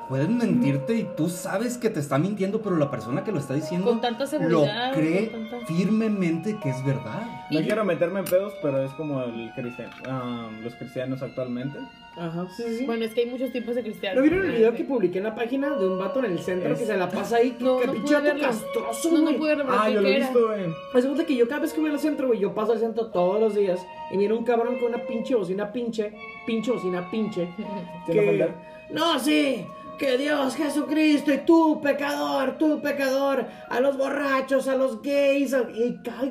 [0.08, 3.54] pueden mentirte y tú sabes que te está mintiendo, pero la persona que lo está
[3.54, 4.92] diciendo Con tanta lo seguridad.
[4.94, 7.22] cree con tanta- firmemente que es verdad.
[7.50, 11.78] No quiero meterme en pedos, pero es como el cristian, ah, los cristianos actualmente.
[12.18, 12.86] Ajá, sí, sí, sí.
[12.86, 14.16] Bueno, es que hay muchos tipos de cristianos.
[14.16, 16.72] ¿No vieron el video que publiqué en la página de un vato en el centro
[16.72, 17.54] Es- que se la pasa ahí?
[17.60, 19.32] No, que no pinche vato castroso, No, güey.
[19.34, 20.64] no pude Ah, yo lo he visto, güey.
[20.92, 23.38] Cuenta que yo cada vez que voy al centro, güey, yo paso al centro todos
[23.38, 26.14] los días y viene un cabrón con una pinche bocina pinche,
[26.46, 27.48] pinche bocina pinche,
[28.06, 28.50] que...
[28.90, 29.66] No, sí,
[29.98, 35.68] que Dios Jesucristo y tú, pecador, tú, pecador, a los borrachos, a los gays, a-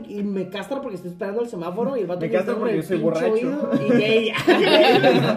[0.07, 2.83] y, me castra porque estoy esperando el semáforo y el vato Me castra porque yo
[2.83, 3.31] soy borracho.
[3.33, 4.31] oído Y gay.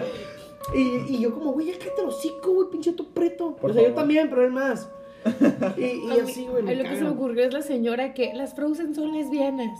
[0.75, 3.55] y, y yo como, güey, ya cállate el hocico, güey, pinche tu preto.
[3.55, 4.89] Por o sea, yo también, pero él más.
[5.77, 8.33] Y, y A mí- así, güey, lo que se me ocurrió es la señora que
[8.33, 9.79] las Frozen son lesbianas.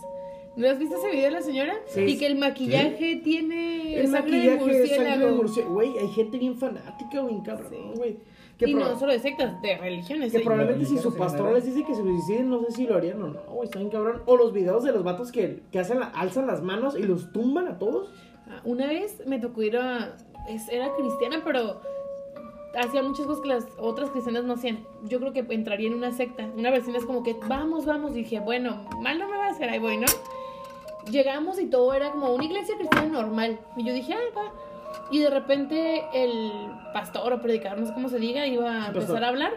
[0.56, 1.74] ¿No has visto ese video de la señora?
[1.86, 2.02] Sí.
[2.02, 5.74] Y que el maquillaje tiene El sangre maquillaje de de sangre de murciélago.
[5.76, 8.18] Güey, hay gente bien fanática, güey, cabrón, güey.
[8.68, 10.32] Y no solo de sectas, de religiones.
[10.32, 10.42] que ¿eh?
[10.44, 13.28] probablemente si su pastor les dice que se suiciden, no sé si lo harían o
[13.28, 14.22] no, güey, está bien cabrón.
[14.26, 17.32] O los videos de los vatos que, que hacen la- alzan las manos y los
[17.32, 18.10] tumban a todos.
[18.50, 20.16] Ah, Una vez me tocó ir a.
[20.50, 21.82] es- era cristiana, pero
[22.76, 24.86] hacía muchas cosas que las otras cristianas no hacían.
[25.06, 26.48] Yo creo que entraría en una secta.
[26.58, 28.12] Una vecina es como que, vamos, vamos.
[28.12, 30.08] Y dije, bueno, mal no me va a hacer, ahí voy, ¿no?
[31.10, 33.60] Llegamos y todo era como una iglesia cristiana normal.
[33.78, 34.52] Y yo dije, ah, va.
[35.12, 36.52] Y de repente el
[36.94, 39.52] pastor o predicador, no sé cómo se diga, iba a empezar a hablar.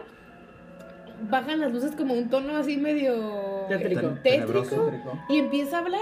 [1.29, 3.13] bajan las luces como un tono así medio
[3.69, 4.09] Tétrico.
[4.23, 4.91] tétrico
[5.29, 6.01] y empieza a hablar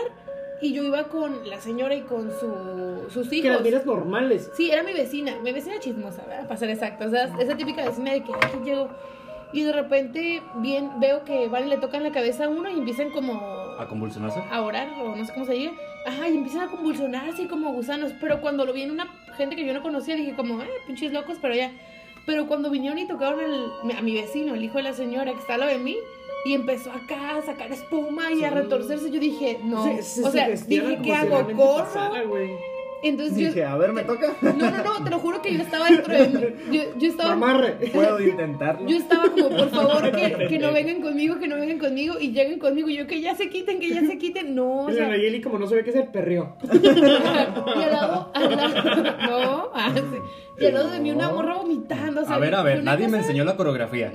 [0.61, 3.61] y yo iba con la señora y con su, sus Que las hijos.
[3.63, 4.51] miras normales.
[4.55, 6.47] Sí, era mi vecina, mi vecina chismosa, ¿verdad?
[6.47, 7.05] Para ser exacto.
[7.05, 8.89] O sea, esa típica vecina de que aquí llego.
[9.53, 12.73] Y de repente bien, veo que van y le tocan la cabeza a uno y
[12.77, 13.33] empiezan como
[13.79, 14.39] ¿A convulsionarse?
[14.51, 15.71] a orar, o no sé cómo se diga.
[16.05, 18.11] Ajá, y empiezan a convulsionarse como gusanos.
[18.19, 19.07] Pero cuando lo vi en una
[19.37, 21.71] gente que yo no conocía, dije como, eh, pinches locos, pero ya.
[22.25, 23.39] Pero cuando vinieron y tocaron
[23.97, 25.97] a mi vecino, el hijo de la señora que está al lado de mí,
[26.45, 29.83] y empezó acá a sacar espuma y a retorcerse, yo dije, no.
[29.85, 31.37] Se- se o sea, dije, ¿qué hago?
[31.55, 31.83] ¿Corro?
[33.03, 33.47] Entonces yo...
[33.47, 34.35] Dije, a ver, me toca.
[34.41, 36.77] No, no, no, te lo juro que yo estaba dentro de mí.
[36.77, 37.33] Yo, yo estaba...
[37.33, 37.71] Amarre.
[37.93, 38.87] Puedo intentarlo.
[38.87, 42.31] Yo estaba como, por favor, que, que no vengan conmigo, que no vengan conmigo y
[42.31, 42.89] lleguen conmigo.
[42.89, 44.53] Y yo, que ya se quiten, que ya se quiten.
[44.53, 46.55] No, o sea, Nayeli, como no sabía qué hacer, perreó.
[46.71, 50.17] y al lado, al lado, no, ah, sí.
[50.59, 52.21] y al lado de mí una morra vomitando.
[52.21, 54.11] o sea, A ver, a ver, nadie me enseñó la coreografía.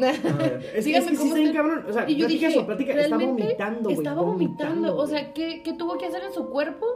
[0.75, 1.85] Es, Díganme es que sí cabrón.
[1.89, 3.97] O sea, Y yo dije, su plática, estaba vomitando, güey.
[3.97, 5.09] Estaba vomitando, o güey.
[5.09, 6.87] sea, ¿qué, ¿qué tuvo que hacer en su cuerpo?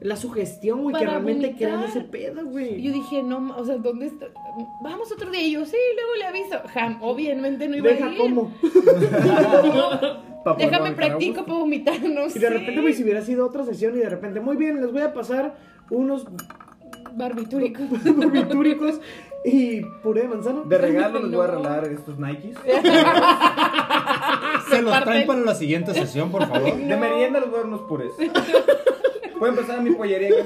[0.00, 1.68] La sugestión, güey, que realmente vomitar.
[1.70, 2.80] crean ese pedo, güey.
[2.80, 4.26] Y yo dije, no, o sea, ¿dónde está?
[4.82, 5.40] Vamos otro día.
[5.42, 6.58] Y yo, sí, luego le aviso.
[6.74, 8.18] Jam, obviamente no iba Deja a ir.
[8.18, 8.52] como.
[10.58, 12.38] Déjame practico para vomitar, no Y sé.
[12.38, 15.02] de repente, güey, si hubiera sido otra sesión y de repente, muy bien, les voy
[15.02, 15.54] a pasar
[15.90, 16.26] unos
[17.16, 17.80] Barbitúrico.
[18.04, 19.00] barbitúricos
[19.44, 20.62] y puré de manzana.
[20.66, 21.58] De regalo les voy a No.
[21.58, 22.56] regalar estos Nikes.
[24.68, 26.76] Se los traen para la siguiente sesión, por favor.
[26.76, 27.82] De merienda les voy a dar unos
[29.34, 29.38] pures.
[29.38, 30.44] Pueden pasar a mi pollería que.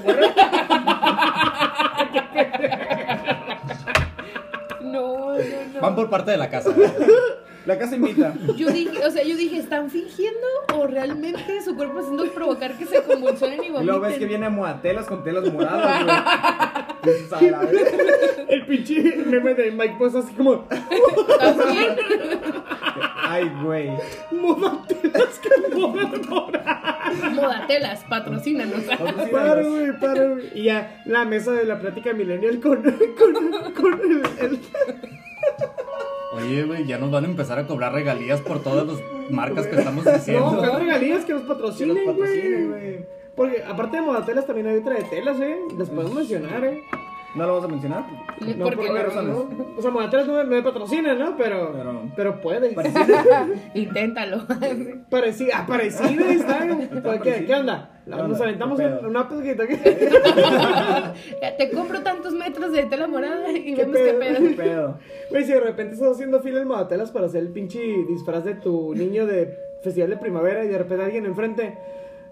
[4.83, 5.39] No, no,
[5.75, 5.81] no.
[5.81, 6.73] Van por parte de la casa.
[7.67, 8.33] La casa invita.
[8.57, 12.87] Yo dije, o sea, yo dije, ¿están fingiendo o realmente su cuerpo haciendo provocar que
[12.87, 13.87] se convulsionen y Y vomiten?
[13.87, 17.15] luego ves que viene a moatelas con telas moradas, güey.
[17.15, 17.91] Dices, "A la verga".
[18.49, 20.61] El pinche meme de Mike Post así como,
[21.39, 21.97] ¿También?
[23.31, 23.91] Ay, güey.
[24.31, 26.13] módatelas que modan
[27.35, 28.83] Modatelas, patrocínanos.
[29.31, 30.51] Para, güey, para, güey.
[30.55, 34.61] Y ya, la mesa de la plática millennial con, con, con el, el-
[36.33, 38.97] Oye, güey, ya nos van a empezar a cobrar regalías por todas las
[39.31, 40.61] marcas que estamos No, diciendo.
[40.61, 42.17] que regalías que nos patrocinen,
[42.71, 43.07] güey.
[43.35, 45.59] Porque aparte de modatelas también hay otra de telas, eh.
[45.79, 46.83] Las podemos mencionar, eh.
[47.39, 48.05] ¿No lo vamos a mencionar?
[48.57, 49.03] No, ¿Por por qué?
[49.03, 49.37] razones.
[49.77, 51.37] O sea, modatelas no me, me patrocinan, ¿no?
[51.37, 52.75] Pero, pero, Pero- puedes.
[53.75, 54.43] Inténtalo.
[55.09, 56.67] Parecida, parecida está.
[57.23, 57.91] ¿Qué, ¿Qué onda?
[58.07, 59.65] Nos aventamos una pesquita.
[61.59, 64.19] Te compro tantos metros de tela morada y ¿Qué vemos qué pedo?
[64.19, 64.39] pedo.
[64.49, 64.99] ¿Qué pedo?
[65.31, 67.79] Güey, si de repente estás haciendo fila en modatelas para hacer el pinche
[68.09, 71.77] disfraz de tu niño de festival de primavera y de repente alguien enfrente.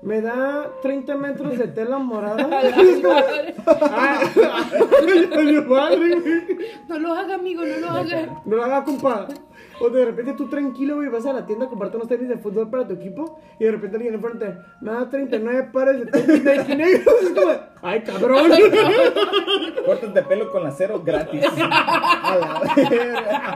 [0.06, 2.46] Me da 30 metros de tela morada.
[6.88, 8.40] No lo haga, amigo, no lo haga.
[8.44, 9.26] No lo haga, compa.
[9.81, 12.39] O de repente tú tranquilo, güey, vas a la tienda a comprarte unos tenis de
[12.39, 16.44] fútbol para tu equipo y de repente alguien enfrente, me da 39 pares de tenis
[16.44, 17.15] Nike negros.
[17.23, 18.51] Es como, ay, cabrón.
[19.86, 21.44] Cortes de pelo con la cero gratis.
[21.61, 23.53] A la verga.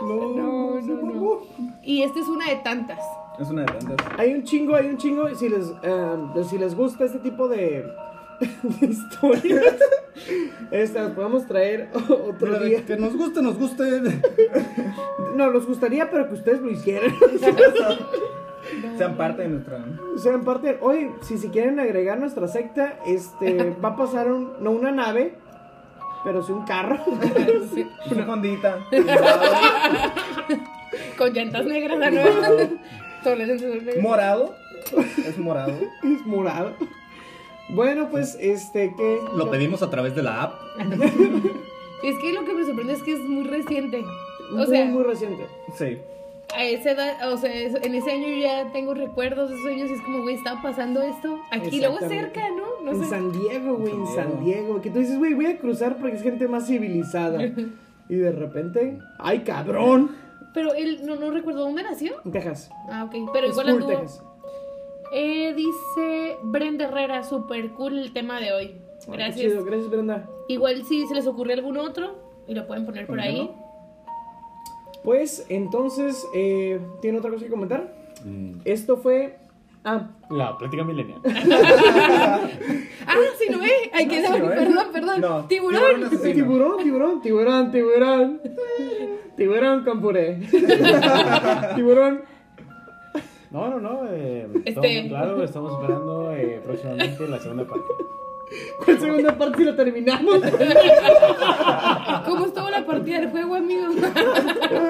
[0.00, 1.40] No, No, no, no.
[1.82, 2.98] Y esta es una de tantas.
[3.38, 3.96] Es una de tantas.
[4.18, 5.28] Hay un chingo, hay un chingo.
[5.34, 7.84] Si les, eh, si les gusta este tipo de,
[8.80, 9.76] de historias,
[10.70, 12.84] este, las podemos traer otro día.
[12.84, 13.84] Que nos guste, nos guste.
[15.34, 17.14] No, nos gustaría, pero que ustedes lo hicieran.
[18.96, 19.84] Sean parte de nuestra.
[20.16, 20.78] Sean parte.
[20.80, 25.34] Oye, si se quieren agregar nuestra secta, este, va a pasar un, no una nave,
[26.24, 26.98] pero sí un carro.
[28.10, 28.78] Una fondita.
[31.16, 32.04] Con llantas negras, ¿no?
[34.02, 34.56] Morado.
[35.24, 35.74] Es morado.
[36.02, 36.72] es morado.
[37.70, 39.20] Bueno, pues, este, que.
[39.34, 40.54] Lo pedimos a través de la app.
[42.00, 44.04] Es que lo que me sorprende es que es muy reciente.
[44.52, 45.46] O Muy, sea, muy reciente.
[45.76, 45.98] Sí.
[46.56, 49.90] a esa edad, o sea, en ese año yo ya tengo recuerdos de esos años
[49.90, 51.80] y es como, güey, estaba pasando esto aquí.
[51.80, 52.84] Luego cerca, ¿no?
[52.84, 53.10] No en sé.
[53.10, 54.80] San Diego, güey, en San San Diego.
[54.80, 57.42] Que tú dices, güey, voy a cruzar porque es gente más civilizada.
[58.08, 60.12] y de repente, ¡ay, cabrón!
[60.54, 62.12] Pero él, no, no recuerdo dónde nació.
[62.24, 62.70] En Texas.
[62.90, 63.28] Ah, ok.
[63.32, 64.00] Pero igual School, anduvo.
[64.00, 64.22] Texas.
[65.12, 68.64] Eh, dice Brenda Herrera, super cool el tema de hoy.
[68.66, 69.40] Ay, qué Gracias.
[69.52, 70.28] chido, gracias, Brenda.
[70.48, 72.16] Igual si se les ocurre algún otro
[72.46, 73.38] y lo pueden poner por ¿Por qué ahí.
[73.42, 73.68] no?
[75.04, 77.94] Pues, entonces, eh, ¿tiene otra cosa que comentar?
[78.24, 78.60] Mm.
[78.64, 79.38] Esto fue.
[79.84, 81.20] Ah, La plática milenial.
[83.10, 83.90] Ah, sí, no, eh.
[83.94, 85.20] Hay que No, perdón, perdón.
[85.22, 86.10] No, Tiburón.
[86.20, 88.40] tiburón, tiburón, tiburón, tiburón.
[89.34, 90.40] Tiburón con puré.
[91.74, 92.22] tiburón.
[93.50, 94.00] No, no, no.
[94.10, 97.84] Eh, Este- claro, estamos esperando eh, próximamente la segunda parte.
[98.84, 100.36] ¿Cuál segunda parte si lo terminamos?
[102.24, 103.88] ¿Cómo estuvo la partida del juego, amigo?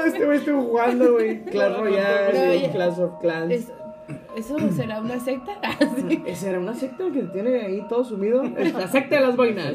[0.07, 1.45] este güey estuvo jugando, güey.
[1.51, 2.73] Clash Royale, ya.
[2.73, 3.53] Clash of Clans.
[3.53, 3.73] Es-
[4.37, 5.53] ¿Eso será una secta?
[5.63, 5.77] Ah,
[6.09, 6.23] sí.
[6.25, 8.43] ¿Esa era una secta que tiene ahí todo sumido?
[8.43, 9.75] La secta de las boinas.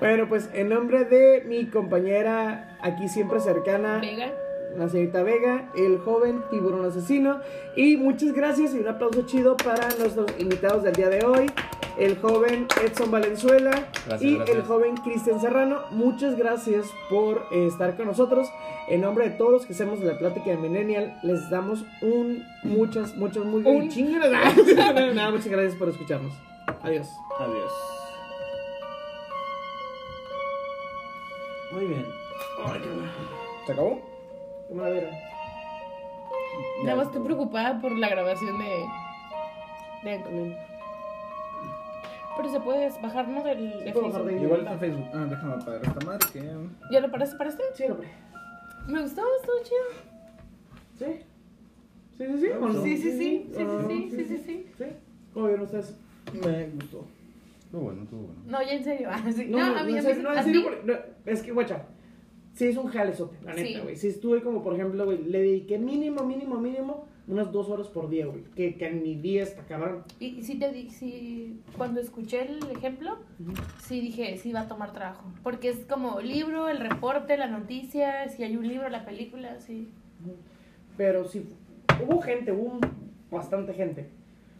[0.00, 4.32] bueno, pues en nombre de mi compañera aquí siempre cercana, Vega.
[4.76, 7.40] La señorita Vega, el joven tiburón asesino.
[7.76, 11.50] Y muchas gracias y un aplauso chido para nuestros invitados del día de hoy.
[11.98, 13.70] El joven Edson Valenzuela
[14.06, 14.56] Gracias, y gracias.
[14.56, 15.80] el joven Cristian Serrano.
[15.90, 18.48] Muchas gracias por eh, estar con nosotros.
[18.88, 23.16] En nombre de todos los que hacemos la plática de Millennial, les damos un muchas,
[23.16, 24.30] muchas, muy Un- chingo de-
[25.14, 26.32] Nada, muchas gracias por escucharnos.
[26.82, 27.08] Adiós.
[27.40, 27.72] Adiós.
[31.72, 32.06] Muy bien.
[33.66, 34.00] ¿Se acabó?
[34.74, 35.10] Madera.
[36.84, 38.84] Nada más estoy preocupada por la grabación de.
[40.10, 40.56] de.
[42.36, 43.42] Pero se puede bajar, ¿no?
[43.42, 43.84] Del.
[43.84, 44.38] de puedo bajar Facebook.
[44.40, 45.06] de- Igual está en Facebook.
[45.14, 46.52] Ah, déjame apagar esta madre que.
[46.92, 47.62] ¿Ya lo paraste para este?
[47.74, 48.08] Sí, hombre.
[48.86, 50.08] Me gustó, estuvo chido.
[50.98, 51.24] ¿Sí?
[52.16, 52.46] ¿Sí, sí, sí?
[52.60, 52.82] ¿O no?
[52.82, 53.50] Sí, sí, sí.
[53.54, 54.66] Sí, Ah, sí, sí, sí, sí, sí.
[54.78, 54.84] ¿Sí?
[55.34, 55.96] ¿Cómo vieron ustedes?
[56.32, 57.04] Me gustó.
[57.64, 58.40] Estuvo bueno, estuvo bueno.
[58.46, 59.08] No, ya en serio.
[59.12, 59.46] Ah, sí.
[59.48, 60.66] No, No, no, a mí, no, a en mí, serio, no, a en serio, ti-
[60.68, 61.82] porque- no, es que, guacha,
[62.58, 63.94] sí es un jalezote, la neta, güey.
[63.96, 68.08] Sí estuve como, por ejemplo, güey, le dediqué mínimo, mínimo, mínimo unas dos horas por
[68.08, 68.42] día, güey.
[68.56, 70.02] Que, que en mi día está cabrón.
[70.18, 73.18] Y sí te di, sí, cuando escuché el ejemplo,
[73.80, 75.30] sí dije, sí va a tomar trabajo.
[75.44, 79.88] Porque es como libro, el reporte, la noticia, si hay un libro, la película, sí.
[80.96, 81.44] Pero sí,
[82.04, 82.80] hubo gente, hubo un-
[83.30, 84.08] bastante gente.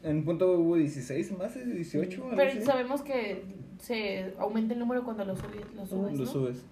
[0.04, 2.22] En punto hubo 16 más, ¿es 18.
[2.22, 3.42] algo Pero sabemos que
[3.80, 6.30] se aumenta el número cuando lo subes, lo subes Lo ¿no?
[6.30, 6.64] subes.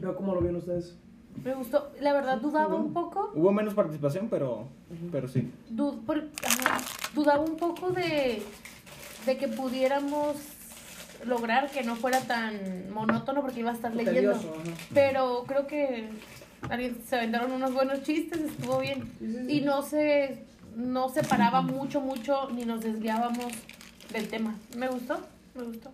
[0.00, 0.96] Pero ¿cómo lo vieron ustedes?
[1.44, 1.90] Me gustó.
[2.00, 3.32] La verdad dudaba un poco.
[3.34, 4.68] Hubo menos participación, pero,
[5.10, 5.50] pero sí.
[5.68, 6.80] du- por- ajá,
[7.14, 8.42] dudaba un poco de,
[9.26, 10.36] de que pudiéramos
[11.26, 14.32] lograr que no fuera tan monótono porque iba a estar leyendo.
[14.32, 14.70] Tedioso, ajá.
[14.92, 16.08] Pero creo que
[16.70, 19.02] alguien- se aventaron unos buenos chistes, estuvo bien.
[19.18, 19.52] Sí, sí, sí.
[19.56, 20.44] Y no se,
[20.76, 23.46] no se paraba mucho, mucho, ni nos desviábamos
[24.12, 24.54] del tema.
[24.76, 25.18] Me gustó,
[25.56, 25.90] me gustó.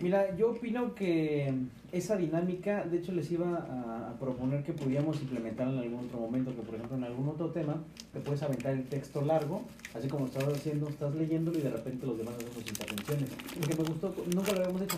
[0.00, 1.52] Mira, yo opino que
[1.92, 6.18] esa dinámica, de hecho les iba a, a proponer que pudiéramos implementar en algún otro
[6.18, 7.76] momento, que por ejemplo en algún otro tema
[8.12, 9.62] te puedes aventar el texto largo,
[9.94, 13.30] así como estás haciendo, estás leyéndolo y de repente los demás hacemos intervenciones.
[13.60, 14.96] Porque me gustó, nunca lo habíamos hecho.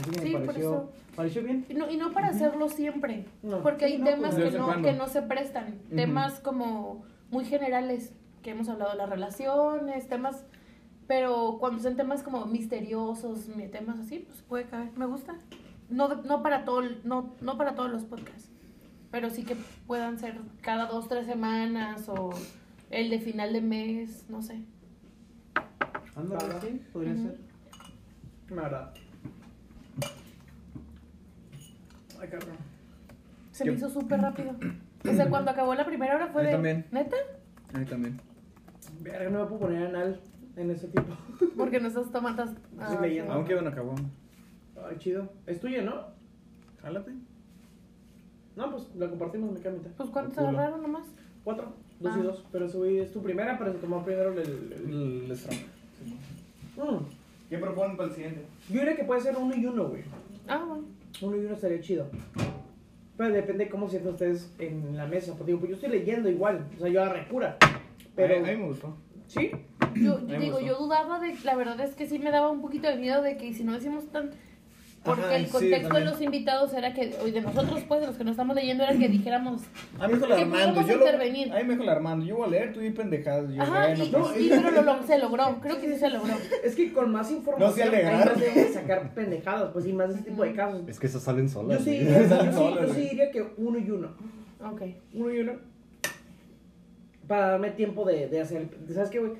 [0.00, 0.90] Así que Sí, me por pareció, eso.
[1.14, 1.66] pareció bien.
[1.68, 3.62] Y no, y no para hacerlo siempre, No.
[3.62, 8.14] porque hay no, temas pues, que, no, que no se prestan, temas como muy generales,
[8.42, 10.44] que hemos hablado de las relaciones, temas,
[11.10, 15.34] pero cuando son temas como misteriosos, mi- temas así, pues puede caber, me gusta.
[15.88, 18.48] No, no, para todo, no, no para todos los podcasts,
[19.10, 19.56] pero sí que
[19.88, 22.30] puedan ser cada dos, tres semanas o
[22.90, 24.62] el de final de mes, no sé.
[26.14, 27.38] Ándale, sí, podría ser.
[28.48, 28.94] Me agrada.
[32.20, 32.56] Ay, cabrón.
[33.50, 34.52] Se me hizo súper rápido.
[35.08, 36.54] O sea, cuando acabó la primera hora fue A mí de...
[36.54, 36.86] también.
[36.92, 37.16] ¿Neta?
[37.74, 38.20] A mí también.
[39.00, 40.20] Verga, no me puedo poner anal
[40.60, 41.06] en ese tipo.
[41.56, 42.44] Porque no estás tomando...
[42.78, 43.32] Ah, leyendo.
[43.32, 43.94] Aunque bueno, acabó.
[44.88, 45.28] Ay, chido.
[45.46, 46.04] Es tuya, ¿no?
[46.82, 47.12] Jálate.
[48.56, 49.90] No, pues la compartimos, me queda mitad.
[49.96, 51.06] Pues ¿cuántos agarraron nomás?
[51.44, 52.22] Cuatro, dos y Ah.
[52.22, 52.44] dos.
[52.52, 54.38] Pero güey es tu primera, pero se tomó primero el.
[54.38, 55.58] el- El strong.
[56.76, 57.04] Mm.
[57.48, 58.42] ¿Qué proponen para el siguiente?
[58.68, 60.02] Yo diría que puede ser uno y uno, güey.
[60.48, 60.84] Ah, bueno.
[61.22, 62.06] Uno y uno estaría chido.
[63.16, 65.32] Pero depende de cómo sientan ustedes en la mesa.
[65.34, 66.66] Porque digo, pues yo estoy leyendo igual.
[66.76, 67.56] O sea, yo agarré cura.
[68.16, 68.36] Pero.
[68.36, 68.94] A, mí- a mí me gustó.
[69.30, 69.50] ¿Sí?
[69.94, 70.66] Yo, me digo, gustó.
[70.66, 71.34] yo dudaba de...
[71.44, 73.72] La verdad es que sí me daba un poquito de miedo de que si no
[73.74, 74.30] decimos tan...
[75.04, 76.04] Porque Ajá, el sí, contexto de también.
[76.10, 77.14] los invitados era que...
[77.22, 79.62] O de nosotros, pues, de los que no estamos leyendo, era que dijéramos...
[80.00, 80.80] A mí Que Armando.
[80.82, 81.52] Yo lo, intervenir.
[81.52, 82.26] a mí me dijo el Armando.
[82.26, 83.50] Yo voy a leer, tú di pendejadas.
[83.54, 84.24] Yo, Ajá, bueno, y, pues.
[84.40, 85.58] y- pero lo, lo- se logró.
[85.62, 86.34] Creo que sí se logró.
[86.64, 87.70] Es que con más información.
[87.70, 90.82] No se hay más de sacar pendejadas, pues, y más de ese tipo de casos.
[90.86, 91.78] Es que esas salen solas.
[91.78, 94.08] Yo sí, diría, yo, Salen sí, solas, yo sí diría que uno y uno.
[94.62, 94.82] Ok.
[95.14, 95.52] Uno y uno.
[97.30, 98.66] Para darme tiempo de, de hacer.
[98.92, 99.34] ¿Sabes qué, güey?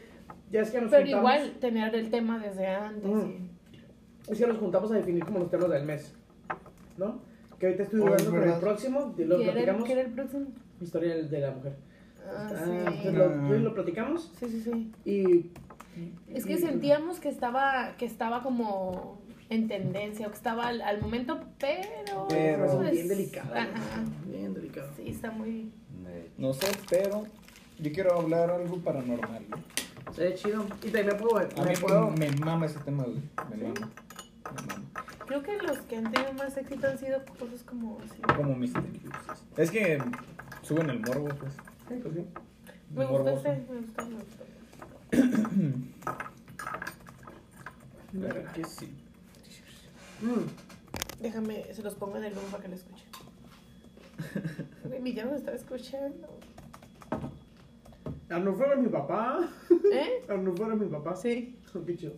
[0.53, 3.05] Ya es que nos Pero juntamos- igual tener el tema desde antes.
[3.05, 3.19] Mm.
[3.31, 3.51] y-
[4.33, 6.15] Es que nos juntamos a definir como los temas del mes.
[6.97, 7.19] ¿No?
[7.59, 9.15] Que ahorita estoy Oh, es dudando con el próximo.
[9.19, 9.85] Y lo ¿Qué era, platicamos.
[9.87, 10.47] qué era el próximo?
[10.81, 11.73] Historia de la mujer.
[12.29, 12.71] Ah, Ah, sí.
[12.71, 14.33] entonces lo, entonces lo platicamos.
[14.39, 14.93] Sí, sí, sí.
[15.05, 15.51] Y.
[16.33, 20.81] Es que y- sentíamos que estaba, que estaba como en tendencia, o que estaba al,
[20.81, 22.29] al momento, pero...
[22.29, 23.63] Pero- Es pues, bien delicada.
[23.63, 24.05] Ajá.
[24.29, 24.93] Bien delicada.
[24.97, 25.73] Sí, está muy...
[26.39, 27.25] No sé, pero
[27.81, 29.45] yo quiero hablar algo paranormal.
[29.49, 29.63] güey.
[30.15, 30.65] Sería chido.
[30.83, 31.39] Y también me puedo.
[31.39, 33.21] A me mí puedo- me mama ese tema, güey.
[33.51, 33.75] Me mama.
[34.55, 34.91] Me mama.
[35.27, 38.21] Creo que los que han tenido más éxito han sido cosas como así.
[38.37, 39.45] Como misteriosas.
[39.57, 40.03] Es que
[40.63, 41.53] suben el morbo, pues.
[41.89, 42.27] Sí, pues sí.
[42.95, 44.45] Me gustó este, me gustó, me gustó.
[48.13, 48.87] Claro que sí.
[50.23, 51.23] Mm.
[51.23, 53.07] Déjame, se los pongo en el lomo para que lo escuchen.
[55.03, 56.29] Mi tía nos está escuchando.
[58.31, 59.41] Arnulfo fuera mi papá.
[59.93, 60.23] ¿Eh?
[60.29, 61.17] Arnulfo fuera mi papá.
[61.17, 61.57] Sí.
[61.87, 62.13] Qué chido.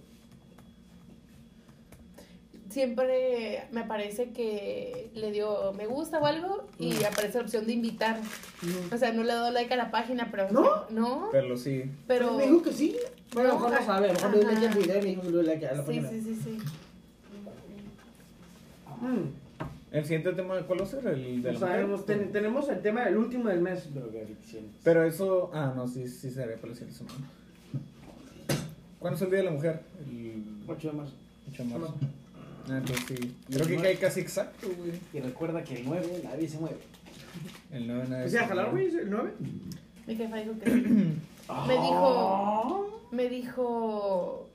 [2.68, 7.74] Siempre me aparece que le dio me gusta o algo y aparece la opción de
[7.74, 8.18] invitar.
[8.90, 10.50] O sea, no le he dado like a la página, pero.
[10.50, 10.88] ¿No?
[10.88, 11.28] No.
[11.32, 11.84] Pero sí.
[12.06, 12.32] Pero.
[12.34, 12.96] Me dijo que sí.
[13.34, 14.78] Bueno, No, mejor no sabe, a lo mejor le dio like al ajá.
[14.78, 16.08] video y me dijo que le dio like a la Sí, página.
[16.10, 16.58] sí, sí, sí.
[19.02, 19.41] Mm.
[19.92, 21.06] El siguiente tema, ¿cuál va a ser?
[21.06, 21.58] El de No la mujer?
[21.58, 23.92] sabemos, ten- tenemos el tema del último del mes.
[23.94, 24.70] Drogadicciones.
[24.82, 25.50] Pero eso.
[25.52, 27.28] Ah, no, sí, sí sería para el siguiente semana.
[28.98, 29.80] ¿Cuándo es el Día de la Mujer?
[30.08, 31.12] El 8 de marzo.
[31.50, 31.94] 8 de marzo.
[32.70, 33.36] Ah, entonces sí.
[33.52, 34.92] Creo que cae casi exacto, güey.
[35.12, 36.78] Y recuerda que el 9 nadie se mueve.
[37.72, 38.24] El 9 nada.
[38.24, 38.86] ¿Es a jalar, güey?
[38.86, 39.32] ¿El 9?
[40.06, 40.80] Mi jefa dijo que sí.
[41.66, 43.08] Me dijo.
[43.10, 44.48] Me dijo.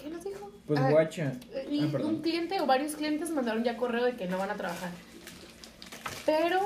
[0.00, 0.50] ¿Qué nos dijo?
[0.66, 1.32] Pues Ah, guacha.
[1.70, 4.54] Y Ah, un cliente o varios clientes mandaron ya correo de que no van a
[4.54, 4.90] trabajar.
[6.24, 6.60] Pero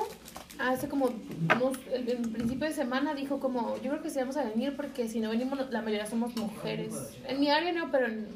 [0.59, 4.43] hace como unos, el principio de semana dijo como, yo creo que sí vamos a
[4.43, 7.17] venir porque si no venimos la mayoría somos mujeres.
[7.27, 8.27] En mi área no, pero en,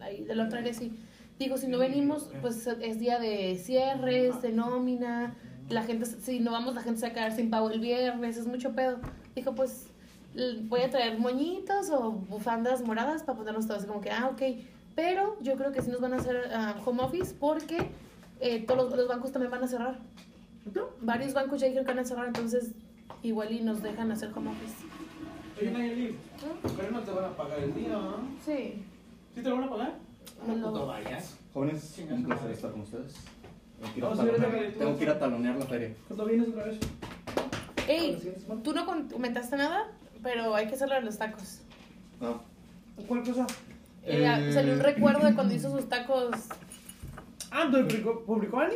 [0.00, 0.92] ahí de la otra área sí.
[1.38, 5.34] Dijo, si no venimos, pues es día de cierres, de nómina,
[5.68, 8.36] la gente, si no vamos la gente se va a quedar sin pago el viernes,
[8.36, 8.98] es mucho pedo.
[9.34, 9.86] Dijo, pues
[10.62, 14.42] voy a traer moñitos o bufandas moradas para ponernos todos como que, ah, ok.
[14.94, 17.90] Pero yo creo que sí nos van a hacer ah, home office porque
[18.40, 19.98] eh, todos los, los bancos también van a cerrar.
[21.00, 22.72] Varios bancos ya dijeron que van a cerrar, entonces
[23.22, 24.74] igual y nos dejan hacer home office.
[25.60, 26.16] Oye, Nayeli,
[26.76, 28.16] pero no te van a pagar el día, ¿no?
[28.44, 28.82] Sí.
[29.34, 29.94] ¿Sí te lo van a pagar?
[30.46, 31.36] Lo- No vayas.
[31.52, 33.14] Jóvenes, un placer estar con ustedes.
[33.94, 35.94] Tengo que ir tengo que ir a talonear la feria.
[36.08, 36.78] ¿Cuándo vienes otra vez?
[37.86, 39.88] Ey, tú no comentaste nada,
[40.22, 41.60] pero hay que hacerlo de los tacos.
[42.20, 42.40] Ah,
[43.06, 43.46] ¿Cuál cosa?
[44.06, 44.52] Eh, Eh.
[44.52, 46.30] Salió un recuerdo de cuando hizo sus tacos.
[47.50, 48.74] Ah, ¿lo publicó, publicó Ani?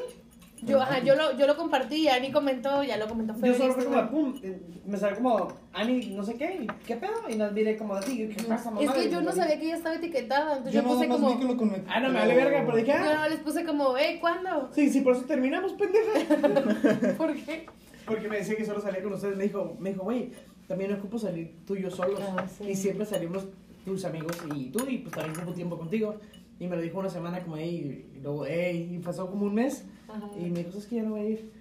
[0.62, 3.74] Yo, ajá, yo lo, yo lo compartí, y Ani comentó, ya lo comentó Yo solo
[3.74, 7.12] fue como, pum, eh, me salió como Ani, no sé qué, ¿qué pedo?
[7.28, 8.82] Y nos diré como así, ¿qué pasa, mamá?
[8.82, 11.28] Es que yo no sabía que ella estaba etiquetada, entonces yo, yo puse como...
[11.28, 11.88] vi que lo conecté.
[11.88, 14.68] Ah, no me vale verga, pero dije, ah, no, les puse como, hey, ¿cuándo?
[14.72, 17.14] sí, sí, por eso terminamos, pendeja.
[17.16, 17.66] ¿Por qué?
[18.05, 20.32] Porque me decía que solo salía con ustedes, me dijo, me dijo, güey,
[20.66, 22.20] también no ocupo salir tú y yo solos.
[22.20, 22.70] Ah, sí.
[22.70, 23.46] Y siempre salimos
[23.94, 26.16] tus amigos y tú, y pues también ocupo tiempo contigo.
[26.60, 29.55] Y me lo dijo una semana como, hey, y luego, hey, y pasó como un
[29.55, 29.85] mes.
[30.09, 30.28] Ajá.
[30.39, 31.52] Y me dijo, es que ya no voy a ir.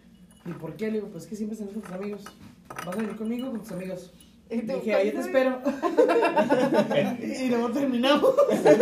[0.45, 0.88] ¿Y por qué?
[0.88, 2.24] Le digo, pues es que siempre salimos con tus amigos.
[2.70, 4.14] ¿Vas a venir conmigo o con tus amigos?
[4.49, 5.62] Y Dije, ahí te "Ay, espero.
[7.44, 8.34] y luego terminamos.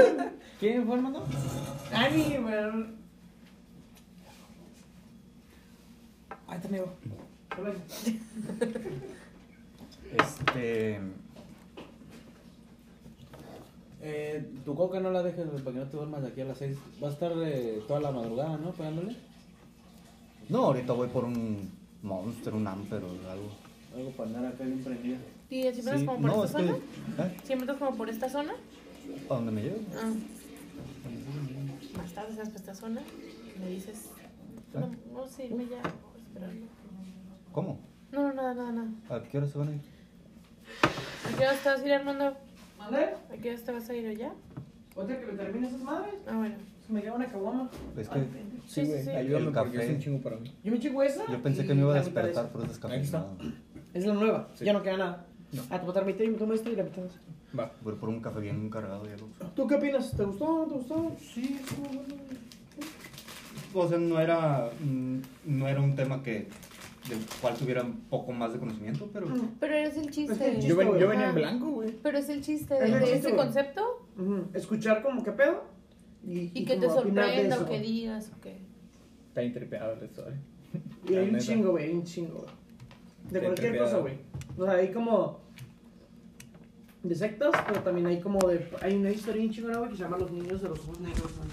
[0.59, 1.23] ¿Quién fue, hermano?
[1.91, 2.87] Ani, bueno.
[6.47, 6.93] Ahí está, amigo.
[7.57, 7.73] Hola.
[10.17, 10.99] Este.
[14.07, 16.59] Eh, tu coca no la dejes para que no te duermas de aquí a las
[16.59, 16.77] 6.
[17.03, 18.69] Va a estar eh, toda la madrugada, ¿no?
[18.71, 19.15] Pegándole.
[20.47, 21.71] No, ahorita voy por un
[22.03, 23.49] Monster, un Amper o algo.
[23.95, 25.17] Algo para andar acá bien prendido.
[25.49, 26.71] ¿Y siempre estás Sí, como por no, esta es que.
[26.71, 27.25] zona?
[27.25, 27.37] ¿eh?
[27.43, 28.53] ¿Siempre estás como por esta zona?
[29.27, 29.79] ¿A dónde me llevo?
[29.95, 30.13] Ah.
[31.97, 33.01] Más tarde, ¿sabes por esta zona?
[33.59, 34.09] Me dices...
[34.75, 36.65] No, no sé, irme ya o esperarlo.
[37.53, 37.79] ¿Cómo?
[38.11, 38.89] No, no, nada, nada, nada.
[39.09, 39.81] ¿A qué hora se van a ir?
[40.83, 42.44] ¿A qué hora a ir, Armando?
[42.77, 42.97] ¿Mande?
[43.05, 44.31] ¿A qué hora te vas a ir allá?
[44.95, 46.13] Otra que me termine esas madres.
[46.27, 46.55] Ah, bueno.
[46.85, 47.69] Se me lleva una caguama.
[47.97, 48.19] Es que
[48.67, 49.09] Sí, sí, sí.
[49.09, 49.85] Ayúdame El porque café.
[49.85, 50.53] es un chingo para mí.
[50.63, 51.25] Yo me chico esa.
[51.31, 53.37] yo pensé y que me iba a despertar por descafeinado.
[53.93, 54.49] Es la nueva.
[54.55, 54.65] Sí.
[54.65, 55.25] Ya no queda nada.
[55.51, 55.63] No.
[55.69, 57.03] Ah, a dar mitad y me tomo esto y la mitad.
[57.57, 57.71] Va.
[57.81, 59.45] Voy por un café bien cargado ya lo uso.
[59.55, 60.11] ¿Tú qué opinas?
[60.15, 60.65] ¿Te gustó?
[60.67, 61.15] ¿Te gustó?
[61.19, 62.15] Sí, estuvo bueno.
[63.73, 66.47] O sea, no era, mm, no era un tema que
[67.09, 69.27] del cual tuviera un poco más de conocimiento, pero
[69.59, 70.37] Pero es el Es chiste.
[70.37, 71.91] que el Yo, ven- yo venía en blanco, güey.
[72.01, 73.37] Pero es el chiste Es de, el de chiste, ese güey.
[73.45, 74.45] concepto Ujú.
[74.53, 75.63] Escuchar como qué pedo.
[76.25, 78.57] Y, y que te sorprenda o que digas o que...
[79.27, 80.37] Está intripeado la historia.
[81.07, 82.53] Y hay un chingo, güey, hay un chingo, güey.
[83.29, 84.17] De Te cualquier cosa, güey.
[84.57, 85.39] O sea, hay como.
[87.03, 88.67] De sectas, pero también hay como de.
[88.81, 91.31] Hay una historia bien chingona, güey, que se llama Los Niños de los Ojos Negros,
[91.37, 91.49] güey.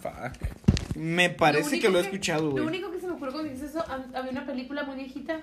[0.00, 0.96] Fuck.
[0.96, 2.66] Me parece que lo he escuchado, Lo güey.
[2.66, 5.40] único que me ocurrió cuando dices eso, hab- había una película muy viejita